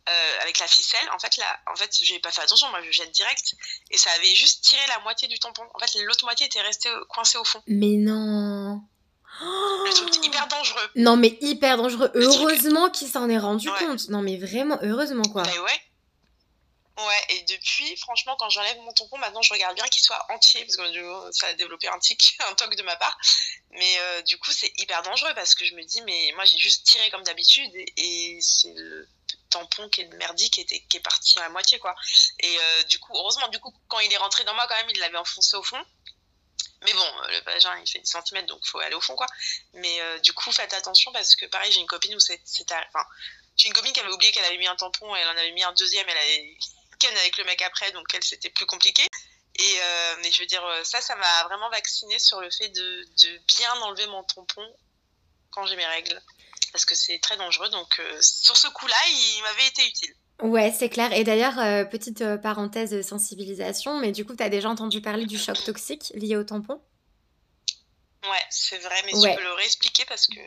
euh, 0.07 0.41
avec 0.41 0.59
la 0.59 0.67
ficelle, 0.67 1.07
en 1.13 1.19
fait, 1.19 1.37
là, 1.37 1.59
en 1.71 1.75
fait, 1.75 1.89
j'ai 2.01 2.19
pas 2.19 2.31
fait 2.31 2.41
attention, 2.41 2.69
moi 2.69 2.79
je 2.83 2.91
jette 2.91 3.11
direct, 3.11 3.55
et 3.89 3.97
ça 3.97 4.11
avait 4.11 4.35
juste 4.35 4.63
tiré 4.63 4.81
la 4.89 4.99
moitié 4.99 5.27
du 5.27 5.39
tampon. 5.39 5.63
En 5.73 5.79
fait, 5.79 5.99
l'autre 6.03 6.25
moitié 6.25 6.45
était 6.45 6.61
restée 6.61 6.89
coincée 7.09 7.37
au 7.37 7.43
fond. 7.43 7.61
Mais 7.67 7.95
non. 7.97 8.81
Le 9.41 9.93
truc 9.93 10.25
hyper 10.25 10.47
dangereux. 10.47 10.89
Non, 10.95 11.17
mais 11.17 11.37
hyper 11.41 11.77
dangereux. 11.77 12.11
heureusement 12.13 12.89
qu'il 12.89 13.09
s'en 13.09 13.29
est 13.29 13.37
rendu 13.37 13.69
compte. 13.79 14.09
Non, 14.09 14.21
mais 14.21 14.37
vraiment, 14.37 14.79
heureusement 14.81 15.23
quoi. 15.23 15.43
Mais 15.43 15.59
ouais. 15.59 15.81
Ouais, 16.97 17.25
et 17.27 17.41
depuis, 17.43 17.97
franchement, 17.97 18.37
quand 18.37 18.49
j'enlève 18.49 18.77
mon 18.77 18.93
tampon, 18.93 19.17
maintenant 19.17 19.41
je 19.41 19.51
regarde 19.51 19.75
bien 19.75 19.85
qu'il 19.87 20.01
soit 20.01 20.25
entier, 20.31 20.63
parce 20.63 20.77
que 20.77 21.31
ça 21.33 21.47
a 21.47 21.53
développé 21.53 21.89
un 21.89 21.99
tic, 21.99 22.37
un 22.49 22.55
toc 22.55 22.73
de 22.75 22.83
ma 22.83 22.95
part. 22.95 23.17
Mais 23.71 23.99
euh, 23.99 24.21
du 24.21 24.37
coup, 24.37 24.51
c'est 24.51 24.71
hyper 24.77 25.01
dangereux 25.01 25.33
parce 25.35 25.55
que 25.55 25.65
je 25.65 25.75
me 25.75 25.83
dis, 25.83 26.01
mais 26.03 26.31
moi 26.35 26.45
j'ai 26.45 26.57
juste 26.57 26.85
tiré 26.85 27.09
comme 27.11 27.23
d'habitude 27.23 27.71
et, 27.75 28.39
c'est 28.41 28.73
le 28.73 29.09
tampon 29.49 29.89
qui 29.89 30.01
est 30.01 30.13
merdique 30.15 30.53
qui, 30.53 30.61
était, 30.61 30.79
qui 30.87 30.97
est 30.97 31.01
parti 31.01 31.37
à 31.39 31.49
moitié 31.49 31.79
quoi. 31.79 31.95
Et 32.39 32.57
euh, 32.57 32.83
du 32.83 32.97
coup, 32.99 33.11
heureusement, 33.13 33.49
du 33.49 33.59
coup, 33.59 33.73
quand 33.89 33.99
il 33.99 34.11
est 34.13 34.17
rentré 34.17 34.45
dans 34.45 34.53
moi 34.53 34.65
quand 34.67 34.75
même, 34.75 34.89
il 34.89 34.99
l'avait 34.99 35.17
enfoncé 35.17 35.57
au 35.57 35.63
fond. 35.63 35.83
Mais 36.83 36.93
bon, 36.93 37.05
euh, 37.23 37.27
le 37.27 37.41
vagin 37.41 37.77
il 37.77 37.89
fait 37.89 37.99
10 37.99 38.17
cm 38.25 38.45
donc 38.45 38.65
faut 38.65 38.79
aller 38.79 38.95
au 38.95 39.01
fond 39.01 39.15
quoi. 39.15 39.27
Mais 39.73 39.99
du 40.21 40.31
coup, 40.31 40.49
faites 40.53 40.73
attention 40.73 41.11
parce 41.11 41.35
que 41.35 41.45
pareil, 41.47 41.73
j'ai 41.73 41.81
une 41.81 41.87
copine 41.87 42.15
où 42.15 42.19
c'est. 42.21 42.41
Enfin, 42.87 43.05
j'ai 43.57 43.67
une 43.67 43.73
copine 43.73 43.93
qui 43.93 43.99
avait 43.99 44.11
oublié 44.11 44.31
qu'elle 44.31 44.45
avait 44.45 44.57
mis 44.57 44.67
un 44.67 44.75
tampon 44.75 45.15
elle 45.15 45.27
en 45.27 45.37
avait 45.37 45.51
mis 45.51 45.63
un 45.63 45.73
deuxième, 45.73 46.07
elle 46.07 46.17
avait 46.17 46.57
ken 46.99 47.15
avec 47.17 47.37
le 47.37 47.43
mec 47.45 47.61
après 47.61 47.91
donc 47.91 48.05
elle 48.13 48.23
c'était 48.23 48.49
plus 48.49 48.65
compliqué. 48.65 49.03
Et 49.57 49.79
mais 50.21 50.31
je 50.31 50.41
veux 50.41 50.47
dire, 50.47 50.63
ça, 50.83 50.99
ça 50.99 51.15
m'a 51.15 51.43
vraiment 51.45 51.69
vacciné 51.69 52.19
sur 52.19 52.41
le 52.41 52.49
fait 52.51 52.67
de, 52.69 53.03
de 53.23 53.41
bien 53.47 53.71
enlever 53.83 54.05
mon 54.07 54.21
tampon 54.23 54.67
quand 55.51 55.65
j'ai 55.65 55.77
mes 55.77 55.85
règles 55.85 56.21
parce 56.75 56.83
que 56.83 56.93
c'est 56.93 57.19
très 57.19 57.37
dangereux. 57.37 57.69
Donc 57.69 57.87
euh, 57.99 58.17
sur 58.21 58.57
ce 58.57 58.67
coup-là, 58.67 58.95
il 59.07 59.41
m'avait 59.43 59.67
été 59.67 59.87
utile. 59.87 60.13
Ouais, 60.41 60.75
c'est 60.77 60.89
clair. 60.89 61.13
Et 61.13 61.23
d'ailleurs, 61.23 61.57
euh, 61.57 61.85
petite 61.85 62.19
euh, 62.19 62.37
parenthèse 62.37 62.91
de 62.91 63.01
sensibilisation, 63.01 63.97
mais 63.97 64.11
du 64.11 64.25
coup, 64.25 64.35
tu 64.35 64.43
as 64.43 64.49
déjà 64.49 64.69
entendu 64.69 65.01
parler 65.01 65.25
du 65.25 65.37
choc 65.37 65.63
toxique 65.63 66.11
lié 66.15 66.35
au 66.35 66.43
tampon? 66.43 66.81
Ouais, 68.23 68.45
c'est 68.49 68.79
vrai, 68.79 69.01
mais 69.05 69.13
tu 69.13 69.35
peux 69.35 69.43
le 69.43 69.53
réexpliquer 69.53 70.03
parce 70.03 70.27
que. 70.27 70.39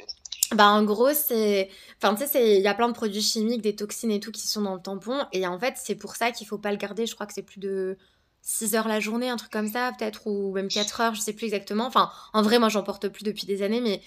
Bah, 0.55 0.69
en 0.69 0.83
gros, 0.85 1.13
c'est. 1.13 1.69
Enfin, 2.03 2.15
tu 2.15 2.27
sais, 2.27 2.57
il 2.57 2.63
y 2.63 2.69
a 2.69 2.75
plein 2.75 2.89
de 2.89 2.95
produits 2.95 3.23
chimiques, 3.23 3.63
des 3.63 3.77
toxines 3.77 4.11
et 4.11 4.21
tout 4.21 4.33
qui 4.33 4.47
sont 4.49 4.63
dans 4.63 4.75
le 4.75 4.81
tampon. 4.81 5.27
Et 5.33 5.47
en 5.47 5.59
fait, 5.59 5.75
c'est 5.77 5.95
pour 5.95 6.17
ça 6.17 6.31
qu'il 6.31 6.47
faut 6.47 6.59
pas 6.59 6.71
le 6.71 6.79
garder. 6.79 7.07
Je 7.07 7.15
crois 7.15 7.27
que 7.27 7.35
c'est 7.35 7.43
plus 7.43 7.61
de 7.61 7.99
6 8.43 8.75
heures 8.75 8.89
la 8.89 9.01
journée, 9.01 9.29
un 9.29 9.37
truc 9.37 9.51
comme 9.51 9.69
ça, 9.69 9.93
peut-être, 9.99 10.27
ou 10.27 10.53
même 10.53 10.69
4 10.69 11.01
heures, 11.01 11.15
je 11.15 11.21
sais 11.21 11.35
plus 11.35 11.47
exactement. 11.47 11.87
Enfin, 11.87 12.11
en 12.33 12.43
vrai, 12.43 12.59
moi, 12.59 12.69
j'en 12.69 12.83
porte 12.83 13.09
plus 13.09 13.25
depuis 13.25 13.47
des 13.47 13.63
années, 13.63 13.81
mais 13.81 14.01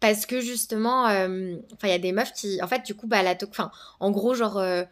parce 0.00 0.26
que 0.26 0.40
justement, 0.40 1.04
enfin, 1.04 1.84
il 1.84 1.90
y 1.90 1.92
a 1.92 1.98
des 1.98 2.12
meufs 2.12 2.32
qui, 2.32 2.60
en 2.62 2.66
fait, 2.66 2.84
du 2.84 2.94
coup, 2.94 3.06
bah, 3.06 3.22
la 3.22 3.36
enfin, 3.48 3.70
en 4.00 4.10
gros, 4.10 4.34
genre, 4.34 4.58
euh, 4.58 4.82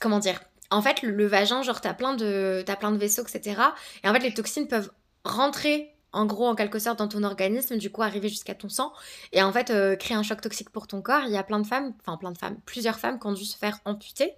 comment 0.00 0.18
dire 0.18 0.40
En 0.70 0.82
fait, 0.82 1.02
le, 1.02 1.26
vagin, 1.26 1.62
genre, 1.62 1.80
t'as 1.80 1.94
plein 1.94 2.14
de, 2.14 2.64
as 2.66 2.76
plein 2.76 2.92
de 2.92 2.98
vaisseaux, 2.98 3.22
etc. 3.22 3.60
Et 4.04 4.08
en 4.08 4.12
fait, 4.12 4.20
les 4.20 4.34
toxines 4.34 4.68
peuvent 4.68 4.90
rentrer, 5.24 5.91
en 6.12 6.26
gros, 6.26 6.46
en 6.46 6.54
quelque 6.54 6.78
sorte, 6.78 6.98
dans 6.98 7.08
ton 7.08 7.22
organisme, 7.22 7.76
du 7.76 7.90
coup, 7.90 8.02
arriver 8.02 8.28
jusqu'à 8.28 8.54
ton 8.54 8.68
sang, 8.68 8.92
et 9.32 9.42
en 9.42 9.52
fait, 9.52 9.70
euh, 9.70 9.96
créer 9.96 10.16
un 10.16 10.22
choc 10.22 10.40
toxique 10.40 10.70
pour 10.70 10.86
ton 10.86 11.02
corps. 11.02 11.24
Il 11.26 11.32
y 11.32 11.36
a 11.36 11.42
plein 11.42 11.60
de 11.60 11.66
femmes, 11.66 11.94
enfin, 12.00 12.16
plein 12.16 12.32
de 12.32 12.38
femmes, 12.38 12.56
plusieurs 12.66 12.98
femmes 12.98 13.18
qui 13.18 13.26
ont 13.26 13.32
dû 13.32 13.44
se 13.44 13.56
faire 13.56 13.78
amputer. 13.84 14.34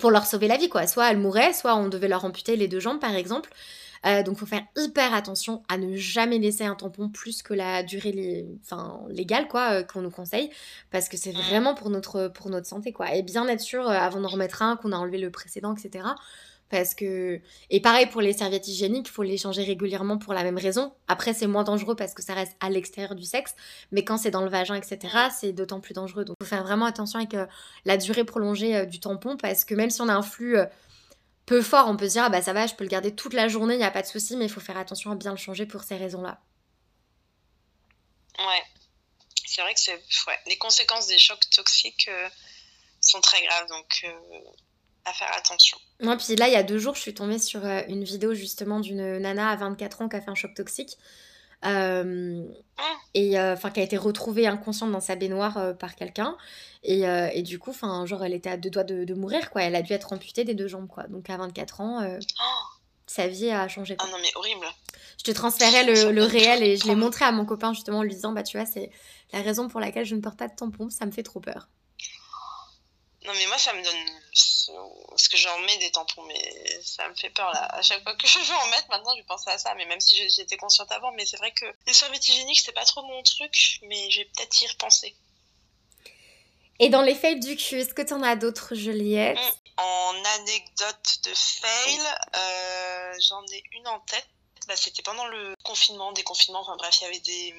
pour 0.00 0.10
leur 0.10 0.26
sauver 0.26 0.48
la 0.48 0.56
vie, 0.56 0.68
quoi. 0.68 0.86
Soit 0.86 1.10
elles 1.10 1.18
mouraient, 1.18 1.52
soit 1.52 1.76
on 1.76 1.88
devait 1.88 2.08
leur 2.08 2.24
amputer 2.24 2.56
les 2.56 2.66
deux 2.68 2.80
jambes, 2.80 3.00
par 3.00 3.14
exemple. 3.14 3.50
Euh, 4.06 4.22
donc, 4.22 4.36
il 4.36 4.40
faut 4.40 4.46
faire 4.46 4.64
hyper 4.76 5.14
attention 5.14 5.62
à 5.68 5.78
ne 5.78 5.96
jamais 5.96 6.38
laisser 6.38 6.64
un 6.64 6.74
tampon 6.74 7.08
plus 7.08 7.42
que 7.42 7.54
la 7.54 7.82
durée 7.82 8.46
enfin, 8.62 9.00
légale 9.08 9.48
quoi, 9.48 9.80
euh, 9.80 9.82
qu'on 9.82 10.02
nous 10.02 10.10
conseille, 10.10 10.50
parce 10.90 11.08
que 11.08 11.16
c'est 11.16 11.32
vraiment 11.32 11.74
pour 11.74 11.90
notre, 11.90 12.28
pour 12.28 12.50
notre 12.50 12.66
santé. 12.66 12.92
Quoi. 12.92 13.14
Et 13.14 13.22
bien 13.22 13.48
être 13.48 13.60
sûr, 13.60 13.88
euh, 13.88 13.92
avant 13.92 14.20
d'en 14.20 14.28
remettre 14.28 14.62
un, 14.62 14.76
qu'on 14.76 14.92
a 14.92 14.96
enlevé 14.96 15.18
le 15.18 15.30
précédent, 15.30 15.74
etc. 15.74 16.04
Parce 16.68 16.94
que. 16.94 17.40
Et 17.70 17.80
pareil 17.80 18.06
pour 18.06 18.20
les 18.20 18.32
serviettes 18.32 18.66
hygiéniques, 18.66 19.06
il 19.08 19.12
faut 19.12 19.22
les 19.22 19.38
changer 19.38 19.62
régulièrement 19.62 20.18
pour 20.18 20.34
la 20.34 20.42
même 20.42 20.58
raison. 20.58 20.92
Après, 21.06 21.32
c'est 21.32 21.46
moins 21.46 21.62
dangereux 21.62 21.94
parce 21.94 22.12
que 22.12 22.22
ça 22.22 22.34
reste 22.34 22.56
à 22.60 22.70
l'extérieur 22.70 23.14
du 23.14 23.24
sexe. 23.24 23.54
Mais 23.92 24.04
quand 24.04 24.18
c'est 24.18 24.32
dans 24.32 24.42
le 24.42 24.50
vagin, 24.50 24.74
etc., 24.74 25.28
c'est 25.38 25.52
d'autant 25.52 25.80
plus 25.80 25.94
dangereux. 25.94 26.24
Donc, 26.24 26.36
il 26.40 26.44
faut 26.44 26.50
faire 26.50 26.64
vraiment 26.64 26.86
attention 26.86 27.20
avec 27.20 27.34
euh, 27.34 27.46
la 27.84 27.96
durée 27.96 28.24
prolongée 28.24 28.76
euh, 28.76 28.84
du 28.84 28.98
tampon 28.98 29.36
parce 29.36 29.64
que 29.64 29.74
même 29.74 29.90
si 29.90 30.00
on 30.00 30.08
a 30.08 30.14
un 30.14 30.22
flux 30.22 30.58
euh, 30.58 30.66
peu 31.46 31.62
fort, 31.62 31.86
on 31.88 31.96
peut 31.96 32.08
se 32.08 32.14
dire, 32.14 32.24
ah 32.24 32.30
bah 32.30 32.42
ça 32.42 32.52
va, 32.52 32.66
je 32.66 32.74
peux 32.74 32.82
le 32.82 32.90
garder 32.90 33.14
toute 33.14 33.32
la 33.32 33.46
journée, 33.46 33.74
il 33.74 33.78
n'y 33.78 33.84
a 33.84 33.90
pas 33.92 34.02
de 34.02 34.08
souci, 34.08 34.36
mais 34.36 34.46
il 34.46 34.50
faut 34.50 34.60
faire 34.60 34.76
attention 34.76 35.12
à 35.12 35.14
bien 35.14 35.30
le 35.30 35.36
changer 35.36 35.66
pour 35.66 35.84
ces 35.84 35.96
raisons-là. 35.96 36.40
Ouais. 38.40 38.62
C'est 39.46 39.62
vrai 39.62 39.72
que 39.72 39.80
c'est. 39.80 39.94
Ouais. 39.94 40.38
Les 40.46 40.58
conséquences 40.58 41.06
des 41.06 41.18
chocs 41.18 41.48
toxiques 41.50 42.10
sont 43.00 43.20
très 43.20 43.40
graves. 43.42 43.68
Donc 43.68 44.04
à 45.06 45.12
faire 45.12 45.32
attention. 45.36 45.78
Moi, 46.00 46.16
puis 46.16 46.36
là, 46.36 46.48
il 46.48 46.52
y 46.52 46.56
a 46.56 46.62
deux 46.62 46.78
jours, 46.78 46.94
je 46.94 47.00
suis 47.00 47.14
tombée 47.14 47.38
sur 47.38 47.64
euh, 47.64 47.80
une 47.88 48.04
vidéo 48.04 48.34
justement 48.34 48.80
d'une 48.80 49.18
nana 49.18 49.50
à 49.50 49.56
24 49.56 50.02
ans 50.02 50.08
qui 50.08 50.16
a 50.16 50.20
fait 50.20 50.30
un 50.30 50.34
choc 50.34 50.52
toxique. 50.54 50.98
Euh, 51.64 52.44
ah. 52.76 52.82
et 53.14 53.40
euh, 53.40 53.54
enfin 53.54 53.70
qui 53.70 53.80
a 53.80 53.82
été 53.82 53.96
retrouvée 53.96 54.46
inconsciente 54.46 54.92
dans 54.92 55.00
sa 55.00 55.16
baignoire 55.16 55.74
par 55.78 55.96
quelqu'un 55.96 56.36
et, 56.84 57.04
et, 57.32 57.40
du 57.40 57.58
coup 57.58 57.70
enfin 57.70 58.04
genre 58.04 58.22
elle 58.22 58.34
était 58.34 58.50
à 58.50 58.58
deux 58.58 58.68
doigts 58.68 58.84
de, 58.84 59.14
mourir 59.14 59.48
quoi 59.48 59.62
elle 59.62 59.74
a 59.74 59.80
dû 59.80 59.94
être 59.94 60.12
amputée 60.12 60.44
des 60.44 60.52
deux 60.52 60.68
jambes 60.68 60.86
quoi 60.86 61.04
donc 61.04 61.30
à 61.30 61.38
24 61.38 61.80
ans 61.80 62.06
oh. 62.06 62.22
sa 63.06 63.26
vie 63.26 63.50
a 63.50 63.66
changé 63.68 63.96
ah 63.98 64.06
non 64.12 64.18
mais 64.20 64.28
horrible 64.34 64.66
je 65.16 65.24
te 65.24 65.30
transférais 65.30 65.84
le, 65.84 66.12
le 66.12 66.24
réel 66.24 66.62
et 66.62 66.76
je 66.76 66.86
l'ai 66.86 66.94
montré 66.94 67.24
à 67.24 67.32
mon 67.32 67.46
copain 67.46 67.72
justement 67.72 68.00
en 68.00 68.02
lui 68.02 68.14
disant 68.14 68.32
bah 68.32 68.42
tu 68.42 68.58
vois 68.58 68.66
c'est 68.66 68.90
la 69.32 69.40
raison 69.40 69.66
pour 69.66 69.80
laquelle 69.80 70.04
je 70.04 70.14
ne 70.14 70.20
porte 70.20 70.38
pas 70.38 70.48
de 70.48 70.54
tampon 70.54 70.90
ça 70.90 71.06
me 71.06 71.10
fait 71.10 71.22
trop 71.22 71.40
peur 71.40 71.68
non, 73.26 73.32
mais 73.34 73.46
moi, 73.46 73.58
ça 73.58 73.72
me 73.72 73.82
donne. 73.82 74.20
Parce 75.10 75.28
que 75.28 75.36
j'en 75.36 75.58
mets 75.60 75.76
des 75.78 75.90
tampons, 75.90 76.22
mais 76.24 76.80
ça 76.82 77.08
me 77.08 77.14
fait 77.14 77.30
peur 77.30 77.50
là. 77.52 77.64
À 77.74 77.82
chaque 77.82 78.02
fois 78.02 78.14
que 78.14 78.26
je 78.28 78.38
veux 78.38 78.54
en 78.54 78.66
mettre, 78.68 78.88
maintenant, 78.90 79.14
je 79.16 79.22
pense 79.24 79.46
à 79.48 79.58
ça. 79.58 79.74
Mais 79.74 79.84
même 79.86 80.00
si 80.00 80.16
j'étais 80.30 80.56
consciente 80.56 80.90
avant, 80.92 81.12
mais 81.12 81.26
c'est 81.26 81.36
vrai 81.36 81.52
que 81.52 81.66
les 81.86 81.92
serviettes 81.92 82.26
hygiéniques, 82.28 82.60
c'est 82.64 82.72
pas 82.72 82.84
trop 82.84 83.02
mon 83.02 83.22
truc, 83.22 83.80
mais 83.82 84.10
je 84.10 84.20
vais 84.20 84.24
peut-être 84.26 84.60
y 84.60 84.66
repenser. 84.66 85.14
Et 86.78 86.88
dans 86.90 87.02
les 87.02 87.14
fails 87.14 87.40
du 87.40 87.56
cul, 87.56 87.80
est-ce 87.80 87.94
que 87.94 88.02
tu 88.02 88.12
en 88.12 88.22
as 88.22 88.36
d'autres, 88.36 88.74
Juliette? 88.74 89.38
Hum, 89.38 89.54
En 89.78 90.24
anecdote 90.40 91.18
de 91.24 91.34
fail, 91.34 92.00
euh, 92.36 93.12
j'en 93.28 93.42
ai 93.52 93.62
une 93.72 93.88
en 93.88 94.00
tête. 94.00 94.28
Bah, 94.68 94.76
C'était 94.76 95.02
pendant 95.02 95.26
le 95.26 95.54
confinement, 95.64 96.12
déconfinement, 96.12 96.60
enfin 96.60 96.76
bref, 96.76 96.96
il 97.00 97.04
y 97.04 97.06
avait 97.06 97.20
des, 97.20 97.54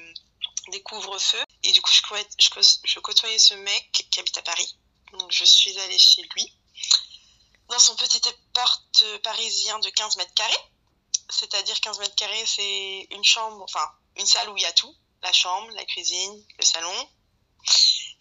des 0.71 0.81
couvre-feux. 0.81 1.43
Et 1.63 1.71
du 1.71 1.81
coup, 1.81 1.91
je, 1.91 2.61
je 2.83 2.99
côtoyais 2.99 3.39
ce 3.39 3.55
mec 3.55 3.89
qui 4.11 4.19
habite 4.19 4.37
à 4.37 4.41
Paris 4.43 4.77
donc 5.13 5.31
je 5.31 5.45
suis 5.45 5.77
allée 5.79 5.99
chez 5.99 6.21
lui, 6.21 6.53
dans 7.69 7.79
son 7.79 7.95
petit 7.95 8.21
appart 8.27 9.05
parisien 9.23 9.79
de 9.79 9.89
15 9.89 10.17
mètres 10.17 10.33
carrés. 10.33 10.57
C'est-à-dire 11.29 11.79
15 11.81 11.99
mètres 11.99 12.15
carrés, 12.15 12.45
c'est 12.45 13.07
une 13.11 13.23
chambre, 13.23 13.61
enfin 13.63 13.85
une 14.15 14.25
salle 14.25 14.49
où 14.49 14.57
il 14.57 14.61
y 14.61 14.65
a 14.65 14.71
tout. 14.73 14.95
La 15.23 15.33
chambre, 15.33 15.69
la 15.71 15.83
cuisine, 15.85 16.45
le 16.57 16.65
salon. 16.65 17.09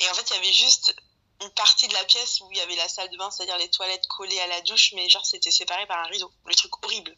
Et 0.00 0.08
en 0.08 0.14
fait, 0.14 0.30
il 0.30 0.34
y 0.34 0.38
avait 0.38 0.52
juste 0.52 0.94
une 1.42 1.50
partie 1.50 1.88
de 1.88 1.92
la 1.92 2.04
pièce 2.04 2.40
où 2.40 2.50
il 2.50 2.58
y 2.58 2.60
avait 2.60 2.76
la 2.76 2.88
salle 2.88 3.10
de 3.10 3.16
bain, 3.16 3.30
c'est-à-dire 3.30 3.58
les 3.58 3.70
toilettes 3.70 4.06
collées 4.08 4.40
à 4.40 4.46
la 4.46 4.60
douche, 4.62 4.92
mais 4.94 5.08
genre 5.08 5.24
c'était 5.24 5.50
séparé 5.50 5.86
par 5.86 5.98
un 5.98 6.08
rideau. 6.08 6.32
Le 6.46 6.54
truc 6.54 6.72
horrible. 6.84 7.16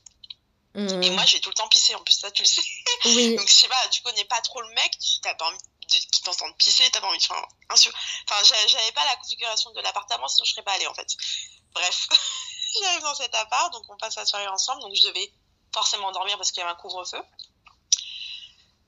Mmh. 0.75 1.03
Et 1.03 1.11
moi, 1.11 1.25
j'ai 1.25 1.41
tout 1.41 1.49
le 1.49 1.55
temps 1.55 1.69
pissé, 1.69 1.95
en 1.95 2.03
plus, 2.03 2.15
ça, 2.15 2.31
tu 2.31 2.43
le 2.43 2.49
sais. 2.49 2.63
Oui. 3.07 3.35
Donc, 3.37 3.49
je 3.49 3.55
sais 3.55 3.69
pas, 3.69 3.89
tu 3.91 4.03
connais 4.03 4.25
pas 4.25 4.41
trop 4.43 4.61
le 4.61 4.69
mec, 4.75 4.99
tu 4.99 5.21
t'as 5.21 5.35
pas 5.35 5.47
envie 5.47 5.59
qui 5.89 6.23
t'entendent 6.23 6.57
pisser, 6.57 6.89
t'as 6.91 7.01
pas 7.01 7.09
envie. 7.09 7.19
Enfin, 7.19 7.43
enfin 7.71 8.45
j'avais 8.45 8.93
pas 8.93 9.05
la 9.05 9.17
configuration 9.17 9.71
de 9.73 9.81
l'appartement, 9.81 10.29
sinon 10.29 10.45
je 10.45 10.53
serais 10.53 10.63
pas 10.63 10.73
allée 10.73 10.87
en 10.87 10.95
fait. 10.95 11.17
Bref, 11.73 12.09
j'arrive 12.83 13.03
dans 13.03 13.15
cet 13.15 13.35
appart, 13.35 13.73
donc 13.73 13.85
on 13.89 13.97
passe 13.97 14.17
la 14.17 14.27
soirée 14.27 14.49
ensemble, 14.49 14.83
donc 14.83 14.95
je 14.95 15.09
devais 15.09 15.33
forcément 15.73 16.13
dormir 16.13 16.37
parce 16.37 16.53
qu'il 16.53 16.61
y 16.61 16.63
avait 16.63 16.73
un 16.73 16.77
couvre-feu. 16.77 17.23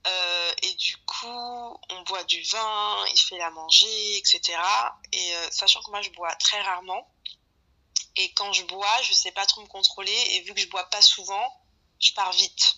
Euh, 0.07 0.53
et 0.63 0.73
du 0.75 0.97
coup, 1.05 1.81
on 1.91 2.03
boit 2.03 2.25
du 2.25 2.43
vin, 2.43 3.05
il 3.13 3.19
fait 3.19 3.39
la 3.39 3.51
manger, 3.51 4.19
etc. 4.19 4.59
Et 5.13 5.37
euh, 5.37 5.51
sachant 5.51 5.83
que 5.83 5.91
moi, 5.91 6.01
je 6.01 6.11
bois 6.11 6.35
très 6.37 6.61
rarement. 6.63 7.07
Et 8.17 8.33
quand 8.33 8.53
je 8.53 8.65
bois, 8.65 9.03
je 9.03 9.13
sais 9.13 9.33
pas 9.33 9.47
trop 9.47 9.61
me 9.61 9.67
contrôler. 9.67 10.17
Et 10.31 10.41
vu 10.43 10.55
que 10.55 10.61
je 10.61 10.69
bois 10.69 10.85
pas 10.85 11.03
souvent, 11.03 11.53
je 12.01 12.13
pars 12.15 12.33
vite. 12.33 12.77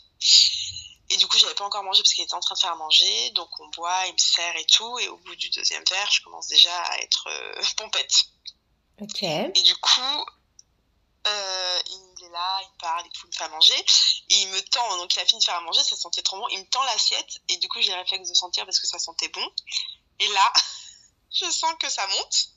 Et 1.13 1.17
du 1.19 1.27
coup, 1.27 1.37
j'avais 1.39 1.55
pas 1.55 1.65
encore 1.65 1.83
mangé 1.85 2.03
parce 2.03 2.15
qu'il 2.15 2.25
était 2.25 2.35
en 2.35 2.41
train 2.41 2.55
de 2.55 2.61
faire 2.61 2.77
manger. 2.77 3.31
Donc 3.31 3.49
on 3.61 3.69
boit, 3.69 4.07
il 4.07 4.13
me 4.15 4.19
sert 4.19 4.57
et 4.57 4.65
tout. 4.65 4.99
Et 4.99 5.09
au 5.09 5.19
bout 5.19 5.37
du 5.37 5.51
deuxième 5.51 5.85
verre, 5.89 6.11
je 6.11 6.23
commence 6.23 6.49
déjà 6.49 6.75
à 6.75 6.99
être 7.01 7.29
euh, 7.29 7.63
pompette. 7.77 8.25
Ok. 9.01 9.23
Et 9.23 9.63
du 9.63 9.77
coup, 9.77 10.25
euh, 11.27 11.81
il 11.87 12.25
est 12.25 12.31
là, 12.31 12.61
il 12.63 12.79
parle 12.79 13.07
et 13.07 13.11
tout, 13.11 13.27
il 13.27 13.29
me 13.29 13.33
fait 13.33 13.45
à 13.45 13.49
manger. 13.49 13.85
Et 14.31 14.43
il 14.43 14.49
me 14.49 14.61
tend, 14.63 14.97
donc 14.97 15.15
il 15.15 15.21
a 15.21 15.27
fini 15.27 15.41
de 15.41 15.45
faire 15.45 15.57
à 15.57 15.61
manger, 15.61 15.83
ça 15.83 15.97
sentait 15.97 16.23
trop 16.23 16.39
bon. 16.39 16.49
Il 16.49 16.61
me 16.61 16.67
tend 16.67 16.83
l'assiette. 16.85 17.41
Et 17.49 17.59
du 17.59 17.69
coup, 17.69 17.83
j'ai 17.83 17.93
le 17.93 17.99
réflexe 17.99 18.29
de 18.29 18.35
sentir 18.35 18.65
parce 18.65 18.81
que 18.81 18.87
ça 18.87 18.99
sentait 18.99 19.29
bon. 19.29 19.47
Et 20.19 20.29
là, 20.29 20.53
je 21.31 21.51
sens 21.51 21.75
que 21.79 21.91
ça 21.91 22.07
monte. 22.07 22.49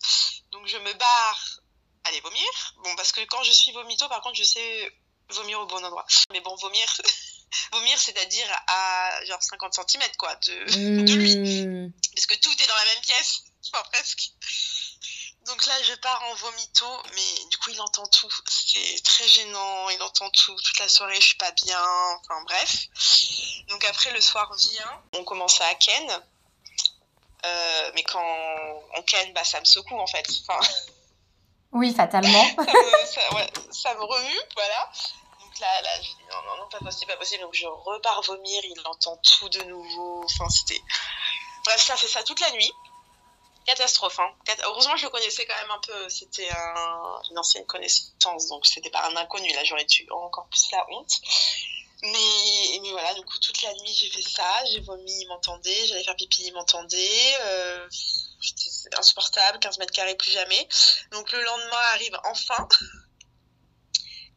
Donc 0.51 0.65
je 0.67 0.77
me 0.77 0.93
barre 0.93 1.59
aller 2.05 2.21
vomir. 2.21 2.73
Bon, 2.77 2.95
parce 2.95 3.11
que 3.11 3.21
quand 3.25 3.43
je 3.43 3.51
suis 3.51 3.71
vomito, 3.73 4.07
par 4.07 4.21
contre, 4.21 4.37
je 4.37 4.43
sais 4.43 4.93
vomir 5.29 5.59
au 5.59 5.65
bon 5.65 5.83
endroit. 5.83 6.05
Mais 6.31 6.39
bon, 6.39 6.55
vomir, 6.55 7.01
vomir, 7.71 7.97
c'est-à-dire 7.99 8.47
à 8.67 9.25
genre 9.25 9.41
50 9.41 9.73
cm 9.73 10.03
quoi, 10.17 10.36
de, 10.36 11.05
de 11.05 11.13
lui. 11.13 11.36
Hmm. 11.65 11.91
Parce 12.13 12.25
que 12.25 12.36
tout 12.36 12.51
est 12.51 12.67
dans 12.67 12.75
la 12.75 12.86
même 12.93 13.01
pièce, 13.01 13.43
enfin 13.73 13.84
presque. 13.91 14.31
Donc 15.45 15.63
là, 15.67 15.73
je 15.84 15.93
pars 15.95 16.23
en 16.23 16.34
vomito, 16.34 16.86
mais 17.13 17.49
du 17.51 17.58
coup, 17.58 17.69
il 17.69 17.79
entend 17.79 18.05
tout. 18.08 18.31
C'est 18.49 19.03
très 19.03 19.27
gênant, 19.27 19.89
il 19.89 20.01
entend 20.01 20.27
tout. 20.31 20.55
Toute 20.55 20.79
la 20.79 20.89
soirée, 20.89 21.21
je 21.21 21.27
suis 21.27 21.38
pas 21.38 21.51
bien, 21.51 21.79
enfin 22.19 22.41
bref. 22.45 22.88
Donc 23.69 23.86
après, 23.86 24.12
le 24.12 24.21
soir 24.21 24.51
vient, 24.55 25.03
on 25.13 25.23
commence 25.23 25.62
à 25.62 25.75
ken. 25.75 26.23
Euh, 27.45 27.91
mais 27.93 28.01
quand 28.03 28.25
on 28.95 29.01
ken, 29.03 29.34
bah, 29.34 29.43
ça 29.43 29.60
me 29.60 29.65
secoue 29.65 29.99
en 29.99 30.08
fait. 30.08 30.25
Enfin... 30.47 30.67
Oui, 31.73 31.93
fatalement. 31.93 32.45
ça, 32.55 32.63
me, 32.63 33.05
ça, 33.05 33.36
ouais, 33.36 33.49
ça 33.69 33.93
me 33.93 34.03
remue, 34.03 34.39
voilà 34.55 34.91
là, 35.59 36.01
je 36.01 36.07
dis 36.07 36.25
non, 36.31 36.41
non, 36.47 36.57
non, 36.57 36.69
pas 36.69 36.79
possible, 36.79 37.11
pas 37.11 37.17
possible. 37.17 37.41
Donc 37.41 37.53
je 37.53 37.65
repars 37.65 38.21
vomir, 38.23 38.63
il 38.63 38.81
entend 38.85 39.17
tout 39.17 39.49
de 39.49 39.63
nouveau. 39.63 40.23
Enfin, 40.25 40.49
c'était. 40.49 40.81
Bref, 41.65 41.81
ça 41.81 41.97
fait 41.97 42.07
ça 42.07 42.23
toute 42.23 42.39
la 42.39 42.51
nuit. 42.51 42.71
Catastrophe, 43.65 44.19
hein. 44.19 44.31
Heureusement, 44.63 44.95
je 44.95 45.05
le 45.05 45.09
connaissais 45.09 45.45
quand 45.47 45.55
même 45.55 45.71
un 45.71 45.79
peu. 45.79 46.09
C'était 46.09 46.49
une 47.31 47.37
ancienne 47.37 47.65
connaissance, 47.65 48.47
donc 48.47 48.65
c'était 48.65 48.91
pas 48.91 49.07
un 49.07 49.15
inconnu. 49.15 49.51
Là, 49.53 49.63
j'aurais 49.63 49.87
eu 49.99 50.11
encore 50.11 50.47
plus 50.49 50.69
la 50.71 50.85
honte. 50.91 51.21
Mais, 52.03 52.79
mais 52.83 52.91
voilà, 52.91 53.13
du 53.15 53.21
coup, 53.21 53.39
toute 53.39 53.61
la 53.63 53.73
nuit, 53.73 53.93
j'ai 53.93 54.09
fait 54.11 54.21
ça. 54.21 54.65
J'ai 54.71 54.81
vomi, 54.81 55.11
il 55.21 55.27
m'entendait. 55.27 55.87
J'allais 55.87 56.03
faire 56.03 56.15
pipi, 56.15 56.43
il 56.45 56.53
m'entendait. 56.53 57.35
Euh, 57.41 57.89
insupportable, 58.97 59.59
15 59.59 59.79
mètres 59.79 59.93
carrés, 59.93 60.15
plus 60.15 60.31
jamais. 60.31 60.67
Donc 61.11 61.31
le 61.31 61.41
lendemain 61.41 61.81
arrive 61.93 62.19
enfin. 62.25 62.67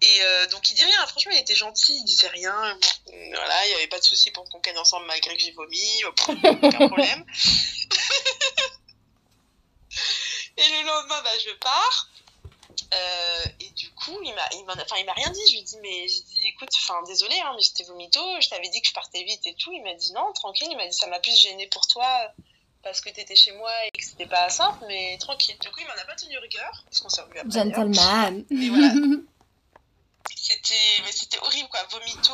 Et 0.00 0.22
euh, 0.22 0.46
donc 0.48 0.70
il 0.70 0.74
dit 0.74 0.84
rien, 0.84 1.06
franchement 1.08 1.32
il 1.32 1.38
était 1.40 1.56
gentil, 1.56 1.96
il 1.96 2.04
disait 2.04 2.28
rien, 2.28 2.78
voilà, 3.06 3.66
il 3.66 3.70
n'y 3.70 3.74
avait 3.74 3.88
pas 3.88 3.98
de 3.98 4.04
souci 4.04 4.30
pour 4.30 4.48
qu'on 4.48 4.60
ken 4.60 4.78
ensemble 4.78 5.06
malgré 5.06 5.36
que 5.36 5.42
j'ai 5.42 5.50
vomi, 5.52 6.04
aucun 6.04 6.36
problème. 6.86 7.24
et 10.56 10.68
le 10.68 10.86
lendemain, 10.86 11.20
bah, 11.22 11.38
je 11.44 11.50
pars. 11.54 12.08
Euh, 12.94 13.44
et 13.60 13.70
du 13.70 13.90
coup, 13.90 14.18
il 14.22 14.32
m'a, 14.34 14.48
il 14.52 14.64
enfin, 14.68 14.96
il 14.98 15.04
m'a 15.04 15.12
rien 15.12 15.30
dit. 15.30 15.40
Je 15.48 15.52
lui 15.52 15.58
ai 15.58 15.62
dit, 15.62 15.76
mais 15.82 16.08
j'ai 16.08 16.22
dit, 16.22 16.46
écoute, 16.46 16.70
enfin, 16.76 17.02
désolé, 17.06 17.38
hein, 17.40 17.52
mais 17.56 17.62
j'étais 17.62 17.84
vomito. 17.84 18.20
Je 18.40 18.48
t'avais 18.48 18.68
dit 18.68 18.80
que 18.80 18.88
je 18.88 18.94
partais 18.94 19.22
vite 19.24 19.46
et 19.46 19.54
tout. 19.54 19.72
Il 19.72 19.82
m'a 19.82 19.94
dit, 19.94 20.12
non, 20.12 20.32
tranquille. 20.32 20.68
Il 20.70 20.76
m'a 20.76 20.86
dit, 20.86 20.96
ça 20.96 21.06
m'a 21.08 21.20
plus 21.20 21.36
gêné 21.36 21.66
pour 21.66 21.86
toi 21.86 22.32
parce 22.82 23.00
que 23.00 23.10
t'étais 23.10 23.34
chez 23.34 23.52
moi 23.52 23.70
et 23.86 23.90
que 23.90 24.04
c'était 24.04 24.26
pas 24.26 24.48
simple, 24.48 24.84
mais 24.86 25.18
tranquille. 25.18 25.56
Du 25.60 25.68
coup, 25.70 25.80
il 25.80 25.86
m'en 25.86 26.00
a 26.00 26.04
pas 26.04 26.14
tenu 26.14 26.38
rigueur, 26.38 26.84
parce 26.84 27.00
qu'on 27.00 27.08
s'est 27.08 27.22
revu 27.22 27.38
après. 27.38 27.50
Gentleman. 27.50 28.44
Voilà. 28.50 28.92
c'était 30.48 31.02
mais 31.04 31.12
c'était 31.12 31.38
horrible 31.42 31.68
quoi. 31.68 31.80
Vomito 31.90 32.32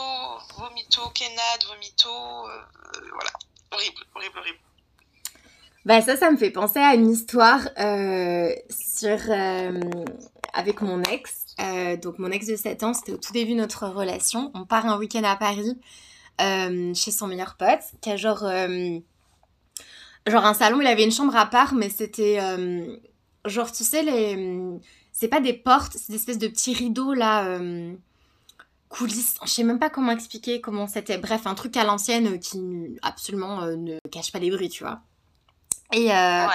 vomito 0.57 1.09
kenad 1.11 1.65
vomito 1.69 2.09
euh, 2.09 2.61
voilà. 3.13 3.31
Horrible 3.73 4.03
horrible 4.15 4.39
horrible. 4.39 4.59
Bah 5.85 6.01
ça 6.01 6.17
ça 6.17 6.31
me 6.31 6.37
fait 6.37 6.51
penser 6.51 6.79
à 6.79 6.95
une 6.95 7.11
histoire 7.11 7.61
euh, 7.79 8.55
sur 8.71 9.19
euh, 9.29 9.81
avec 10.53 10.81
mon 10.81 11.03
ex. 11.03 11.41
Donc 12.03 12.19
mon 12.19 12.31
ex 12.31 12.47
de 12.47 12.57
7 12.57 12.83
ans 12.85 12.95
c'était 12.95 13.13
au 13.13 13.17
tout 13.17 13.33
début 13.33 13.53
de 13.53 13.59
notre 13.59 13.87
relation. 13.89 14.51
On 14.55 14.65
part 14.65 14.87
un 14.87 14.99
week-end 14.99 15.25
à 15.25 15.37
Paris 15.37 15.79
chez 16.39 17.11
son 17.11 17.27
meilleur 17.27 17.57
pote 17.57 17.83
qui 18.01 18.11
a 18.11 18.17
genre 18.17 18.45
genre 20.27 20.45
un 20.45 20.55
salon 20.55 20.81
il 20.81 20.87
avait 20.87 21.05
une 21.05 21.13
chambre 21.13 21.37
à 21.37 21.47
part 21.47 21.75
mais 21.75 21.91
c'était 21.91 22.39
genre 23.45 23.71
tu 23.71 23.85
sais 23.85 24.03
les 24.03 24.81
c'est 25.15 25.29
pas 25.29 25.41
des 25.41 25.55
portes, 25.55 25.95
c'est 25.95 26.11
des 26.11 26.17
espèces 26.17 26.37
de 26.37 26.49
petits 26.49 26.75
rideaux 26.75 27.15
là, 27.15 27.47
euh, 27.47 27.95
coulisses. 28.91 29.37
Je 29.45 29.49
sais 29.49 29.65
même 29.65 29.79
pas 29.79 29.89
comment 29.89 30.13
expliquer 30.13 30.61
comment 30.61 30.87
c'était. 30.87 31.17
Bref, 31.17 31.47
un 31.47 31.55
truc 31.55 31.75
à 31.79 31.85
l'ancienne 31.85 32.39
qui 32.39 32.61
absolument 33.01 33.63
euh, 33.63 33.77
ne 33.77 33.99
cache 34.11 34.31
pas 34.31 34.39
les 34.39 34.51
bruits, 34.51 34.69
tu 34.69 34.85
vois. 34.85 35.01
Et 35.93 36.13
euh, 36.13 36.47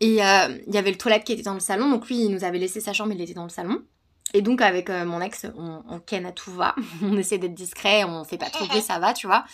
et 0.00 0.16
il 0.16 0.74
y 0.74 0.78
avait 0.78 0.90
le 0.90 0.98
toilette 0.98 1.22
qui 1.22 1.32
était 1.32 1.42
dans 1.42 1.54
le 1.54 1.60
salon, 1.60 1.88
donc 1.88 2.08
lui 2.08 2.24
il 2.24 2.30
nous 2.30 2.42
avait 2.42 2.58
laissé 2.58 2.80
sa 2.80 2.92
chambre, 2.92 3.12
il 3.12 3.20
était 3.20 3.34
dans 3.34 3.44
le 3.44 3.50
salon. 3.50 3.84
Et 4.34 4.42
donc, 4.42 4.60
avec 4.60 4.90
euh, 4.90 5.04
mon 5.04 5.20
ex, 5.20 5.46
on, 5.56 5.82
on 5.88 6.00
ken 6.00 6.26
à 6.26 6.32
tout 6.32 6.50
va. 6.52 6.74
on 7.02 7.16
essaie 7.16 7.38
d'être 7.38 7.54
discret, 7.54 8.04
on 8.04 8.24
fait 8.24 8.36
pas 8.36 8.50
trop 8.50 8.66
bruit, 8.68 8.82
ça 8.82 8.98
va, 8.98 9.14
tu 9.14 9.26
vois. 9.26 9.44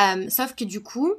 Euh, 0.00 0.30
sauf 0.30 0.54
que 0.54 0.64
du 0.64 0.82
coup, 0.82 1.14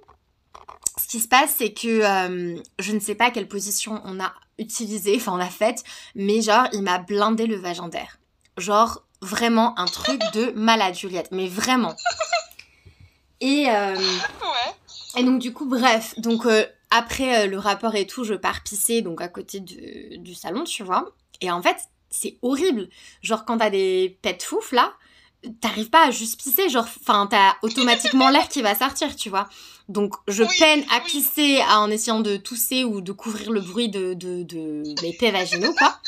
ce 0.99 1.07
qui 1.07 1.19
se 1.19 1.27
passe, 1.27 1.55
c'est 1.57 1.73
que 1.73 1.87
euh, 1.87 2.61
je 2.79 2.91
ne 2.91 2.99
sais 2.99 3.15
pas 3.15 3.31
quelle 3.31 3.47
position 3.47 4.01
on 4.05 4.19
a 4.19 4.33
utilisé, 4.57 5.15
enfin 5.15 5.33
on 5.33 5.39
a 5.39 5.49
faite, 5.49 5.83
mais 6.15 6.41
genre, 6.41 6.67
il 6.73 6.81
m'a 6.81 6.97
blindé 6.99 7.47
le 7.47 7.55
vagin 7.55 7.87
d'air. 7.87 8.19
Genre, 8.57 9.03
vraiment 9.21 9.77
un 9.79 9.85
truc 9.85 10.19
de 10.33 10.51
malade, 10.51 10.95
Juliette, 10.95 11.29
mais 11.31 11.47
vraiment. 11.47 11.95
Et, 13.41 13.69
euh, 13.69 13.95
Ouais. 13.95 15.21
et 15.21 15.23
donc, 15.23 15.39
du 15.39 15.53
coup, 15.53 15.65
bref, 15.65 16.13
donc 16.19 16.45
euh, 16.45 16.65
après 16.91 17.47
le 17.47 17.57
rapport 17.57 17.95
et 17.95 18.05
tout, 18.05 18.23
je 18.23 18.33
pars 18.33 18.61
pisser, 18.63 19.01
donc 19.01 19.21
à 19.21 19.27
côté 19.29 19.59
du 19.61 20.35
salon, 20.35 20.63
tu 20.65 20.83
vois. 20.83 21.11
Et 21.41 21.49
en 21.51 21.61
fait, 21.61 21.77
c'est 22.09 22.37
horrible. 22.41 22.89
Genre, 23.21 23.45
quand 23.45 23.59
t'as 23.59 23.69
des 23.69 24.17
pets 24.21 24.43
fouf 24.43 24.71
là, 24.73 24.91
t'arrives 25.61 25.89
pas 25.89 26.07
à 26.07 26.11
juste 26.11 26.37
pisser, 26.41 26.67
genre, 26.67 26.85
enfin, 26.99 27.27
t'as 27.29 27.53
automatiquement 27.61 28.29
l'air 28.31 28.49
qui 28.49 28.61
va 28.61 28.75
sortir, 28.75 29.15
tu 29.15 29.29
vois. 29.29 29.47
Donc, 29.89 30.13
je 30.27 30.43
Oui, 30.43 30.49
peine 30.57 30.83
à 30.91 30.99
oui. 31.03 31.11
pisser 31.11 31.59
en 31.69 31.89
essayant 31.89 32.19
de 32.21 32.37
tousser 32.37 32.83
ou 32.83 33.01
de 33.01 33.11
couvrir 33.11 33.51
le 33.51 33.59
bruit 33.59 33.89
de, 33.89 34.13
de, 34.13 34.43
de 34.43 34.83
mes 35.01 35.13
pets 35.19 35.31
vaginaux, 35.33 35.73
quoi. 35.77 35.99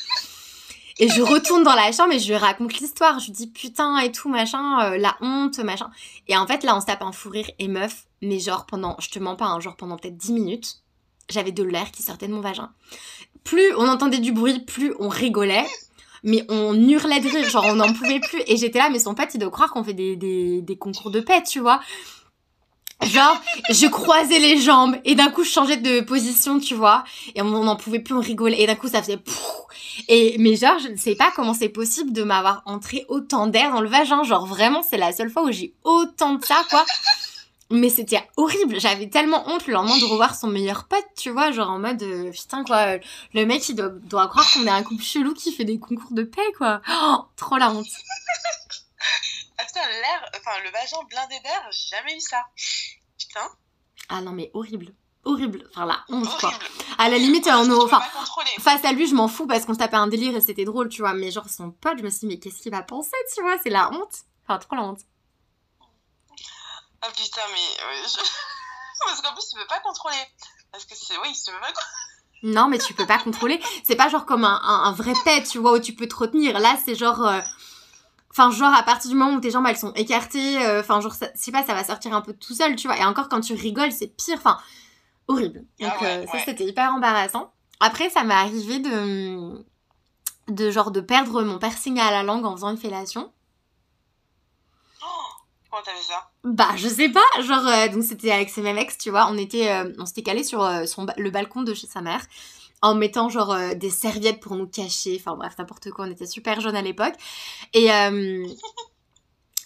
Et 1.00 1.10
je 1.10 1.22
retourne 1.24 1.64
dans 1.64 1.74
la 1.74 1.92
chambre 1.92 2.14
et 2.14 2.20
je 2.20 2.28
lui 2.28 2.36
raconte 2.36 2.78
l'histoire. 2.80 3.20
Je 3.20 3.26
lui 3.26 3.32
dis 3.34 3.48
putain 3.48 3.98
et 4.00 4.12
tout, 4.12 4.30
machin, 4.30 4.82
euh, 4.94 4.98
la 4.98 5.18
honte, 5.22 5.58
machin. 5.60 5.90
Et 6.28 6.38
en 6.38 6.46
fait, 6.46 6.64
là, 6.64 6.78
on 6.78 6.82
se 6.82 6.86
tape 6.86 7.02
un 7.02 7.12
fou 7.12 7.30
rire 7.30 7.50
et 7.58 7.68
meuf, 7.68 8.06
mais 8.22 8.38
genre 8.40 8.68
pendant, 8.68 8.96
je 9.00 9.10
te 9.10 9.18
mens 9.18 9.36
pas, 9.36 9.46
hein, 9.48 9.60
genre 9.60 9.76
pendant 9.76 9.98
peut-être 9.98 10.18
10 10.18 10.32
minutes, 10.34 10.76
j'avais 11.30 11.52
de 11.52 11.64
l'air 11.64 11.90
qui 11.92 12.04
sortait 12.04 12.28
de 12.28 12.34
mon 12.34 12.42
vagin. 12.42 12.70
Plus 13.44 13.74
on 13.78 13.88
entendait 13.88 14.20
du 14.20 14.32
bruit, 14.32 14.60
plus 14.60 14.94
on 15.00 15.10
rigolait. 15.10 15.66
Mais 16.24 16.46
on 16.50 16.76
hurlait 16.88 17.20
de 17.20 17.28
rire, 17.30 17.50
genre 17.50 17.66
on 17.66 17.78
n'en 17.78 17.92
pouvait 17.94 18.20
plus. 18.20 18.44
Et 18.46 18.56
j'étais 18.58 18.78
là, 18.78 18.92
mais 18.92 19.00
son 19.00 19.16
pote, 19.16 19.30
il 19.34 19.40
doit 19.40 19.50
croire 19.50 19.72
qu'on 19.72 19.84
fait 19.84 19.96
des, 19.96 20.16
des, 20.16 20.62
des 20.62 20.78
concours 20.78 21.10
de 21.10 21.20
pète, 21.20 21.46
tu 21.46 21.60
vois. 21.60 21.82
Genre, 23.04 23.42
je 23.70 23.88
croisais 23.88 24.40
les 24.40 24.58
jambes 24.62 24.96
et 25.06 25.16
d'un 25.16 25.32
coup 25.32 25.44
je 25.44 25.50
changeais 25.50 25.78
de 25.78 26.02
position, 26.02 26.60
tu 26.60 26.76
vois. 26.76 27.04
Et 27.36 27.42
on 27.42 27.64
n'en 27.64 27.76
pouvait 27.76 28.00
plus, 28.00 28.14
on 28.14 28.22
rigolait. 28.22 28.62
Et 28.62 28.68
d'un 28.68 28.76
coup 28.76 28.88
ça 28.88 29.02
faisait 29.02 29.18
pouf. 29.18 29.38
Et 30.08 30.36
mais 30.40 30.56
genre, 30.56 30.78
je 30.80 30.88
ne 30.88 30.98
sais 30.98 31.16
pas 31.16 31.32
comment 31.36 31.54
c'est 31.54 31.70
possible 31.70 32.14
de 32.14 32.24
m'avoir 32.24 32.62
entré 32.66 33.06
autant 33.10 33.48
d'air 33.48 33.72
dans 33.72 33.82
le 33.82 33.90
vagin. 33.90 34.24
Genre 34.24 34.46
vraiment, 34.46 34.84
c'est 34.84 34.98
la 34.98 35.12
seule 35.12 35.30
fois 35.30 35.44
où 35.44 35.52
j'ai 35.52 35.74
autant 35.84 36.36
de 36.36 36.46
ça, 36.46 36.64
quoi. 36.70 36.86
Mais 37.72 37.90
c'était 37.90 38.22
horrible. 38.36 38.80
J'avais 38.80 39.08
tellement 39.08 39.48
honte 39.48 39.66
le 39.66 39.74
lendemain 39.74 39.98
de 39.98 40.06
revoir 40.06 40.36
son 40.36 40.48
meilleur 40.48 40.86
pote, 40.86 41.06
tu 41.18 41.30
vois. 41.30 41.52
Genre 41.52 41.70
en 41.70 41.80
mode, 41.80 42.04
euh, 42.04 42.30
putain 42.32 42.64
quoi, 42.64 42.98
le 43.34 43.46
mec 43.46 43.68
il 43.70 43.76
doit, 43.76 43.90
doit 43.90 44.28
croire 44.28 44.46
qu'on 44.54 44.66
est 44.66 44.70
un 44.70 44.84
couple 44.84 45.04
chelou 45.04 45.34
qui 45.34 45.54
fait 45.54 45.64
des 45.64 45.80
concours 45.80 46.12
de 46.12 46.24
paix, 46.24 46.42
quoi. 46.58 46.82
Oh, 46.90 47.18
trop 47.38 47.58
la 47.58 47.72
honte. 47.72 47.88
Putain, 49.68 49.88
l'air, 49.88 50.32
enfin 50.40 50.52
le 50.64 50.70
vagin 50.72 50.98
blindé 51.10 51.40
d'air, 51.42 51.68
j'ai 51.72 51.96
jamais 51.98 52.16
eu 52.16 52.20
ça. 52.22 52.46
Putain, 53.18 53.48
Ah 54.10 54.22
non 54.22 54.32
mais 54.32 54.50
horrible. 54.54 54.94
Horrible. 55.24 55.70
Enfin 55.72 55.86
la 55.86 56.04
honte, 56.10 56.28
quoi. 56.40 56.52
À 56.98 57.08
la 57.08 57.18
limite, 57.20 57.48
on 57.48 57.68
peux 57.68 57.84
enfin, 57.84 58.02
face 58.60 58.84
à 58.86 58.92
lui, 58.92 59.06
je 59.08 59.14
m'en 59.14 59.28
fous 59.28 59.46
parce 59.46 59.66
qu'on 59.66 59.74
se 59.74 59.78
tapait 59.80 59.96
un 59.98 60.08
délire 60.08 60.36
et 60.36 60.42
c'était 60.42 60.66
drôle, 60.66 60.90
tu 60.90 61.02
vois. 61.02 61.14
Mais 61.14 61.30
genre, 61.30 61.48
son 61.48 61.70
pote, 61.72 62.00
je 62.00 62.04
me 62.04 62.10
suis 62.10 62.22
dit, 62.22 62.26
mais 62.28 62.40
qu'est-ce 62.40 62.60
qu'il 62.62 62.72
va 62.72 62.82
penser, 62.82 63.12
tu 63.36 63.42
vois? 63.44 63.58
C'est 63.62 63.70
la 63.70 63.92
honte. 63.92 64.16
Enfin, 64.48 64.58
trop 64.58 64.76
la 64.76 64.82
honte. 64.82 65.02
Ah 67.04 67.08
putain, 67.16 67.42
mais 67.52 67.84
euh, 67.84 68.08
je... 68.08 68.18
parce 69.06 69.22
qu'en 69.22 69.34
plus 69.34 69.48
tu 69.50 69.56
peux 69.60 69.68
pas 69.68 69.80
contrôler. 69.80 70.16
Parce 70.72 70.86
que 70.86 70.96
c'est, 70.96 71.18
oui, 71.20 71.34
tu 71.34 71.52
peux 71.52 71.60
pas. 71.60 71.72
Non, 72.44 72.68
mais 72.68 72.80
tu 72.80 72.94
peux 72.96 73.06
pas 73.06 73.20
contrôler. 73.20 73.62
C'est 73.84 73.96
pas 73.96 74.10
genre 74.10 74.26
comme 74.26 74.44
un, 74.46 74.60
un, 74.64 74.84
un 74.86 74.92
vrai 74.94 75.14
pet, 75.24 75.44
tu 75.44 75.60
vois, 75.60 75.74
où 75.74 75.80
tu 75.80 75.94
peux 75.94 76.08
te 76.08 76.16
retenir. 76.16 76.60
Là, 76.60 76.78
c'est 76.84 76.96
genre. 76.96 77.24
euh, 77.26 77.40
Enfin, 78.32 78.50
genre, 78.52 78.74
à 78.74 78.84
partir 78.84 79.10
du 79.12 79.16
moment 79.18 79.36
où 79.36 79.42
tes 79.42 79.52
jambes, 79.52 79.66
elles 79.68 79.78
sont 79.78 79.94
écartées, 79.94 80.66
euh, 80.66 80.80
enfin, 80.82 81.02
genre, 81.02 81.14
je 81.14 81.26
sais 81.36 81.52
pas, 81.52 81.66
ça 81.66 81.74
va 81.74 81.84
sortir 81.84 82.14
un 82.16 82.22
peu 82.22 82.34
tout 82.34 82.54
seul, 82.54 82.76
tu 82.76 82.88
vois. 82.88 82.98
Et 82.98 83.06
encore, 83.06 83.30
quand 83.30 83.42
tu 83.42 83.54
rigoles, 83.54 83.92
c'est 83.92 84.08
pire. 84.08 84.38
Enfin, 84.38 84.58
horrible. 85.28 85.66
Donc, 85.80 85.94
Ah 86.00 86.02
ouais, 86.02 86.24
euh, 86.24 86.28
ça, 86.28 86.34
ouais. 86.34 86.44
c'était 86.46 86.66
hyper 86.66 86.92
embarrassant. 86.94 87.54
Après, 87.80 88.10
ça 88.10 88.24
m'est 88.24 88.34
arrivé 88.34 88.80
de. 88.80 89.64
de 90.50 90.72
genre, 90.72 90.92
de 90.92 91.02
perdre 91.02 91.44
mon 91.44 91.60
piercing 91.60 92.00
à 92.00 92.12
la 92.12 92.24
langue 92.24 92.46
en 92.46 92.54
faisant 92.56 92.70
une 92.72 92.78
fellation. 92.78 93.32
Comment 95.70 95.84
t'as 95.84 95.94
fait 95.94 96.04
ça? 96.04 96.30
Bah, 96.44 96.70
je 96.76 96.88
sais 96.88 97.10
pas, 97.10 97.24
genre, 97.42 97.66
euh, 97.68 97.88
donc 97.88 98.04
c'était 98.04 98.32
avec 98.32 98.50
ce 98.50 98.60
même 98.62 98.78
ex, 98.78 98.98
tu 98.98 99.10
vois, 99.10 99.28
on 99.30 99.38
était, 99.38 99.72
euh, 99.72 99.94
on 100.00 100.06
s'était 100.06 100.24
calé 100.24 100.44
sur 100.44 100.62
euh, 100.64 100.86
son, 100.86 101.06
le 101.18 101.30
balcon 101.30 101.62
de 101.64 101.74
chez 101.74 101.88
sa 101.88 102.02
mère, 102.02 102.26
en 102.82 102.96
mettant 102.96 103.30
genre 103.30 103.52
euh, 103.52 103.74
des 103.74 103.90
serviettes 103.90 104.40
pour 104.40 104.56
nous 104.56 104.68
cacher, 104.68 105.18
enfin 105.20 105.36
bref, 105.36 105.54
n'importe 105.58 105.92
quoi, 105.92 106.06
on 106.06 106.12
était 106.12 106.26
super 106.26 106.60
jeunes 106.62 106.76
à 106.76 106.82
l'époque, 106.82 107.14
et, 107.74 107.92
euh, 107.92 108.46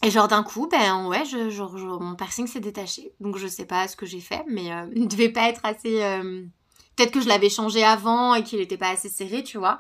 et 0.03 0.11
genre 0.11 0.27
d'un 0.27 0.43
coup, 0.43 0.67
ben 0.67 1.07
ouais, 1.07 1.23
je, 1.25 1.49
genre, 1.49 1.77
genre, 1.77 2.01
mon 2.01 2.15
piercing 2.15 2.47
s'est 2.47 2.59
détaché, 2.59 3.13
donc 3.19 3.37
je 3.37 3.47
sais 3.47 3.65
pas 3.65 3.87
ce 3.87 3.95
que 3.95 4.05
j'ai 4.05 4.19
fait, 4.19 4.43
mais 4.47 4.71
euh, 4.71 4.85
il 4.95 5.07
devait 5.07 5.29
pas 5.29 5.49
être 5.49 5.61
assez, 5.63 6.03
euh, 6.03 6.43
peut-être 6.95 7.11
que 7.11 7.21
je 7.21 7.27
l'avais 7.27 7.49
changé 7.49 7.83
avant 7.83 8.35
et 8.35 8.43
qu'il 8.43 8.59
était 8.59 8.77
pas 8.77 8.89
assez 8.89 9.09
serré, 9.09 9.43
tu 9.43 9.57
vois, 9.57 9.79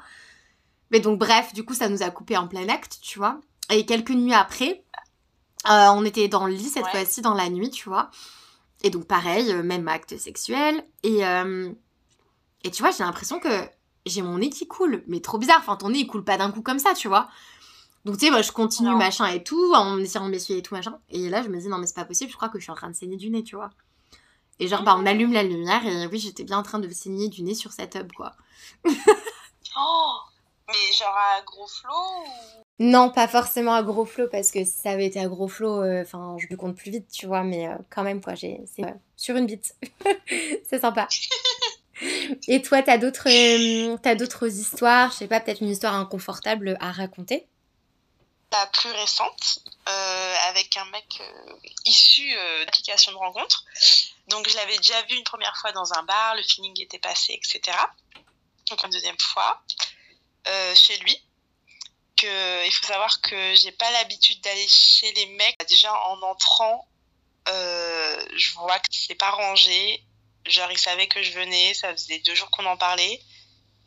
mais 0.91 0.99
donc 0.99 1.19
bref, 1.19 1.53
du 1.53 1.65
coup, 1.65 1.73
ça 1.73 1.89
nous 1.89 2.03
a 2.03 2.09
coupé 2.09 2.37
en 2.37 2.47
plein 2.47 2.69
acte, 2.69 2.99
tu 3.01 3.19
vois, 3.19 3.39
et 3.69 3.85
quelques 3.85 4.11
nuits 4.11 4.33
après, 4.33 4.83
euh, 5.67 5.87
on 5.93 6.05
était 6.05 6.27
dans 6.27 6.45
le 6.45 6.53
lit 6.53 6.69
cette 6.69 6.85
Ouais. 6.85 6.91
fois-ci 6.91 7.21
dans 7.21 7.33
la 7.33 7.49
nuit, 7.49 7.71
tu 7.71 7.89
vois. 7.89 8.11
Et 8.83 8.91
donc 8.91 9.05
pareil, 9.05 9.51
même 9.63 9.87
acte 9.87 10.15
sexuel. 10.15 10.85
Et, 11.01 11.25
euh, 11.25 11.71
et 12.65 12.71
tu 12.71 12.81
vois, 12.83 12.91
j'ai 12.91 13.03
l'impression 13.03 13.39
que 13.39 13.69
j'ai 14.05 14.21
mon 14.21 14.39
nez 14.39 14.49
qui 14.49 14.67
coule. 14.67 15.03
Mais 15.07 15.21
trop 15.21 15.37
bizarre, 15.37 15.59
enfin 15.59 15.75
ton 15.77 15.89
nez 15.89 15.99
il 15.99 16.07
coule 16.07 16.23
pas 16.23 16.37
d'un 16.37 16.51
coup 16.51 16.61
comme 16.61 16.79
ça, 16.79 16.93
tu 16.93 17.07
vois. 17.07 17.29
Donc 18.03 18.17
tu 18.17 18.25
sais, 18.25 18.31
moi 18.31 18.41
je 18.41 18.51
continue 18.51 18.89
Non. 18.89 18.97
machin 18.97 19.25
et 19.27 19.43
tout, 19.43 19.73
en 19.73 19.97
essayant 19.99 20.25
de 20.25 20.31
m'essuyer 20.31 20.59
et 20.59 20.61
tout 20.61 20.75
machin. 20.75 20.99
Et 21.09 21.29
là 21.29 21.41
je 21.43 21.47
me 21.49 21.57
dis 21.59 21.67
non 21.67 21.77
mais 21.77 21.87
c'est 21.87 21.95
pas 21.95 22.05
possible, 22.05 22.29
je 22.31 22.35
crois 22.35 22.49
que 22.49 22.59
je 22.59 22.63
suis 22.63 22.71
en 22.71 22.75
train 22.75 22.89
de 22.89 22.95
saigner 22.95 23.17
du 23.17 23.29
nez, 23.29 23.43
tu 23.43 23.55
vois. 23.55 23.69
Et 24.59 24.67
genre 24.67 24.83
bah 24.83 24.95
on 24.97 25.05
allume 25.05 25.33
la 25.33 25.43
lumière 25.43 25.85
et 25.85 26.07
oui 26.07 26.19
j'étais 26.19 26.43
bien 26.43 26.57
en 26.57 26.63
train 26.63 26.79
de 26.79 26.89
saigner 26.89 27.29
du 27.29 27.43
nez 27.43 27.55
sur 27.55 27.71
cette 27.71 27.91
tub 27.91 28.11
quoi. 28.11 28.35
Oh 29.77 30.15
Mais 30.67 30.93
genre 30.97 31.15
à 31.37 31.41
gros 31.43 31.67
flot 31.67 31.89
ou... 31.89 32.63
Non, 32.79 33.09
pas 33.09 33.27
forcément 33.29 33.73
à 33.73 33.83
gros 33.83 34.03
flot, 34.05 34.27
parce 34.29 34.51
que 34.51 34.63
si 34.65 34.71
ça 34.71 34.91
avait 34.91 35.05
été 35.05 35.19
à 35.19 35.27
gros 35.27 35.47
flot, 35.47 35.81
euh, 35.81 36.01
enfin, 36.01 36.35
je 36.39 36.47
le 36.49 36.57
compte 36.57 36.75
plus 36.75 36.91
vite, 36.91 37.07
tu 37.09 37.25
vois, 37.25 37.41
mais 37.43 37.69
euh, 37.69 37.75
quand 37.89 38.03
même, 38.03 38.21
quoi, 38.21 38.35
j'ai, 38.35 38.59
c'est 38.65 38.83
euh, 38.83 38.91
sur 39.15 39.37
une 39.37 39.45
bite. 39.45 39.75
c'est 40.69 40.79
sympa. 40.79 41.07
Et 42.47 42.61
toi, 42.61 42.81
t'as 42.81 42.97
d'autres, 42.97 43.27
euh, 43.29 43.97
t'as 44.01 44.15
d'autres 44.15 44.47
histoires, 44.47 45.11
je 45.11 45.17
sais 45.17 45.27
pas, 45.27 45.39
peut-être 45.39 45.61
une 45.61 45.69
histoire 45.69 45.95
inconfortable 45.95 46.77
à 46.79 46.91
raconter? 46.91 47.47
La 48.51 48.67
plus 48.67 48.91
récente, 48.91 49.59
euh, 49.89 50.35
avec 50.47 50.77
un 50.77 50.85
mec 50.85 51.05
euh, 51.19 51.53
issu 51.85 52.33
euh, 52.35 52.65
d'application 52.65 53.11
de 53.11 53.17
rencontre. 53.17 53.65
Donc 54.29 54.47
je 54.47 54.55
l'avais 54.55 54.77
déjà 54.77 55.01
vu 55.03 55.15
une 55.15 55.23
première 55.23 55.55
fois 55.57 55.71
dans 55.73 55.93
un 55.93 56.03
bar, 56.03 56.35
le 56.35 56.43
feeling 56.43 56.79
était 56.81 56.99
passé, 56.99 57.33
etc. 57.33 57.77
Donc 58.69 58.81
une 58.83 58.89
deuxième 58.89 59.19
fois, 59.19 59.61
chez 60.73 60.97
lui. 60.97 61.21
Que, 62.15 62.65
il 62.65 62.71
faut 62.71 62.85
savoir 62.85 63.19
que 63.19 63.55
j'ai 63.55 63.73
pas 63.73 63.91
l'habitude 63.91 64.39
d'aller 64.41 64.67
chez 64.69 65.11
les 65.11 65.25
mecs. 65.27 65.57
Déjà 65.67 65.93
en 65.93 66.21
entrant, 66.21 66.87
je 67.47 68.53
vois 68.53 68.79
que 68.79 68.87
c'est 68.91 69.15
pas 69.15 69.31
rangé. 69.31 70.01
Genre 70.45 70.71
il 70.71 70.77
savait 70.77 71.07
que 71.07 71.21
je 71.23 71.31
venais, 71.31 71.73
ça 71.73 71.91
faisait 71.91 72.19
deux 72.19 72.35
jours 72.35 72.49
qu'on 72.51 72.65
en 72.65 72.77
parlait. 72.77 73.21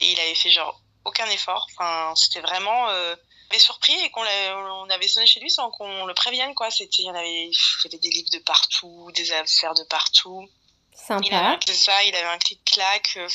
Et 0.00 0.12
il 0.12 0.20
avait 0.20 0.34
fait 0.34 0.50
genre 0.50 0.80
aucun 1.04 1.26
effort. 1.30 1.66
Enfin, 1.72 2.14
c'était 2.16 2.40
vraiment... 2.40 2.88
Euh, 2.90 3.14
avait 3.50 3.58
surpris 3.58 3.94
et 4.04 4.10
qu'on 4.10 4.22
l'a- 4.22 4.58
on 4.58 4.90
avait 4.90 5.08
sonné 5.08 5.26
chez 5.26 5.40
lui 5.40 5.48
sans 5.48 5.70
qu'on 5.70 6.04
le 6.04 6.12
prévienne 6.12 6.54
quoi 6.54 6.70
c'était 6.70 6.98
il 7.00 7.06
y 7.06 7.10
en 7.10 7.14
avait 7.14 7.46
il 7.46 7.50
y 7.84 7.86
avait 7.88 7.96
des 7.96 8.10
livres 8.10 8.28
de 8.30 8.40
partout 8.40 9.10
des 9.14 9.32
affaires 9.32 9.72
de 9.72 9.84
partout 9.84 10.46
il 10.92 11.08
avait 11.08 11.24
Sympa. 11.30 11.36
un, 11.54 11.58
c'est 11.66 11.72
ça 11.72 12.04
il 12.04 12.14
avait 12.14 12.28
un 12.28 12.36
clic 12.36 12.62
clac 12.66 13.14
euh, 13.16 13.26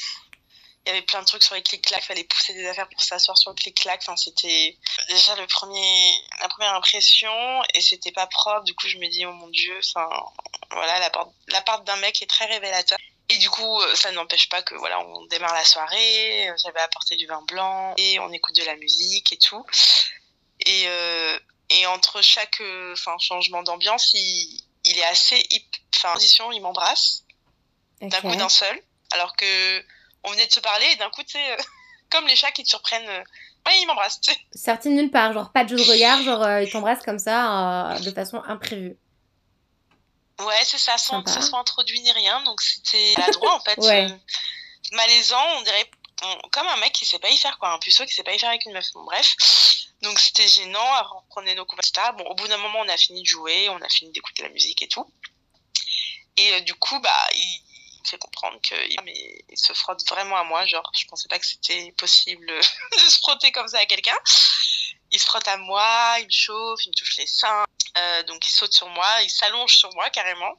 il 0.85 0.89
y 0.89 0.91
avait 0.91 1.01
plein 1.01 1.19
de 1.21 1.25
trucs 1.25 1.41
sur 1.41 1.55
les 1.55 1.63
clics 1.63 1.81
clac 1.81 2.03
fallait 2.03 2.25
pousser 2.25 2.53
des 2.53 2.67
affaires 2.67 2.87
pour 2.89 3.01
s'asseoir 3.01 3.39
sur 3.39 3.49
le 3.49 3.55
clic 3.55 3.75
clac 3.75 4.01
enfin 4.03 4.15
c'était 4.15 4.77
déjà 5.09 5.35
le 5.37 5.47
premier 5.47 6.13
la 6.41 6.47
première 6.47 6.75
impression 6.75 7.63
et 7.73 7.81
c'était 7.81 8.11
pas 8.11 8.27
propre 8.27 8.65
du 8.65 8.75
coup 8.75 8.87
je 8.87 8.99
me 8.99 9.07
dis 9.09 9.25
oh 9.25 9.31
mon 9.33 9.47
dieu 9.47 9.75
enfin 9.79 10.07
voilà 10.69 10.99
l'appart 10.99 11.31
l'appart 11.47 11.83
d'un 11.87 11.95
mec 11.95 12.21
est 12.21 12.27
très 12.29 12.45
révélateur 12.45 12.99
et 13.29 13.37
du 13.37 13.49
coup, 13.49 13.81
euh, 13.81 13.95
ça 13.95 14.11
n'empêche 14.11 14.49
pas 14.49 14.61
que 14.61 14.75
voilà, 14.75 14.99
on 14.99 15.25
démarre 15.27 15.53
la 15.53 15.63
soirée. 15.65 16.49
euh, 16.49 16.53
J'avais 16.61 16.79
apporté 16.81 17.15
du 17.15 17.25
vin 17.25 17.41
blanc 17.47 17.93
et 17.97 18.19
on 18.19 18.31
écoute 18.31 18.55
de 18.55 18.63
la 18.63 18.75
musique 18.75 19.31
et 19.33 19.37
tout. 19.37 19.65
Et, 20.65 20.83
euh, 20.87 21.39
et 21.69 21.85
entre 21.87 22.21
chaque 22.21 22.59
euh, 22.61 22.93
enfin, 22.93 23.15
changement 23.19 23.63
d'ambiance, 23.63 24.13
il, 24.13 24.61
il 24.83 24.97
est 24.97 25.05
assez 25.05 25.37
hip. 25.51 25.65
Enfin, 25.95 26.13
position, 26.13 26.51
il 26.51 26.61
m'embrasse 26.61 27.23
d'un 28.01 28.19
coup 28.21 28.35
d'un 28.35 28.49
seul. 28.49 28.77
Alors 29.11 29.35
que 29.35 29.83
on 30.23 30.31
venait 30.31 30.47
de 30.47 30.51
se 30.51 30.59
parler 30.59 30.85
et 30.93 30.95
d'un 30.97 31.09
coup, 31.09 31.23
tu 31.23 31.31
sais, 31.33 31.51
euh, 31.51 31.57
comme 32.11 32.27
les 32.27 32.35
chats 32.35 32.51
qui 32.51 32.63
te 32.63 32.69
surprennent. 32.69 33.07
ouais, 33.07 33.81
il 33.81 33.85
m'embrasse, 33.87 34.19
tu 34.21 34.31
sais. 34.31 34.39
Sorti 34.53 34.89
nulle 34.89 35.11
part, 35.11 35.33
genre 35.33 35.51
pas 35.51 35.63
de 35.63 35.69
jeu 35.69 35.77
de 35.83 35.89
regard, 35.89 36.21
genre 36.23 36.59
il 36.59 36.69
t'embrasse 36.69 37.03
comme 37.03 37.19
ça, 37.19 37.95
de 38.03 38.11
façon 38.11 38.41
imprévue. 38.47 38.97
Ouais, 40.39 40.65
c'est 40.65 40.77
ça, 40.77 40.97
sans 40.97 41.17
Sympa. 41.17 41.23
que 41.23 41.31
ça 41.31 41.41
soit 41.41 41.59
introduit 41.59 42.01
ni 42.01 42.11
rien. 42.11 42.41
Donc 42.43 42.61
c'était 42.61 43.13
maladroit 43.17 43.55
en 43.55 43.59
fait. 43.61 43.77
Ouais. 43.83 44.11
euh, 44.11 44.17
malaisant, 44.91 45.57
on 45.57 45.61
dirait. 45.61 45.89
comme 46.51 46.67
un 46.67 46.77
mec 46.77 46.93
qui 46.93 47.05
sait 47.05 47.19
pas 47.19 47.29
y 47.29 47.37
faire, 47.37 47.57
quoi. 47.59 47.71
Un 47.71 47.79
puceau 47.79 48.05
qui 48.05 48.13
sait 48.13 48.23
pas 48.23 48.33
y 48.33 48.39
faire 48.39 48.49
avec 48.49 48.65
une 48.65 48.73
meuf. 48.73 48.91
Bon, 48.93 49.03
bref. 49.03 49.35
Donc 50.01 50.19
c'était 50.19 50.47
gênant. 50.47 50.93
Après, 50.93 51.15
on 51.15 51.29
prenait 51.29 51.55
nos 51.55 51.65
etc. 51.65 52.07
Bon, 52.17 52.25
au 52.25 52.35
bout 52.35 52.47
d'un 52.47 52.57
moment, 52.57 52.79
on 52.81 52.89
a 52.89 52.97
fini 52.97 53.21
de 53.21 53.27
jouer, 53.27 53.69
on 53.69 53.81
a 53.81 53.89
fini 53.89 54.11
d'écouter 54.11 54.43
la 54.43 54.49
musique 54.49 54.81
et 54.81 54.87
tout. 54.87 55.09
Et 56.37 56.61
du 56.61 56.73
coup, 56.73 56.99
bah, 56.99 57.27
il, 57.33 57.61
fait 58.05 58.17
comprendre 58.17 58.59
que 58.61 58.75
mais 59.03 59.45
il 59.49 59.57
se 59.57 59.71
frotte 59.73 60.05
vraiment 60.09 60.35
à 60.35 60.43
moi. 60.43 60.65
Genre, 60.65 60.89
je 60.97 61.05
pensais 61.05 61.27
pas 61.29 61.39
que 61.39 61.45
c'était 61.45 61.93
possible 61.97 62.47
de 62.91 62.97
se 62.97 63.19
frotter 63.19 63.51
comme 63.51 63.67
ça 63.67 63.79
à 63.79 63.85
quelqu'un. 63.85 64.17
Il 65.11 65.19
se 65.19 65.25
frotte 65.25 65.47
à 65.47 65.57
moi, 65.57 66.15
il 66.19 66.25
me 66.25 66.31
chauffe, 66.31 66.85
il 66.85 66.89
me 66.89 66.95
touche 66.95 67.17
les 67.17 67.27
seins. 67.27 67.65
Euh, 67.97 68.23
donc 68.23 68.47
il 68.47 68.51
saute 68.51 68.73
sur 68.73 68.89
moi, 68.89 69.07
il 69.23 69.29
s'allonge 69.29 69.75
sur 69.75 69.93
moi 69.93 70.09
carrément. 70.09 70.53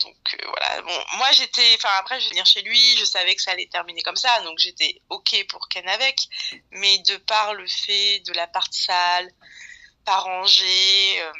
Donc 0.00 0.16
euh, 0.34 0.46
voilà, 0.46 0.82
bon, 0.82 1.04
moi 1.18 1.30
j'étais, 1.32 1.74
enfin 1.76 1.88
après 1.98 2.20
je 2.20 2.24
vais 2.24 2.30
venir 2.30 2.46
chez 2.46 2.62
lui, 2.62 2.96
je 2.98 3.04
savais 3.04 3.34
que 3.34 3.42
ça 3.42 3.50
allait 3.50 3.66
terminer 3.66 4.02
comme 4.02 4.16
ça, 4.16 4.40
donc 4.42 4.58
j'étais 4.58 5.00
ok 5.08 5.44
pour 5.48 5.68
Ken 5.68 5.88
avec, 5.88 6.20
mais 6.70 6.98
de 6.98 7.16
par 7.16 7.54
le 7.54 7.66
fait 7.66 8.20
de 8.20 8.32
la 8.32 8.46
part 8.46 8.68
sale, 8.70 9.30
pas 10.04 10.18
rangée, 10.18 11.20
euh, 11.20 11.32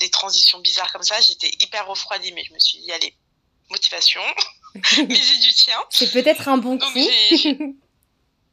des 0.00 0.10
transitions 0.10 0.58
bizarres 0.60 0.92
comme 0.92 1.02
ça, 1.02 1.18
j'étais 1.20 1.50
hyper 1.60 1.86
refroidie, 1.86 2.32
mais 2.32 2.44
je 2.44 2.52
me 2.52 2.58
suis 2.58 2.78
dit 2.80 2.92
allez, 2.92 3.16
motivation, 3.70 4.22
mais 4.74 5.14
j'ai 5.14 5.38
du 5.38 5.54
tien. 5.54 5.82
C'est 5.88 6.12
peut-être 6.12 6.46
un 6.48 6.58
bon 6.58 6.78
coup. 6.78 6.84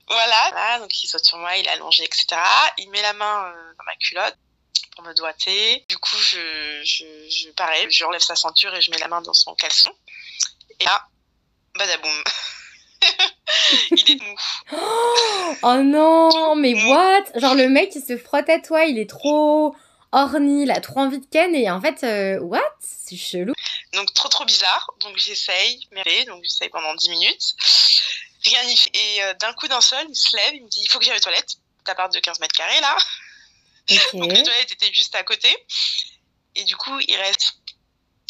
voilà. 0.08 0.50
voilà, 0.52 0.80
donc 0.80 1.04
il 1.04 1.08
saute 1.08 1.26
sur 1.26 1.38
moi, 1.38 1.58
il 1.58 1.66
est 1.66 1.72
allongé, 1.72 2.06
etc. 2.06 2.42
Il 2.78 2.90
met 2.90 3.02
la 3.02 3.14
main 3.14 3.54
dans 3.78 3.84
ma 3.84 3.96
culotte 3.98 4.38
pour 4.96 5.04
me 5.04 5.14
doiter. 5.14 5.86
Du 5.90 5.98
coup, 5.98 6.18
je, 6.18 6.82
je, 6.84 7.06
je, 7.30 7.50
pareil, 7.52 7.88
sa 8.20 8.36
ceinture 8.36 8.74
et 8.76 8.82
je 8.82 8.92
mets 8.92 8.98
la 8.98 9.08
main 9.08 9.22
dans 9.22 9.34
son 9.34 9.54
caleçon. 9.56 9.92
Et 10.80 10.84
là, 10.84 11.08
badaboum. 11.76 12.24
il 13.92 14.12
est 14.12 14.22
mou. 14.22 14.36
Oh 15.64 15.82
non, 15.82 16.56
mais 16.56 16.74
what? 16.74 17.40
Genre 17.40 17.56
le 17.56 17.70
mec 17.70 17.92
il 17.96 18.04
se 18.04 18.18
frotte 18.18 18.50
à 18.50 18.60
toi, 18.60 18.86
il 18.86 19.00
est 19.00 19.10
trop 19.10 19.76
orni, 20.12 20.64
il 20.64 20.72
a 20.72 20.82
trop 20.82 21.00
envie 21.00 21.20
de 21.20 21.26
ken 21.26 21.56
et 21.56 21.70
en 21.72 21.82
fait, 21.82 22.04
euh, 22.04 22.40
what? 22.40 22.62
C'est 22.80 23.16
chelou. 23.16 23.54
Donc 23.94 24.14
trop 24.14 24.30
trop 24.30 24.46
bizarre. 24.46 24.90
Donc 25.02 25.18
j'essaye, 25.18 25.88
mais 25.92 26.26
donc 26.26 26.44
j'essaye 26.44 26.70
pendant 26.70 26.94
10 26.96 27.10
minutes. 27.10 27.56
Rien 28.44 28.64
n'y 28.66 28.78
fait. 28.78 28.92
Et 28.94 29.24
euh, 29.24 29.34
d'un 29.36 29.54
coup 29.54 29.68
d'un 29.68 29.82
seul, 29.82 30.06
il 30.10 30.16
se 30.16 30.36
lève, 30.36 30.54
il 30.54 30.64
me 30.64 30.70
dit 30.70 30.82
il 30.84 30.90
faut 30.90 31.00
que 31.00 31.06
j'aille 31.06 31.18
aux 31.18 31.22
toilettes. 31.22 31.56
part 31.86 32.10
de 32.10 32.20
15 32.20 32.40
mètres 32.40 32.56
carrés 32.56 32.82
là. 32.82 32.98
Donc 34.14 34.32
les 34.32 34.44
toilettes 34.44 34.72
étaient 34.72 34.94
juste 34.94 35.16
à 35.16 35.24
côté. 35.24 35.56
Et 36.56 36.64
du 36.64 36.76
coup, 36.76 37.00
il 37.08 37.16
reste. 37.16 37.56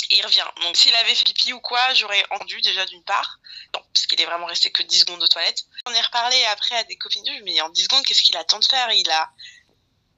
Il 0.09 0.25
revient. 0.25 0.45
Donc 0.61 0.77
s'il 0.77 0.95
avait 0.95 1.15
fait 1.15 1.25
pipi 1.25 1.53
ou 1.53 1.59
quoi, 1.59 1.93
j'aurais 1.93 2.23
entendu 2.29 2.61
déjà 2.61 2.85
d'une 2.85 3.03
part. 3.03 3.39
Non, 3.73 3.81
parce 3.93 4.05
qu'il 4.07 4.21
est 4.21 4.25
vraiment 4.25 4.45
resté 4.45 4.71
que 4.71 4.83
10 4.83 5.01
secondes 5.01 5.21
aux 5.21 5.27
toilettes. 5.27 5.65
On 5.85 5.93
est 5.93 6.01
reparlé 6.01 6.41
après 6.45 6.75
à 6.75 6.83
des 6.85 6.95
copines. 6.97 7.25
Je 7.25 7.43
me 7.43 7.51
dis 7.51 7.59
en 7.61 7.69
10 7.69 7.83
secondes, 7.83 8.05
qu'est-ce 8.05 8.21
qu'il 8.21 8.37
attend 8.37 8.59
de 8.59 8.65
faire? 8.65 8.91
Il 8.91 9.09
a. 9.09 9.29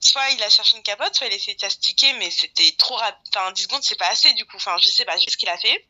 Soit 0.01 0.29
il 0.29 0.43
a 0.43 0.49
cherché 0.49 0.77
une 0.77 0.83
capote, 0.83 1.13
soit 1.15 1.27
il 1.27 1.33
a 1.33 1.35
essayé 1.35 1.55
de 1.55 1.61
s'astiquer, 1.61 2.13
mais 2.13 2.31
c'était 2.31 2.73
trop 2.77 2.95
rapide. 2.95 3.33
Enfin, 3.35 3.51
10 3.51 3.63
secondes, 3.63 3.83
c'est 3.83 3.97
pas 3.97 4.09
assez 4.09 4.31
du 4.33 4.45
coup. 4.45 4.57
Enfin, 4.57 4.77
je 4.77 4.89
sais 4.89 5.05
pas, 5.05 5.17
je 5.17 5.25
sais 5.25 5.31
ce 5.31 5.37
qu'il 5.37 5.49
a 5.49 5.57
fait. 5.57 5.87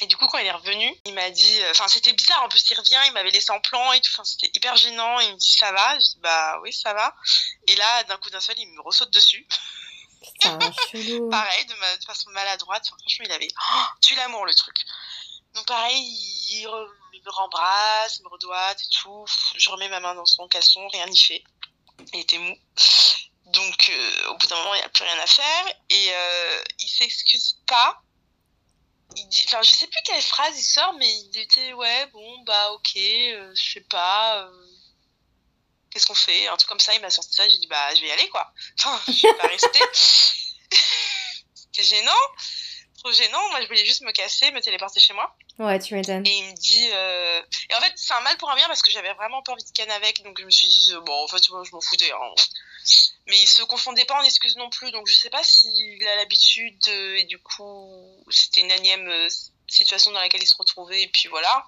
Et 0.00 0.06
du 0.06 0.16
coup, 0.16 0.28
quand 0.28 0.38
il 0.38 0.46
est 0.46 0.52
revenu, 0.52 0.94
il 1.06 1.14
m'a 1.14 1.30
dit, 1.30 1.62
euh, 1.62 1.70
enfin, 1.72 1.88
c'était 1.88 2.12
bizarre. 2.12 2.44
En 2.44 2.48
plus, 2.48 2.70
il 2.70 2.74
revient, 2.74 3.00
il 3.06 3.12
m'avait 3.12 3.30
laissé 3.30 3.50
en 3.50 3.60
plan 3.60 3.92
et 3.92 4.00
tout. 4.00 4.10
Enfin, 4.12 4.24
c'était 4.24 4.50
hyper 4.54 4.76
gênant. 4.76 5.18
Il 5.20 5.32
me 5.32 5.36
dit, 5.36 5.52
ça 5.52 5.72
va? 5.72 5.98
Je 5.98 6.04
dis, 6.04 6.18
bah, 6.20 6.60
oui, 6.62 6.72
ça 6.72 6.94
va. 6.94 7.14
Et 7.66 7.74
là, 7.74 8.04
d'un 8.04 8.16
coup 8.18 8.30
d'un 8.30 8.40
seul, 8.40 8.56
il 8.58 8.68
me 8.68 8.80
ressaute 8.82 9.10
dessus. 9.10 9.46
Putain, 10.20 10.58
chelou. 10.92 11.28
pareil, 11.30 11.66
de, 11.66 11.74
ma, 11.74 11.96
de 11.96 12.04
façon 12.04 12.30
maladroite. 12.30 12.86
franchement, 12.86 13.24
il 13.26 13.32
avait, 13.32 13.48
oh, 13.56 13.84
tu 14.00 14.14
l'amour, 14.14 14.46
le 14.46 14.54
truc. 14.54 14.76
Donc, 15.54 15.66
pareil, 15.66 16.00
il, 16.52 16.68
me 16.68 17.30
rembrasse, 17.30 18.18
il 18.18 18.22
me 18.22 18.28
redoite 18.28 18.80
et 18.80 18.88
tout. 19.00 19.24
Je 19.56 19.68
remets 19.70 19.88
ma 19.88 19.98
main 19.98 20.14
dans 20.14 20.26
son 20.26 20.46
caleçon, 20.46 20.86
rien 20.88 21.06
n'y 21.06 21.18
fait. 21.18 21.42
Il 22.12 22.20
était 22.20 22.38
mou. 22.38 22.56
Donc, 23.46 23.88
euh, 23.88 24.28
au 24.28 24.36
bout 24.36 24.46
d'un 24.46 24.56
moment, 24.56 24.74
il 24.74 24.78
n'y 24.78 24.84
a 24.84 24.88
plus 24.90 25.02
rien 25.02 25.18
à 25.18 25.26
faire. 25.26 25.66
Et 25.90 26.08
euh, 26.12 26.62
il 26.78 26.88
s'excuse 26.88 27.58
pas 27.66 28.00
il 29.18 29.28
dit, 29.28 29.44
enfin, 29.46 29.62
je 29.62 29.72
sais 29.72 29.86
plus 29.86 30.00
quelle 30.04 30.22
phrase 30.22 30.58
il 30.58 30.62
sort, 30.62 30.92
mais 30.94 31.08
il 31.08 31.38
était, 31.38 31.72
ouais, 31.72 32.06
bon, 32.12 32.38
bah, 32.44 32.72
ok, 32.72 32.96
euh, 32.96 33.52
je 33.54 33.72
sais 33.72 33.80
pas, 33.80 34.44
euh, 34.44 34.66
qu'est-ce 35.90 36.06
qu'on 36.06 36.14
fait 36.14 36.48
Un 36.48 36.56
truc 36.56 36.68
comme 36.68 36.80
ça, 36.80 36.94
il 36.94 37.00
m'a 37.00 37.10
sorti 37.10 37.32
ça, 37.32 37.48
j'ai 37.48 37.58
dit, 37.58 37.66
bah, 37.66 37.94
je 37.94 38.00
vais 38.00 38.08
y 38.08 38.12
aller, 38.12 38.28
quoi. 38.28 38.52
Enfin, 38.78 39.00
je 39.12 39.26
vais 39.26 39.34
pas 39.34 39.48
rester. 39.48 39.80
C'était 41.54 41.82
gênant, 41.82 42.12
trop 42.98 43.12
gênant. 43.12 43.48
Moi, 43.50 43.62
je 43.62 43.66
voulais 43.66 43.84
juste 43.84 44.02
me 44.02 44.12
casser, 44.12 44.50
me 44.52 44.60
téléporter 44.60 45.00
chez 45.00 45.14
moi. 45.14 45.36
Ouais, 45.58 45.78
tu 45.78 45.94
m'étonnes. 45.94 46.26
Et 46.26 46.38
il 46.38 46.44
me 46.44 46.54
dit, 46.54 46.88
euh... 46.92 47.42
et 47.70 47.74
en 47.74 47.80
fait, 47.80 47.92
c'est 47.96 48.14
un 48.14 48.20
mal 48.20 48.36
pour 48.36 48.50
un 48.50 48.56
bien 48.56 48.66
parce 48.68 48.82
que 48.82 48.90
j'avais 48.90 49.12
vraiment 49.14 49.42
pas 49.42 49.52
envie 49.52 49.64
de 49.64 49.70
canner 49.70 49.92
avec, 49.92 50.22
donc 50.22 50.38
je 50.38 50.44
me 50.44 50.50
suis 50.50 50.68
dit, 50.68 50.92
bon, 51.04 51.24
en 51.24 51.28
fait, 51.28 51.48
moi, 51.50 51.62
je 51.64 51.72
m'en 51.72 51.80
foutais, 51.80 52.12
hein 52.12 52.34
mais 53.26 53.38
il 53.40 53.46
se 53.46 53.62
confondait 53.62 54.04
pas 54.04 54.20
en 54.20 54.24
excuses 54.24 54.56
non 54.56 54.70
plus 54.70 54.90
donc 54.90 55.06
je 55.06 55.14
sais 55.14 55.30
pas 55.30 55.42
s'il 55.42 56.06
a 56.06 56.16
l'habitude 56.16 56.88
et 56.88 57.24
du 57.24 57.38
coup 57.38 58.24
c'était 58.30 58.62
une 58.62 58.70
énième 58.70 59.08
euh, 59.08 59.28
situation 59.66 60.10
dans 60.10 60.20
laquelle 60.20 60.42
il 60.42 60.46
se 60.46 60.56
retrouvait 60.56 61.02
et 61.02 61.08
puis 61.08 61.28
voilà. 61.28 61.66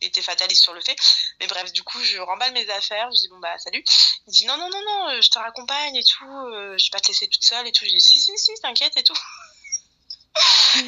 Il 0.00 0.08
était 0.08 0.22
fataliste 0.22 0.62
sur 0.62 0.72
le 0.72 0.80
fait. 0.80 0.96
Mais 1.38 1.46
bref 1.46 1.72
du 1.72 1.82
coup 1.82 2.02
je 2.02 2.18
remballe 2.18 2.52
mes 2.52 2.68
affaires 2.70 3.10
je 3.12 3.20
dis 3.20 3.28
bon 3.28 3.38
bah 3.38 3.56
salut. 3.58 3.84
Il 4.26 4.32
dit 4.32 4.46
non 4.46 4.56
non 4.56 4.70
non 4.70 4.82
non 4.82 5.08
euh, 5.10 5.20
je 5.20 5.30
te 5.30 5.38
raccompagne 5.38 5.96
et 5.96 6.04
tout 6.04 6.24
euh, 6.24 6.78
je 6.78 6.86
vais 6.86 6.90
pas 6.90 7.00
te 7.00 7.08
laisser 7.08 7.28
toute 7.28 7.44
seule 7.44 7.66
et 7.66 7.72
tout. 7.72 7.84
Je 7.84 7.90
dis 7.90 8.00
si 8.00 8.20
si 8.20 8.32
si 8.36 8.52
t'inquiète 8.62 8.96
et 8.96 9.02
tout. 9.02 9.18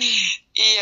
Et 0.57 0.79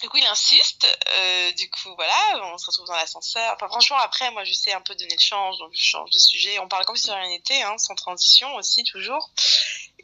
du 0.00 0.08
coup, 0.08 0.16
il 0.18 0.26
insiste. 0.26 0.86
Euh, 1.18 1.52
du 1.52 1.70
coup, 1.70 1.94
voilà, 1.96 2.52
on 2.52 2.58
se 2.58 2.66
retrouve 2.66 2.86
dans 2.86 2.94
l'ascenseur. 2.94 3.54
Enfin, 3.54 3.68
franchement, 3.68 3.96
après, 3.98 4.30
moi, 4.30 4.44
je 4.44 4.52
sais 4.52 4.72
un 4.72 4.80
peu 4.80 4.94
donner 4.94 5.14
le 5.14 5.20
change, 5.20 5.58
donc 5.58 5.72
je 5.74 5.82
change 5.82 6.10
de 6.10 6.18
sujet. 6.18 6.58
On 6.58 6.68
parle 6.68 6.84
comme 6.84 6.96
si 6.96 7.10
rien 7.10 7.28
n'était, 7.28 7.62
hein, 7.62 7.76
sans 7.78 7.94
transition 7.94 8.54
aussi, 8.56 8.84
toujours. 8.84 9.30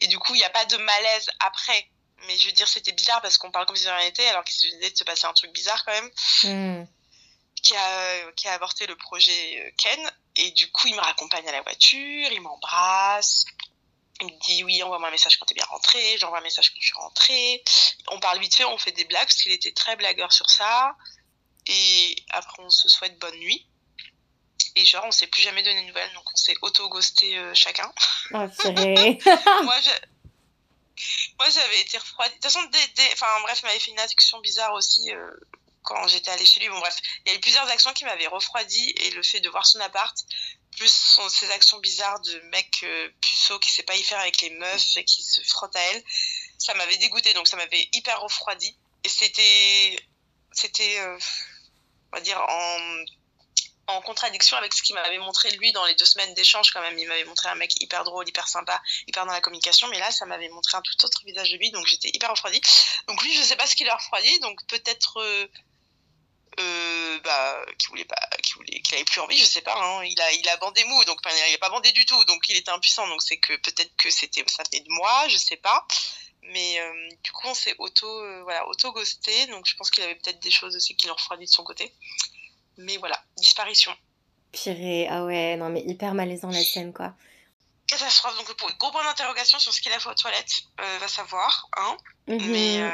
Et 0.00 0.06
du 0.06 0.18
coup, 0.18 0.34
il 0.34 0.38
n'y 0.38 0.44
a 0.44 0.50
pas 0.50 0.64
de 0.64 0.76
malaise 0.76 1.30
après. 1.40 1.88
Mais 2.26 2.36
je 2.36 2.46
veux 2.46 2.52
dire, 2.52 2.68
c'était 2.68 2.92
bizarre 2.92 3.22
parce 3.22 3.38
qu'on 3.38 3.50
parle 3.50 3.66
comme 3.66 3.76
si 3.76 3.88
rien 3.88 4.04
n'était, 4.04 4.26
alors 4.26 4.44
qu'il 4.44 4.70
venait 4.72 4.90
de 4.90 4.96
se 4.96 5.04
passer 5.04 5.26
un 5.26 5.32
truc 5.32 5.52
bizarre 5.52 5.84
quand 5.84 5.92
même. 5.92 6.10
Hmm. 6.44 6.86
Qui 7.62 7.76
a, 7.76 8.32
qui 8.32 8.48
a 8.48 8.54
avorté 8.54 8.86
le 8.86 8.96
projet 8.96 9.60
euh, 9.60 9.70
Ken. 9.76 10.10
Et 10.36 10.50
du 10.52 10.70
coup, 10.70 10.88
il 10.88 10.94
me 10.94 11.00
raccompagne 11.00 11.46
à 11.48 11.52
la 11.52 11.62
voiture, 11.62 12.28
il 12.32 12.40
m'embrasse. 12.40 13.44
Il 14.20 14.26
me 14.26 14.38
dit 14.40 14.64
oui, 14.64 14.82
envoie-moi 14.82 15.08
un 15.08 15.12
message 15.12 15.38
quand 15.38 15.46
t'es 15.46 15.54
bien 15.54 15.66
rentré. 15.66 16.18
J'envoie 16.18 16.38
un 16.38 16.42
message 16.42 16.70
quand 16.70 16.80
je 16.80 16.86
suis 16.86 16.98
rentrée. 16.98 17.64
On 18.08 18.20
parle 18.20 18.38
vite 18.38 18.54
fait, 18.54 18.64
on 18.64 18.78
fait 18.78 18.92
des 18.92 19.04
blagues 19.04 19.24
parce 19.24 19.42
qu'il 19.42 19.52
était 19.52 19.72
très 19.72 19.96
blagueur 19.96 20.32
sur 20.32 20.48
ça. 20.50 20.94
Et 21.66 22.16
après, 22.30 22.62
on 22.62 22.70
se 22.70 22.88
souhaite 22.88 23.18
bonne 23.18 23.38
nuit. 23.38 23.66
Et 24.76 24.84
genre, 24.84 25.04
on 25.06 25.10
s'est 25.10 25.26
plus 25.26 25.42
jamais 25.42 25.62
donné 25.62 25.82
de 25.82 25.88
nouvelles, 25.88 26.12
donc 26.14 26.24
on 26.32 26.36
s'est 26.36 26.54
auto-ghosté 26.62 27.38
euh, 27.38 27.52
chacun. 27.54 27.92
Oh, 28.32 28.36
Moi, 31.38 31.48
j'avais 31.50 31.80
été 31.80 31.98
refroidie. 31.98 32.30
De 32.30 32.34
toute 32.34 32.44
façon, 32.44 32.60
enfin, 33.12 33.26
bref, 33.42 33.60
il 33.62 33.66
m'avait 33.66 33.80
fait 33.80 33.90
une 33.90 33.98
attraction 33.98 34.38
bizarre 34.40 34.74
aussi 34.74 35.12
euh, 35.12 35.30
quand 35.82 36.06
j'étais 36.08 36.30
allée 36.30 36.46
chez 36.46 36.60
lui. 36.60 36.68
Bon, 36.68 36.78
bref, 36.78 36.96
il 37.24 37.32
y 37.32 37.34
a 37.34 37.38
eu 37.38 37.40
plusieurs 37.40 37.68
actions 37.68 37.92
qui 37.92 38.04
m'avaient 38.04 38.26
refroidi 38.26 38.92
et 38.96 39.10
le 39.10 39.22
fait 39.22 39.40
de 39.40 39.48
voir 39.48 39.66
son 39.66 39.80
appart, 39.80 40.16
plus 40.76 40.92
son, 40.92 41.28
ses 41.28 41.50
actions 41.50 41.78
bizarres 41.78 42.20
de 42.20 42.40
mec 42.52 42.80
euh, 42.84 43.10
puceau 43.20 43.58
qui 43.58 43.70
sait 43.70 43.82
pas 43.82 43.96
y 43.96 44.02
faire 44.02 44.20
avec 44.20 44.40
les 44.40 44.50
meufs 44.50 44.96
et 44.96 45.04
qui 45.04 45.22
se 45.22 45.42
frotte 45.42 45.74
à 45.74 45.80
elle, 45.80 46.04
ça 46.58 46.74
m'avait 46.74 46.98
dégoûté, 46.98 47.32
donc 47.34 47.48
ça 47.48 47.56
m'avait 47.56 47.88
hyper 47.92 48.20
refroidi. 48.20 48.76
Et 49.04 49.08
c'était, 49.08 49.98
c'était, 50.52 51.00
euh, 51.00 51.18
on 52.12 52.16
va 52.16 52.22
dire, 52.22 52.40
en, 52.40 53.04
contradiction 54.04 54.56
avec 54.56 54.72
ce 54.72 54.82
qu'il 54.82 54.94
m'avait 54.94 55.18
montré 55.18 55.50
lui 55.50 55.72
dans 55.72 55.84
les 55.84 55.94
deux 55.94 56.04
semaines 56.04 56.32
d'échange 56.34 56.72
quand 56.72 56.80
même. 56.80 56.96
Il 56.98 57.06
m'avait 57.08 57.24
montré 57.24 57.48
un 57.48 57.54
mec 57.56 57.80
hyper 57.82 58.04
drôle, 58.04 58.28
hyper 58.28 58.48
sympa, 58.48 58.80
hyper 59.06 59.26
dans 59.26 59.32
la 59.32 59.40
communication, 59.40 59.88
mais 59.88 59.98
là, 59.98 60.10
ça 60.10 60.26
m'avait 60.26 60.48
montré 60.48 60.76
un 60.76 60.80
tout 60.80 61.04
autre 61.04 61.22
visage 61.24 61.50
de 61.50 61.56
lui, 61.56 61.70
donc 61.70 61.86
j'étais 61.86 62.08
hyper 62.12 62.30
refroidi. 62.30 62.60
Donc 63.08 63.22
lui, 63.22 63.34
je 63.34 63.42
sais 63.42 63.56
pas 63.56 63.66
ce 63.66 63.74
qu'il 63.74 63.88
a 63.88 63.96
refroidi, 63.96 64.38
donc 64.40 64.64
peut-être 64.66 65.20
euh, 65.20 65.46
euh, 66.60 67.18
bah, 67.24 67.64
qui 67.78 67.86
voulait 67.88 68.04
pas, 68.04 68.28
qui 68.42 68.54
voulait, 68.54 68.80
qu'il 68.80 68.94
avait 68.94 69.04
plus 69.04 69.20
envie, 69.20 69.38
je 69.38 69.44
sais 69.44 69.60
pas. 69.60 69.74
Hein. 69.76 70.04
Il 70.04 70.20
a, 70.20 70.32
il 70.32 70.48
a 70.48 70.56
bandé 70.56 70.84
mou, 70.84 71.04
donc 71.04 71.20
il 71.24 71.54
a 71.54 71.58
pas 71.58 71.70
bandé 71.70 71.92
du 71.92 72.04
tout, 72.04 72.24
donc 72.24 72.48
il 72.48 72.56
était 72.56 72.70
impuissant. 72.70 73.06
Donc 73.08 73.22
c'est 73.22 73.38
que 73.38 73.56
peut-être 73.56 73.94
que 73.96 74.10
c'était, 74.10 74.44
ça 74.48 74.62
venait 74.70 74.84
de 74.84 74.90
moi, 74.90 75.28
je 75.28 75.36
sais 75.36 75.56
pas. 75.56 75.86
Mais 76.42 76.80
euh, 76.80 77.08
du 77.22 77.32
coup, 77.32 77.46
on 77.46 77.54
s'est 77.54 77.74
auto, 77.78 78.06
euh, 78.06 78.42
voilà, 78.42 78.66
auto 78.68 78.92
ghosté. 78.92 79.46
Donc 79.46 79.66
je 79.66 79.76
pense 79.76 79.90
qu'il 79.90 80.02
avait 80.02 80.14
peut-être 80.14 80.40
des 80.40 80.50
choses 80.50 80.76
aussi 80.76 80.96
qui 80.96 81.06
l'ont 81.06 81.14
refroidi 81.14 81.44
de 81.44 81.50
son 81.50 81.64
côté. 81.64 81.92
Mais 82.76 82.96
voilà, 82.96 83.22
disparition. 83.36 83.94
Purée, 84.52 85.06
ah 85.08 85.24
ouais, 85.24 85.56
non 85.56 85.68
mais 85.68 85.82
hyper 85.82 86.12
malaisant 86.12 86.50
la 86.50 86.64
scène 86.64 86.92
quoi. 86.92 87.14
Catastrophe. 87.86 88.36
Donc 88.36 88.52
pour 88.54 88.72
gros 88.78 88.90
point 88.90 89.04
d'interrogation 89.04 89.58
sur 89.58 89.72
ce 89.72 89.80
qu'il 89.80 89.92
a 89.92 90.00
fait 90.00 90.08
aux 90.08 90.14
toilettes, 90.14 90.62
va 90.78 91.06
savoir, 91.06 91.68
hein. 91.76 91.96
Mhm. 92.26 92.50
Mais 92.50 92.92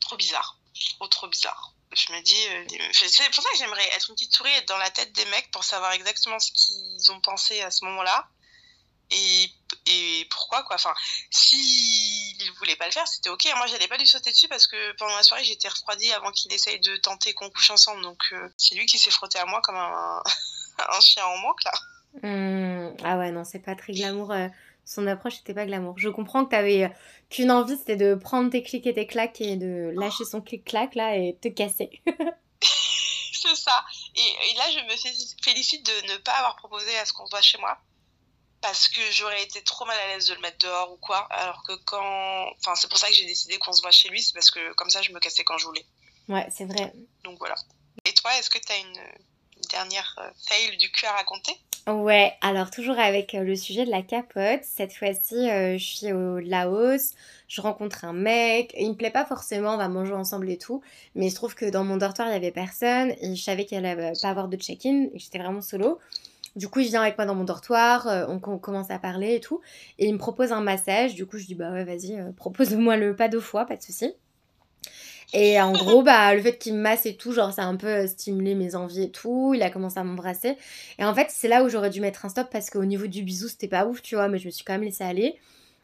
trop 0.00 0.16
bizarre, 0.16 0.58
trop 0.98 1.08
trop 1.08 1.28
bizarre 1.28 1.73
je 1.92 2.12
me 2.12 2.20
dis, 2.22 2.46
euh, 2.48 2.88
c'est 2.92 3.30
pour 3.30 3.42
ça 3.42 3.50
que 3.50 3.58
j'aimerais 3.58 3.86
être 3.94 4.08
une 4.10 4.14
petite 4.14 4.32
souris, 4.32 4.50
être 4.50 4.68
dans 4.68 4.78
la 4.78 4.90
tête 4.90 5.12
des 5.12 5.24
mecs 5.26 5.50
pour 5.50 5.64
savoir 5.64 5.92
exactement 5.92 6.38
ce 6.38 6.50
qu'ils 6.52 7.12
ont 7.12 7.20
pensé 7.20 7.60
à 7.60 7.70
ce 7.70 7.84
moment-là 7.84 8.28
et, 9.10 9.50
et 9.86 10.26
pourquoi 10.30 10.62
quoi. 10.64 10.76
Enfin, 10.76 10.94
si 11.30 12.36
il 12.40 12.50
voulait 12.58 12.76
pas 12.76 12.86
le 12.86 12.92
faire, 12.92 13.06
c'était 13.06 13.30
ok. 13.30 13.46
Moi, 13.56 13.66
j'allais 13.66 13.88
pas 13.88 13.96
lui 13.96 14.06
sauter 14.06 14.30
dessus 14.30 14.48
parce 14.48 14.66
que 14.66 14.92
pendant 14.96 15.14
la 15.16 15.22
soirée, 15.22 15.44
j'étais 15.44 15.68
refroidie 15.68 16.12
avant 16.12 16.30
qu'il 16.32 16.52
essaye 16.52 16.80
de 16.80 16.96
tenter 16.96 17.34
qu'on 17.34 17.50
couche 17.50 17.70
ensemble. 17.70 18.02
Donc, 18.02 18.20
euh, 18.32 18.48
c'est 18.56 18.74
lui 18.74 18.86
qui 18.86 18.98
s'est 18.98 19.10
frotté 19.10 19.38
à 19.38 19.44
moi 19.44 19.60
comme 19.62 19.76
un, 19.76 20.22
un 20.78 21.00
chien 21.00 21.24
en 21.24 21.36
manque, 21.38 21.62
là. 21.64 21.72
Mmh. 22.22 22.96
Ah 23.04 23.18
ouais, 23.18 23.30
non, 23.32 23.44
c'est 23.44 23.58
pas 23.58 23.74
très 23.74 23.92
glamour. 23.92 24.32
Son 24.84 25.06
approche 25.06 25.36
n'était 25.36 25.54
pas 25.54 25.66
glamour. 25.66 25.98
Je 25.98 26.08
comprends 26.08 26.44
que 26.44 26.50
t'avais 26.50 26.84
euh, 26.84 26.88
qu'une 27.30 27.50
envie, 27.50 27.76
c'était 27.76 27.96
de 27.96 28.14
prendre 28.14 28.50
tes 28.50 28.62
clics 28.62 28.86
et 28.86 28.94
tes 28.94 29.06
claques 29.06 29.40
et 29.40 29.56
de 29.56 29.92
lâcher 29.98 30.24
son 30.24 30.40
clic-clac 30.40 30.94
là 30.94 31.16
et 31.16 31.36
te 31.40 31.48
casser. 31.48 32.02
c'est 33.48 33.54
ça. 33.56 33.84
Et, 34.14 34.20
et, 34.20 34.54
là, 34.54 34.64
je 34.70 34.78
me 34.80 35.42
félicite 35.42 35.84
de 35.84 36.12
ne 36.12 36.16
pas 36.18 36.32
avoir 36.32 36.56
proposé 36.56 36.96
à 36.98 37.04
ce 37.04 37.12
qu'on 37.12 37.26
se 37.26 37.30
voit 37.30 37.42
chez 37.42 37.58
moi. 37.58 37.78
Parce 38.60 38.88
que 38.88 39.00
j'aurais 39.10 39.42
été 39.42 39.62
trop 39.62 39.84
mal 39.84 39.98
à 39.98 40.06
l'aise 40.08 40.26
de 40.28 40.34
le 40.34 40.40
mettre 40.40 40.58
dehors 40.58 40.92
ou 40.92 40.96
quoi. 40.96 41.18
Alors 41.30 41.62
que 41.64 41.74
quand. 41.84 42.50
Enfin, 42.58 42.74
c'est 42.74 42.88
pour 42.88 42.98
ça 42.98 43.08
que 43.08 43.14
j'ai 43.14 43.26
décidé 43.26 43.58
qu'on 43.58 43.72
se 43.72 43.82
voit 43.82 43.90
chez 43.90 44.08
lui. 44.08 44.22
C'est 44.22 44.32
parce 44.32 44.50
que 44.50 44.72
comme 44.74 44.88
ça, 44.88 45.02
je 45.02 45.12
me 45.12 45.20
cassais 45.20 45.44
quand 45.44 45.58
je 45.58 45.66
voulais. 45.66 45.84
Ouais, 46.28 46.46
c'est 46.50 46.64
vrai. 46.64 46.92
Donc 47.24 47.38
voilà. 47.38 47.56
Et 48.06 48.14
toi, 48.14 48.34
est-ce 48.38 48.48
que 48.48 48.58
tu 48.58 48.72
as 48.72 48.78
une, 48.78 48.98
une 49.56 49.68
dernière 49.70 50.14
euh, 50.18 50.30
fail 50.48 50.76
du 50.78 50.90
cul 50.90 51.04
à 51.04 51.12
raconter? 51.12 51.52
Ouais, 51.86 52.32
alors 52.40 52.70
toujours 52.70 52.98
avec 52.98 53.34
euh, 53.34 53.42
le 53.42 53.56
sujet 53.56 53.84
de 53.84 53.90
la 53.90 54.00
capote. 54.00 54.60
Cette 54.62 54.94
fois-ci, 54.94 55.50
euh, 55.50 55.76
je 55.76 55.84
suis 55.84 56.12
au 56.12 56.38
Laos, 56.38 57.12
je 57.46 57.60
rencontre 57.60 58.06
un 58.06 58.14
mec. 58.14 58.74
Il 58.78 58.90
me 58.90 58.94
plaît 58.94 59.10
pas 59.10 59.26
forcément, 59.26 59.74
on 59.74 59.76
va 59.76 59.88
manger 59.88 60.14
ensemble 60.14 60.48
et 60.48 60.56
tout. 60.56 60.80
Mais 61.14 61.28
se 61.28 61.34
trouve 61.34 61.54
que 61.54 61.66
dans 61.68 61.84
mon 61.84 61.98
dortoir, 61.98 62.28
il 62.28 62.32
y 62.32 62.36
avait 62.36 62.52
personne 62.52 63.10
et 63.20 63.36
je 63.36 63.42
savais 63.42 63.66
qu'il 63.66 63.84
allait 63.84 64.12
pas 64.22 64.30
avoir 64.30 64.48
de 64.48 64.56
check-in 64.56 65.08
et 65.12 65.18
j'étais 65.18 65.38
vraiment 65.38 65.60
solo. 65.60 65.98
Du 66.56 66.68
coup, 66.68 66.80
il 66.80 66.86
vient 66.86 67.02
avec 67.02 67.18
moi 67.18 67.26
dans 67.26 67.34
mon 67.34 67.44
dortoir, 67.44 68.06
euh, 68.08 68.24
on, 68.28 68.38
commence 68.38 68.90
à 68.90 68.98
parler 68.98 69.34
et 69.34 69.40
tout. 69.40 69.60
Et 69.98 70.06
il 70.06 70.14
me 70.14 70.18
propose 70.18 70.52
un 70.52 70.62
massage. 70.62 71.14
Du 71.14 71.26
coup, 71.26 71.36
je 71.36 71.44
dis, 71.44 71.54
bah 71.54 71.70
ouais, 71.70 71.84
vas-y, 71.84 72.18
propose-moi 72.36 72.96
le 72.96 73.14
pas 73.14 73.28
deux 73.28 73.40
fois, 73.40 73.66
pas 73.66 73.76
de 73.76 73.82
souci. 73.82 74.14
Et 75.36 75.60
en 75.60 75.72
gros, 75.72 76.02
bah, 76.02 76.32
le 76.34 76.40
fait 76.40 76.58
qu'il 76.58 76.74
me 76.74 76.80
masse 76.80 77.06
et 77.06 77.16
tout, 77.16 77.32
genre, 77.32 77.52
ça 77.52 77.64
a 77.64 77.66
un 77.66 77.76
peu 77.76 78.06
stimulé 78.06 78.54
mes 78.54 78.76
envies 78.76 79.02
et 79.02 79.10
tout. 79.10 79.52
Il 79.54 79.62
a 79.62 79.70
commencé 79.70 79.98
à 79.98 80.04
m'embrasser. 80.04 80.56
Et 80.98 81.04
en 81.04 81.12
fait, 81.12 81.26
c'est 81.28 81.48
là 81.48 81.64
où 81.64 81.68
j'aurais 81.68 81.90
dû 81.90 82.00
mettre 82.00 82.24
un 82.24 82.28
stop 82.28 82.48
parce 82.50 82.70
qu'au 82.70 82.84
niveau 82.84 83.08
du 83.08 83.22
bisou, 83.22 83.48
c'était 83.48 83.68
pas 83.68 83.84
ouf, 83.86 84.00
tu 84.00 84.14
vois, 84.14 84.28
mais 84.28 84.38
je 84.38 84.46
me 84.46 84.50
suis 84.52 84.64
quand 84.64 84.74
même 84.74 84.84
laissée 84.84 85.04
aller. 85.04 85.36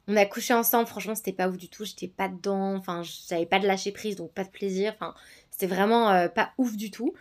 On 0.09 0.17
a 0.17 0.25
couché 0.25 0.55
ensemble, 0.55 0.87
franchement, 0.87 1.17
c'était 1.17 1.33
pas 1.33 1.49
ouf 1.49 1.57
du 1.57 1.69
tout. 1.69 1.85
J'étais 1.85 2.09
pas 2.09 2.29
dedans, 2.29 2.77
enfin, 2.77 3.03
j'avais 3.29 3.45
pas 3.45 3.59
de 3.59 3.67
lâcher 3.67 3.91
prise, 3.93 4.17
donc 4.17 4.33
pas 4.33 4.45
de 4.45 4.51
plaisir. 4.51 4.93
Enfin, 4.95 5.15
c'était 5.51 5.67
vraiment 5.67 6.11
euh, 6.11 6.29
pas 6.29 6.53
ouf 6.57 6.77
du 6.77 6.93
tout. 6.93 7.13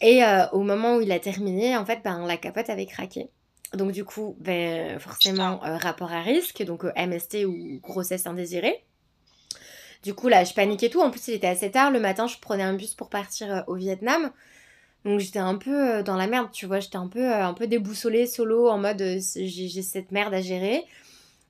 Et 0.00 0.24
euh, 0.24 0.46
au 0.50 0.62
moment 0.62 0.96
où 0.96 1.00
il 1.00 1.12
a 1.12 1.20
terminé, 1.20 1.76
en 1.76 1.86
fait, 1.86 2.00
ben, 2.02 2.26
la 2.26 2.36
capote 2.36 2.68
avait 2.70 2.86
craqué. 2.86 3.30
Donc, 3.72 3.92
du 3.92 4.04
coup, 4.04 4.36
ben, 4.40 4.98
forcément, 4.98 5.64
euh, 5.64 5.76
rapport 5.76 6.12
à 6.12 6.22
risque, 6.22 6.62
donc 6.64 6.84
euh, 6.84 6.92
MST 6.96 7.44
ou 7.46 7.80
grossesse 7.80 8.26
indésirée. 8.26 8.84
Du 10.02 10.14
coup, 10.14 10.28
là, 10.28 10.44
je 10.44 10.54
paniquais 10.54 10.88
tout. 10.88 11.00
En 11.00 11.10
plus, 11.10 11.28
il 11.28 11.34
était 11.34 11.46
assez 11.46 11.70
tard. 11.70 11.90
Le 11.90 12.00
matin, 12.00 12.26
je 12.26 12.36
prenais 12.38 12.62
un 12.62 12.74
bus 12.74 12.94
pour 12.94 13.08
partir 13.08 13.52
euh, 13.52 13.60
au 13.66 13.74
Vietnam. 13.74 14.30
Donc, 15.04 15.20
j'étais 15.20 15.38
un 15.38 15.56
peu 15.56 15.96
euh, 15.96 16.02
dans 16.02 16.16
la 16.16 16.26
merde, 16.26 16.48
tu 16.52 16.66
vois. 16.66 16.80
J'étais 16.80 16.96
un 16.96 17.08
peu, 17.08 17.32
euh, 17.32 17.44
un 17.44 17.54
peu 17.54 17.66
déboussolée, 17.66 18.26
solo, 18.26 18.68
en 18.68 18.78
mode 18.78 19.02
j'ai 19.34 19.82
cette 19.82 20.12
merde 20.12 20.34
à 20.34 20.40
gérer. 20.40 20.84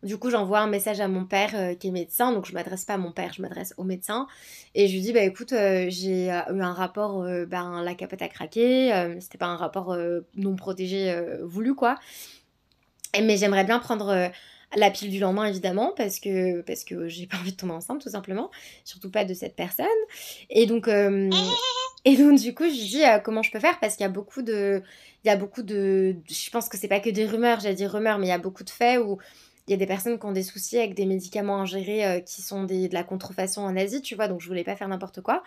Du 0.02 0.18
coup, 0.18 0.30
j'envoie 0.30 0.60
un 0.60 0.68
message 0.68 1.00
à 1.00 1.08
mon 1.08 1.24
père 1.24 1.76
qui 1.78 1.88
est 1.88 1.90
médecin, 1.90 2.30
donc 2.30 2.46
je 2.46 2.52
m'adresse 2.52 2.84
pas 2.84 2.94
à 2.94 2.98
mon 2.98 3.10
père, 3.12 3.32
je 3.32 3.42
m'adresse 3.42 3.74
au 3.76 3.82
médecin. 3.82 4.28
Et 4.74 4.86
je 4.86 4.92
lui 4.92 5.00
dis, 5.00 5.12
bah 5.12 5.22
écoute, 5.22 5.52
j'ai 5.52 6.26
eu 6.26 6.30
un 6.30 6.72
rapport, 6.74 7.24
ben 7.48 7.82
la 7.82 7.94
capote 7.94 8.22
a 8.22 8.28
craqué, 8.28 9.16
c'était 9.20 9.38
pas 9.38 9.46
un 9.46 9.56
rapport 9.56 9.96
non 10.36 10.54
protégé 10.54 11.18
voulu 11.42 11.74
quoi. 11.74 11.96
Et, 13.14 13.22
mais 13.22 13.36
j'aimerais 13.38 13.64
bien 13.64 13.80
prendre 13.80 14.30
la 14.74 14.90
pile 14.90 15.10
du 15.10 15.18
lendemain 15.18 15.44
évidemment, 15.46 15.92
parce 15.96 16.18
que, 16.18 16.60
parce 16.62 16.84
que 16.84 17.08
j'ai 17.08 17.26
pas 17.26 17.36
envie 17.36 17.52
de 17.52 17.56
tomber 17.56 17.74
enceinte 17.74 18.00
tout 18.02 18.10
simplement, 18.10 18.50
surtout 18.84 19.10
pas 19.10 19.24
de 19.24 19.34
cette 19.34 19.54
personne. 19.54 19.86
Et 20.50 20.66
donc, 20.66 20.88
euh, 20.88 21.30
et 22.04 22.16
donc 22.16 22.38
du 22.38 22.54
coup, 22.54 22.64
je 22.64 22.86
dis 22.88 23.04
euh, 23.04 23.18
comment 23.18 23.42
je 23.42 23.50
peux 23.50 23.60
faire, 23.60 23.78
parce 23.80 23.96
qu'il 23.96 24.04
y 24.04 24.08
a 24.08 24.10
beaucoup 24.10 24.42
de. 24.42 24.82
Il 25.24 25.28
y 25.28 25.30
a 25.30 25.36
beaucoup 25.36 25.62
de. 25.62 26.16
Je 26.28 26.50
pense 26.50 26.68
que 26.68 26.76
c'est 26.76 26.88
pas 26.88 27.00
que 27.00 27.10
des 27.10 27.26
rumeurs, 27.26 27.60
j'ai 27.60 27.74
dit 27.74 27.86
rumeurs, 27.86 28.18
mais 28.18 28.26
il 28.26 28.30
y 28.30 28.32
a 28.32 28.38
beaucoup 28.38 28.64
de 28.64 28.70
faits 28.70 29.00
où 29.00 29.18
il 29.66 29.72
y 29.72 29.74
a 29.74 29.76
des 29.76 29.86
personnes 29.86 30.18
qui 30.18 30.26
ont 30.26 30.32
des 30.32 30.44
soucis 30.44 30.78
avec 30.78 30.94
des 30.94 31.06
médicaments 31.06 31.60
ingérés 31.60 32.06
euh, 32.06 32.20
qui 32.20 32.42
sont 32.42 32.64
des, 32.64 32.88
de 32.88 32.94
la 32.94 33.02
contrefaçon 33.02 33.62
en 33.62 33.76
Asie, 33.76 34.00
tu 34.00 34.14
vois, 34.14 34.28
donc 34.28 34.40
je 34.40 34.46
voulais 34.46 34.62
pas 34.62 34.76
faire 34.76 34.88
n'importe 34.88 35.20
quoi. 35.20 35.42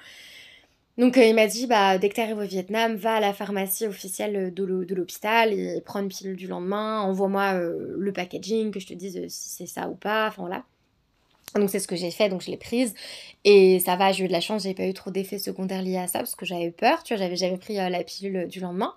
Donc 1.00 1.18
euh, 1.18 1.24
il 1.24 1.34
m'a 1.34 1.48
dit, 1.48 1.66
bah, 1.66 1.98
dès 1.98 2.10
que 2.10 2.16
tu 2.16 2.22
arrives 2.22 2.38
au 2.38 2.46
Vietnam, 2.46 2.96
va 2.96 3.16
à 3.16 3.20
la 3.22 3.34
pharmacie 3.34 3.88
officielle 3.88 4.54
de 4.54 4.94
l'hôpital 4.94 5.54
et 5.54 5.82
prends 5.82 6.02
une 6.02 6.10
pilule 6.10 6.36
du 6.36 6.46
lendemain, 6.46 7.00
envoie-moi 7.00 7.54
euh, 7.54 7.96
le 7.98 8.12
packaging, 8.12 8.72
que 8.72 8.82
je 8.82 8.88
te 8.88 8.94
dise 8.94 9.16
euh, 9.18 9.26
si 9.30 9.50
c'est 9.50 9.66
ça 9.66 9.88
ou 9.88 9.96
pas, 9.96 10.28
enfin 10.28 10.42
voilà. 10.42 10.66
Donc 11.56 11.70
c'est 11.70 11.80
ce 11.80 11.88
que 11.88 11.96
j'ai 11.96 12.12
fait, 12.12 12.28
donc 12.30 12.42
je 12.42 12.52
l'ai 12.52 12.58
prise. 12.58 12.94
Et 13.46 13.80
ça 13.80 13.96
va, 13.96 14.12
j'ai 14.12 14.26
eu 14.26 14.28
de 14.28 14.34
la 14.34 14.42
chance, 14.42 14.64
j'ai 14.64 14.74
pas 14.74 14.86
eu 14.86 14.94
trop 14.94 15.10
d'effets 15.10 15.40
secondaires 15.40 15.82
liés 15.82 15.98
à 15.98 16.08
ça, 16.08 16.20
parce 16.20 16.36
que 16.36 16.46
j'avais 16.46 16.66
eu 16.66 16.72
peur, 16.72 17.02
tu 17.04 17.14
vois, 17.14 17.24
j'avais 17.24 17.38
jamais 17.38 17.58
pris 17.58 17.80
euh, 17.80 17.90
la 17.90 18.04
pilule 18.04 18.48
du 18.50 18.60
lendemain. 18.60 18.94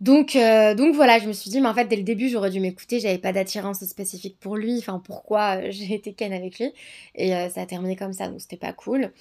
Donc, 0.00 0.36
euh, 0.36 0.74
donc 0.74 0.94
voilà, 0.94 1.18
je 1.18 1.26
me 1.26 1.32
suis 1.32 1.50
dit, 1.50 1.60
mais 1.60 1.68
en 1.68 1.74
fait, 1.74 1.86
dès 1.86 1.96
le 1.96 2.04
début, 2.04 2.28
j'aurais 2.28 2.50
dû 2.50 2.60
m'écouter, 2.60 3.00
j'avais 3.00 3.18
pas 3.18 3.32
d'attirance 3.32 3.84
spécifique 3.84 4.36
pour 4.38 4.56
lui, 4.56 4.78
enfin 4.78 5.02
pourquoi 5.04 5.56
euh, 5.56 5.68
j'ai 5.70 5.94
été 5.94 6.12
ken 6.12 6.32
avec 6.32 6.58
lui. 6.58 6.72
Et 7.16 7.34
euh, 7.34 7.48
ça 7.48 7.62
a 7.62 7.66
terminé 7.66 7.96
comme 7.96 8.12
ça, 8.12 8.28
donc 8.28 8.40
c'était 8.40 8.56
pas 8.56 8.72
cool. 8.72 9.12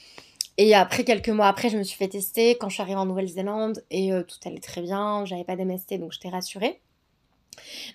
Et 0.58 0.74
après, 0.74 1.04
quelques 1.04 1.30
mois 1.30 1.48
après, 1.48 1.70
je 1.70 1.78
me 1.78 1.84
suis 1.84 1.98
fait 1.98 2.08
tester 2.08 2.58
quand 2.58 2.68
je 2.70 2.74
suis 2.74 2.82
arrivée 2.82 2.98
en 2.98 3.06
Nouvelle-Zélande 3.06 3.84
et 3.92 4.12
euh, 4.12 4.24
tout 4.24 4.38
allait 4.46 4.60
très 4.60 4.82
bien, 4.82 5.24
j'avais 5.26 5.44
pas 5.44 5.56
d'MST, 5.56 6.00
donc 6.00 6.12
j'étais 6.12 6.30
rassurée. 6.30 6.82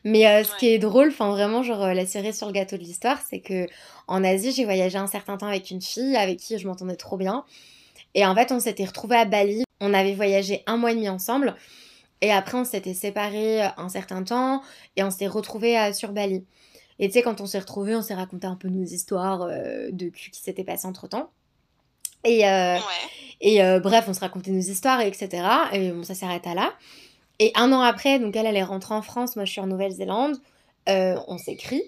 Mais 0.05 0.27
euh, 0.29 0.45
ce 0.45 0.57
qui 0.57 0.69
est 0.69 0.79
drôle, 0.79 1.09
enfin 1.09 1.31
vraiment, 1.31 1.65
genre 1.65 1.83
euh, 1.83 1.95
la 1.95 2.07
cerise 2.07 2.37
sur 2.37 2.47
le 2.47 2.53
gâteau 2.53 2.77
de 2.77 2.83
l'histoire, 2.83 3.21
c'est 3.29 3.41
que 3.41 3.67
en 4.07 4.23
Asie, 4.23 4.53
j'ai 4.53 4.65
voyagé 4.65 4.97
un 4.97 5.09
certain 5.09 5.37
temps 5.37 5.49
avec 5.49 5.71
une 5.71 5.83
fille 5.83 6.17
avec 6.17 6.39
qui 6.39 6.57
je 6.57 6.69
m'entendais 6.69 6.97
trop 6.97 7.17
bien. 7.17 7.45
Et 8.15 8.25
en 8.25 8.35
fait, 8.35 8.53
on 8.53 8.61
s'était 8.61 8.85
retrouvés 8.85 9.17
à 9.17 9.25
Bali. 9.25 9.65
On 9.81 9.93
avait 9.93 10.15
voyagé 10.15 10.63
un 10.67 10.77
mois 10.77 10.93
et 10.93 10.95
demi 10.95 11.09
ensemble. 11.09 11.57
Et 12.21 12.31
après, 12.31 12.59
on 12.59 12.65
s'était 12.65 12.95
séparés 12.95 13.63
un 13.77 13.89
certain 13.89 14.23
temps 14.23 14.63
et 14.97 15.03
on 15.03 15.11
s'est 15.11 15.27
retrouvés 15.27 15.93
sur 15.93 16.13
Bali. 16.13 16.45
Et 17.01 17.09
tu 17.09 17.15
sais, 17.15 17.23
quand 17.23 17.41
on 17.41 17.47
s'est 17.47 17.59
retrouvés, 17.59 17.97
on 17.97 18.03
s'est 18.03 18.15
raconté 18.15 18.47
un 18.47 18.55
peu 18.55 18.69
nos 18.69 18.85
histoires 18.85 19.49
de 19.49 20.09
cul 20.09 20.31
qui 20.31 20.41
s'étaient 20.41 20.63
passées 20.63 20.87
entre 20.87 21.09
temps. 21.09 21.31
Et, 22.25 22.47
euh, 22.49 22.77
Ouais. 22.77 22.81
et 23.41 23.63
euh, 23.65 23.81
bref, 23.81 24.05
on 24.09 24.15
se 24.15 24.21
racontait 24.21 24.51
nos 24.51 24.61
histoires, 24.61 25.01
et 25.01 25.09
etc. 25.09 25.29
Et 25.73 25.91
bon, 25.91 26.03
ça 26.05 26.15
s'arrête 26.15 26.47
à 26.47 26.55
là. 26.55 26.73
Et 27.39 27.51
un 27.55 27.73
an 27.73 27.81
après, 27.81 28.19
donc 28.19 28.37
elle, 28.37 28.47
elle 28.47 28.57
est 28.57 28.63
rentrée 28.63 28.95
en 28.95 29.03
France, 29.03 29.35
moi 29.37 29.45
je 29.45 29.51
suis 29.53 29.61
en 29.61 29.67
Nouvelle-Zélande, 29.67 30.37
euh, 30.89 31.17
on 31.27 31.39
s'écrit. 31.39 31.83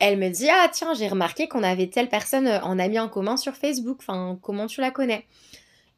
Elle 0.00 0.18
me 0.18 0.28
dit, 0.28 0.48
ah 0.50 0.68
tiens, 0.70 0.92
j'ai 0.94 1.08
remarqué 1.08 1.48
qu'on 1.48 1.62
avait 1.62 1.86
telle 1.88 2.08
personne 2.08 2.46
en 2.62 2.78
ami 2.78 2.98
en 3.00 3.08
commun 3.08 3.36
sur 3.36 3.54
Facebook, 3.54 3.96
enfin, 4.00 4.38
comment 4.42 4.66
tu 4.66 4.80
la 4.80 4.90
connais? 4.90 5.24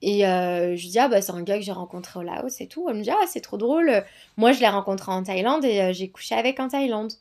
Et 0.03 0.26
euh, 0.26 0.76
je 0.76 0.82
lui 0.82 0.88
dis, 0.91 0.99
ah 0.99 1.09
bah 1.09 1.20
c'est 1.20 1.32
un 1.32 1.43
gars 1.43 1.59
que 1.59 1.64
j'ai 1.64 1.72
rencontré 1.72 2.18
au 2.20 2.22
Laos 2.22 2.61
et 2.61 2.66
tout. 2.68 2.86
Elle 2.88 2.97
me 2.97 3.03
dit, 3.03 3.11
ah 3.11 3.26
c'est 3.26 3.41
trop 3.43 3.59
drôle, 3.59 4.03
moi 4.38 4.53
je 4.53 4.61
l'ai 4.61 4.68
rencontré 4.68 5.12
en 5.12 5.22
Thaïlande 5.22 5.64
et 5.64 5.80
euh, 5.80 5.93
j'ai 5.93 6.09
couché 6.09 6.34
avec 6.34 6.59
en 6.61 6.68
Thaïlande. 6.68 7.12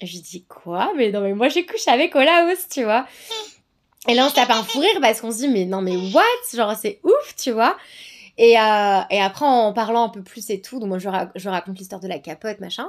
Je 0.00 0.12
lui 0.12 0.20
dis, 0.20 0.44
quoi? 0.44 0.92
Mais 0.96 1.10
non, 1.10 1.20
mais 1.20 1.34
moi 1.34 1.48
j'ai 1.48 1.66
couché 1.66 1.90
avec 1.90 2.14
au 2.14 2.20
Laos, 2.20 2.68
tu 2.70 2.84
vois? 2.84 3.06
Et 4.08 4.14
là, 4.14 4.26
on 4.26 4.28
se 4.30 4.34
tape 4.34 4.50
un 4.50 4.62
fou 4.62 4.80
rire 4.80 4.98
parce 5.00 5.20
qu'on 5.20 5.30
se 5.30 5.36
dit, 5.38 5.48
mais 5.48 5.64
non, 5.66 5.82
mais 5.82 5.96
what? 6.12 6.22
Genre, 6.54 6.74
c'est 6.74 6.98
ouf, 7.04 7.34
tu 7.36 7.50
vois? 7.52 7.76
Et, 8.38 8.58
euh, 8.58 9.00
et 9.10 9.20
après, 9.20 9.44
en 9.44 9.72
parlant 9.72 10.04
un 10.04 10.08
peu 10.08 10.22
plus 10.22 10.48
et 10.50 10.60
tout, 10.60 10.78
donc 10.78 10.88
moi, 10.88 10.98
je, 10.98 11.08
ra- 11.08 11.30
je 11.34 11.48
raconte 11.48 11.78
l'histoire 11.78 12.00
de 12.00 12.08
la 12.08 12.18
capote, 12.18 12.60
machin. 12.60 12.88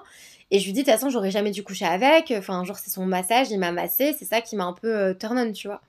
Et 0.52 0.60
je 0.60 0.66
lui 0.66 0.74
dis, 0.74 0.82
de 0.82 0.86
toute 0.86 0.94
façon, 0.94 1.10
j'aurais 1.10 1.32
jamais 1.32 1.52
dû 1.52 1.64
coucher 1.64 1.86
avec. 1.86 2.32
Enfin, 2.38 2.64
genre, 2.64 2.78
c'est 2.78 2.90
son 2.92 3.06
massage, 3.06 3.50
il 3.52 3.60
m'a 3.60 3.72
massé. 3.72 4.16
C'est 4.18 4.26
ça 4.26 4.42
qui 4.42 4.56
m'a 4.56 4.64
un 4.66 4.74
peu 4.74 4.96
euh, 4.96 5.14
turn 5.14 5.38
on, 5.38 5.52
tu 5.52 5.68
vois. 5.68 5.82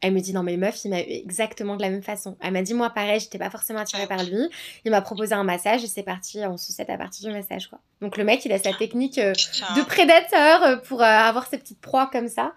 Elle 0.00 0.12
me 0.12 0.20
dit, 0.20 0.32
non, 0.32 0.42
mais 0.42 0.56
meuf, 0.56 0.84
il 0.84 0.90
m'a 0.90 1.00
eu 1.00 1.04
exactement 1.08 1.76
de 1.76 1.82
la 1.82 1.88
même 1.90 2.02
façon. 2.02 2.36
Elle 2.40 2.52
m'a 2.52 2.62
dit, 2.62 2.74
moi, 2.74 2.90
pareil, 2.90 3.20
j'étais 3.20 3.38
pas 3.38 3.50
forcément 3.50 3.80
attirée 3.80 4.06
par 4.06 4.22
lui. 4.22 4.48
Il 4.84 4.90
m'a 4.90 5.00
proposé 5.00 5.34
un 5.34 5.44
massage 5.44 5.82
et 5.82 5.86
c'est 5.86 6.02
parti, 6.02 6.40
on 6.46 6.56
se 6.56 6.66
sucette 6.66 6.90
à 6.90 6.98
partir 6.98 7.28
du 7.28 7.34
massage, 7.34 7.68
quoi. 7.68 7.78
Donc, 8.00 8.16
le 8.16 8.24
mec, 8.24 8.44
il 8.44 8.52
a 8.52 8.58
sa 8.58 8.72
technique 8.74 9.18
euh, 9.18 9.32
de 9.76 9.82
prédateur 9.82 10.62
euh, 10.62 10.76
pour 10.76 11.02
avoir 11.02 11.46
ses 11.46 11.58
petites 11.58 11.80
proies 11.80 12.08
comme 12.12 12.28
ça. 12.28 12.52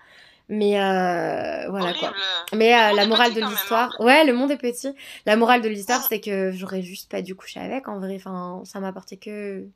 Mais 0.50 0.80
euh, 0.80 1.70
voilà, 1.70 1.94
quoi. 1.94 2.14
Mais 2.54 2.74
euh, 2.74 2.94
la 2.94 3.06
morale 3.06 3.34
de 3.34 3.42
l'histoire, 3.42 3.94
hein. 4.00 4.06
ouais, 4.06 4.24
le 4.24 4.34
monde 4.34 4.50
est 4.52 4.58
petit. 4.58 4.90
La 5.26 5.36
morale 5.36 5.62
de 5.62 5.68
l'histoire, 5.68 6.00
Ah. 6.02 6.06
c'est 6.08 6.22
que 6.22 6.52
j'aurais 6.54 6.82
juste 6.82 7.10
pas 7.12 7.22
dû 7.22 7.36
coucher 7.36 7.60
avec, 7.60 7.88
en 7.90 8.00
vrai. 8.00 8.16
Enfin, 8.16 8.62
ça 8.66 8.80
m'a 8.80 8.88
apporté 8.90 9.18
que 9.18 9.68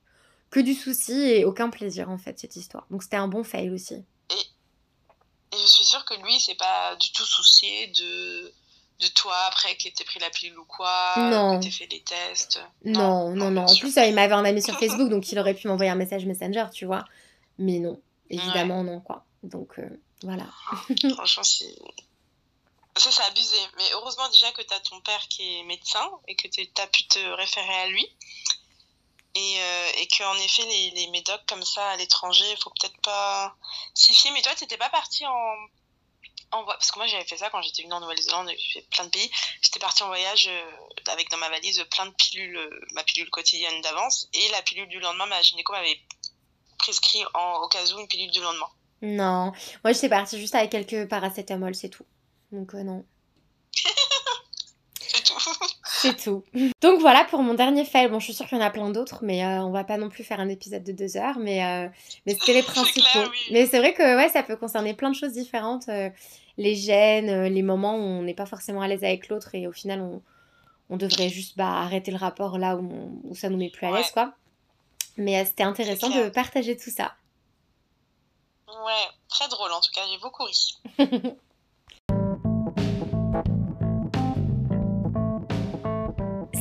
que 0.50 0.60
du 0.60 0.74
souci 0.74 1.14
et 1.14 1.46
aucun 1.46 1.70
plaisir 1.70 2.10
en 2.10 2.18
fait 2.18 2.38
cette 2.40 2.56
histoire. 2.58 2.86
Donc 2.92 3.04
c'était 3.04 3.16
un 3.18 3.30
bon 3.30 3.44
fail 3.44 3.70
aussi. 3.70 3.94
Et 3.94 5.58
je 5.58 5.66
suis 5.68 5.86
sûre 5.86 6.04
que 6.06 6.14
lui, 6.24 6.40
c'est 6.40 6.58
pas 6.58 6.96
du 6.98 7.12
tout 7.14 7.24
soucié 7.24 7.88
de, 7.88 8.54
de 9.00 9.08
toi 9.14 9.34
après 9.50 9.76
que 9.76 9.84
t'aies 9.84 10.04
pris 10.06 10.20
la 10.20 10.30
pilule 10.30 10.58
ou 10.60 10.66
quoi, 10.66 11.14
Non. 11.18 11.58
que 11.60 11.64
t'aies 11.66 11.72
fait 11.72 11.88
des 11.88 12.02
tests. 12.02 12.62
Non, 12.86 13.34
non, 13.36 13.50
non. 13.52 13.66
En 13.66 13.76
plus, 13.76 13.98
euh, 13.98 14.06
il 14.06 14.14
m'avait 14.16 14.34
un 14.34 14.44
ami 14.46 14.62
sur 14.62 14.76
Facebook, 14.80 15.10
donc 15.10 15.30
il 15.32 15.40
aurait 15.40 15.54
pu 15.54 15.68
m'envoyer 15.70 15.92
un 15.92 15.96
message 15.96 16.26
Messenger, 16.26 16.66
tu 16.74 16.86
vois. 16.86 17.04
Mais 17.58 17.80
non, 17.80 18.00
évidemment 18.30 18.84
non 18.84 19.00
quoi. 19.02 19.26
Donc 19.44 19.80
euh, 19.80 19.90
voilà. 20.24 20.46
Franchement, 21.16 21.44
c'est. 21.44 21.76
Ça, 22.98 23.10
c'est 23.12 23.24
abusé. 23.24 23.58
Mais 23.78 23.90
heureusement 23.94 24.28
déjà 24.30 24.52
que 24.52 24.62
t'as 24.64 24.80
ton 24.82 25.00
père 25.02 25.28
qui 25.30 25.60
est 25.60 25.64
médecin 25.64 26.10
et 26.28 26.36
que 26.36 26.48
t'es- 26.48 26.70
t'as 26.74 26.88
pu 26.88 27.08
te 27.08 27.20
référer 27.20 27.74
à 27.82 27.88
lui. 27.88 28.06
Et, 29.34 29.56
euh, 29.62 29.92
et 30.00 30.08
qu'en 30.08 30.36
effet, 30.36 30.64
les, 30.66 30.92
les 30.92 31.08
médocs 31.08 31.46
comme 31.48 31.64
ça 31.64 31.90
à 31.92 31.96
l'étranger, 31.96 32.44
il 32.52 32.58
faut 32.62 32.70
peut-être 32.72 33.00
pas 33.02 33.56
s'y 33.94 34.14
fier. 34.14 34.32
Mais 34.34 34.42
toi, 34.42 34.54
t'étais 34.56 34.78
pas 34.78 34.90
parti 34.90 35.26
en, 35.26 35.56
en 36.52 36.66
parce 36.66 36.92
que 36.92 37.00
moi 37.00 37.08
j'avais 37.08 37.24
fait 37.26 37.38
ça 37.38 37.50
quand 37.50 37.62
j'étais 37.62 37.84
venue 37.84 37.94
en 37.94 38.02
Nouvelle-Zélande, 38.02 38.50
j'ai 38.50 38.74
fait 38.82 38.82
plein 38.90 39.06
de 39.06 39.10
pays. 39.10 39.32
J'étais 39.62 39.80
partie 39.80 40.04
en 40.04 40.08
voyage 40.08 40.50
avec 41.08 41.30
dans 41.30 41.38
ma 41.38 41.48
valise 41.50 41.82
plein 41.92 42.08
de 42.08 42.12
pilules, 42.12 42.86
ma 42.92 43.06
pilule 43.06 43.30
quotidienne 43.30 43.80
d'avance 43.82 44.28
et 44.34 44.50
la 44.50 44.62
pilule 44.64 44.90
du 44.90 45.00
lendemain. 45.00 45.28
Ma 45.28 45.42
gynéco 45.42 45.72
m'avait 45.72 46.02
prescrit 46.78 47.24
en, 47.34 47.62
au 47.62 47.70
cas 47.70 47.86
où 47.94 48.00
une 48.00 48.10
pilule 48.10 48.32
du 48.32 48.42
lendemain. 48.42 48.70
Non, 49.02 49.52
moi 49.84 49.94
j'étais 49.94 50.10
partie 50.10 50.40
juste 50.40 50.56
avec 50.56 50.70
quelques 50.70 51.08
paracétamol, 51.08 51.74
c'est 51.74 51.90
tout. 51.90 52.06
Donc 52.52 52.74
non. 52.74 53.04
c'est 54.96 55.24
tout. 55.24 55.34
c'est 55.84 56.18
tout. 56.18 56.44
Donc 56.82 57.00
voilà 57.00 57.26
pour 57.26 57.42
mon 57.42 57.54
dernier 57.56 57.84
fail. 57.84 58.10
Bon, 58.10 58.20
je 58.20 58.26
suis 58.26 58.34
sûre 58.34 58.48
qu'il 58.48 58.58
y 58.58 58.62
en 58.62 58.64
a 58.64 58.70
plein 58.70 58.90
d'autres, 58.90 59.24
mais 59.24 59.44
euh, 59.44 59.64
on 59.64 59.72
va 59.72 59.84
pas 59.84 59.98
non 59.98 60.10
plus 60.10 60.24
faire 60.24 60.40
un 60.40 60.50
épisode 60.50 60.84
de 60.84 60.92
deux 60.92 61.18
heures. 61.18 61.40
Mais, 61.40 61.66
euh, 61.66 61.88
mais 62.26 62.36
c'était 62.36 62.54
les 62.54 62.64
principaux. 62.64 63.32
Mais 63.52 63.66
c'est 63.66 63.80
vrai 63.80 63.94
que 63.94 64.18
ouais, 64.18 64.30
ça 64.30 64.44
peut 64.44 64.56
concerner 64.56 64.94
plein 64.94 65.10
de 65.10 65.16
choses 65.16 65.34
différentes. 65.34 65.90
Euh, 65.90 66.10
les 66.58 66.76
gènes, 66.76 67.46
les 67.46 67.62
moments 67.64 67.96
où 67.96 68.02
on 68.02 68.22
n'est 68.22 68.36
pas 68.36 68.46
forcément 68.46 68.82
à 68.82 68.88
l'aise 68.88 69.04
avec 69.04 69.30
l'autre 69.30 69.56
et 69.56 69.68
au 69.68 69.72
final 69.72 70.02
on, 70.02 70.22
on 70.90 70.98
devrait 70.98 71.30
juste 71.30 71.58
bah, 71.58 71.70
arrêter 71.70 72.12
le 72.12 72.18
rapport 72.18 72.60
là 72.60 72.76
où, 72.76 73.20
où 73.24 73.34
ça 73.34 73.50
nous 73.50 73.58
met 73.58 73.70
plus 73.70 73.88
à 73.88 73.92
l'aise, 73.92 74.12
quoi. 74.12 74.34
Mais 75.18 75.44
c'était 75.46 75.64
intéressant 75.64 76.10
de 76.10 76.30
partager 76.30 76.76
tout 76.78 76.92
ça. 76.92 77.14
Ouais, 78.86 79.08
très 79.30 79.48
drôle 79.50 79.72
en 79.72 79.82
tout 79.82 79.92
cas, 79.94 80.02
j'ai 80.10 80.18
beaucoup 80.18 80.44
ri. 80.44 80.78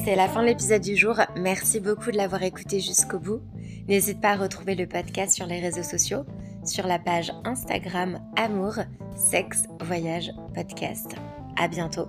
C'est 0.04 0.16
la 0.16 0.28
fin 0.28 0.40
de 0.42 0.46
l'épisode 0.46 0.82
du 0.82 0.96
jour. 0.96 1.14
Merci 1.36 1.78
beaucoup 1.78 2.10
de 2.10 2.16
l'avoir 2.16 2.42
écouté 2.42 2.80
jusqu'au 2.80 3.18
bout. 3.18 3.42
N'hésite 3.86 4.20
pas 4.20 4.30
à 4.30 4.36
retrouver 4.36 4.74
le 4.74 4.88
podcast 4.88 5.36
sur 5.36 5.46
les 5.46 5.60
réseaux 5.60 5.82
sociaux, 5.82 6.24
sur 6.64 6.86
la 6.86 6.98
page 6.98 7.30
Instagram 7.44 8.18
Amour, 8.36 8.74
Sexe, 9.14 9.64
Voyage, 9.80 10.32
Podcast. 10.54 11.14
À 11.58 11.68
bientôt. 11.68 12.08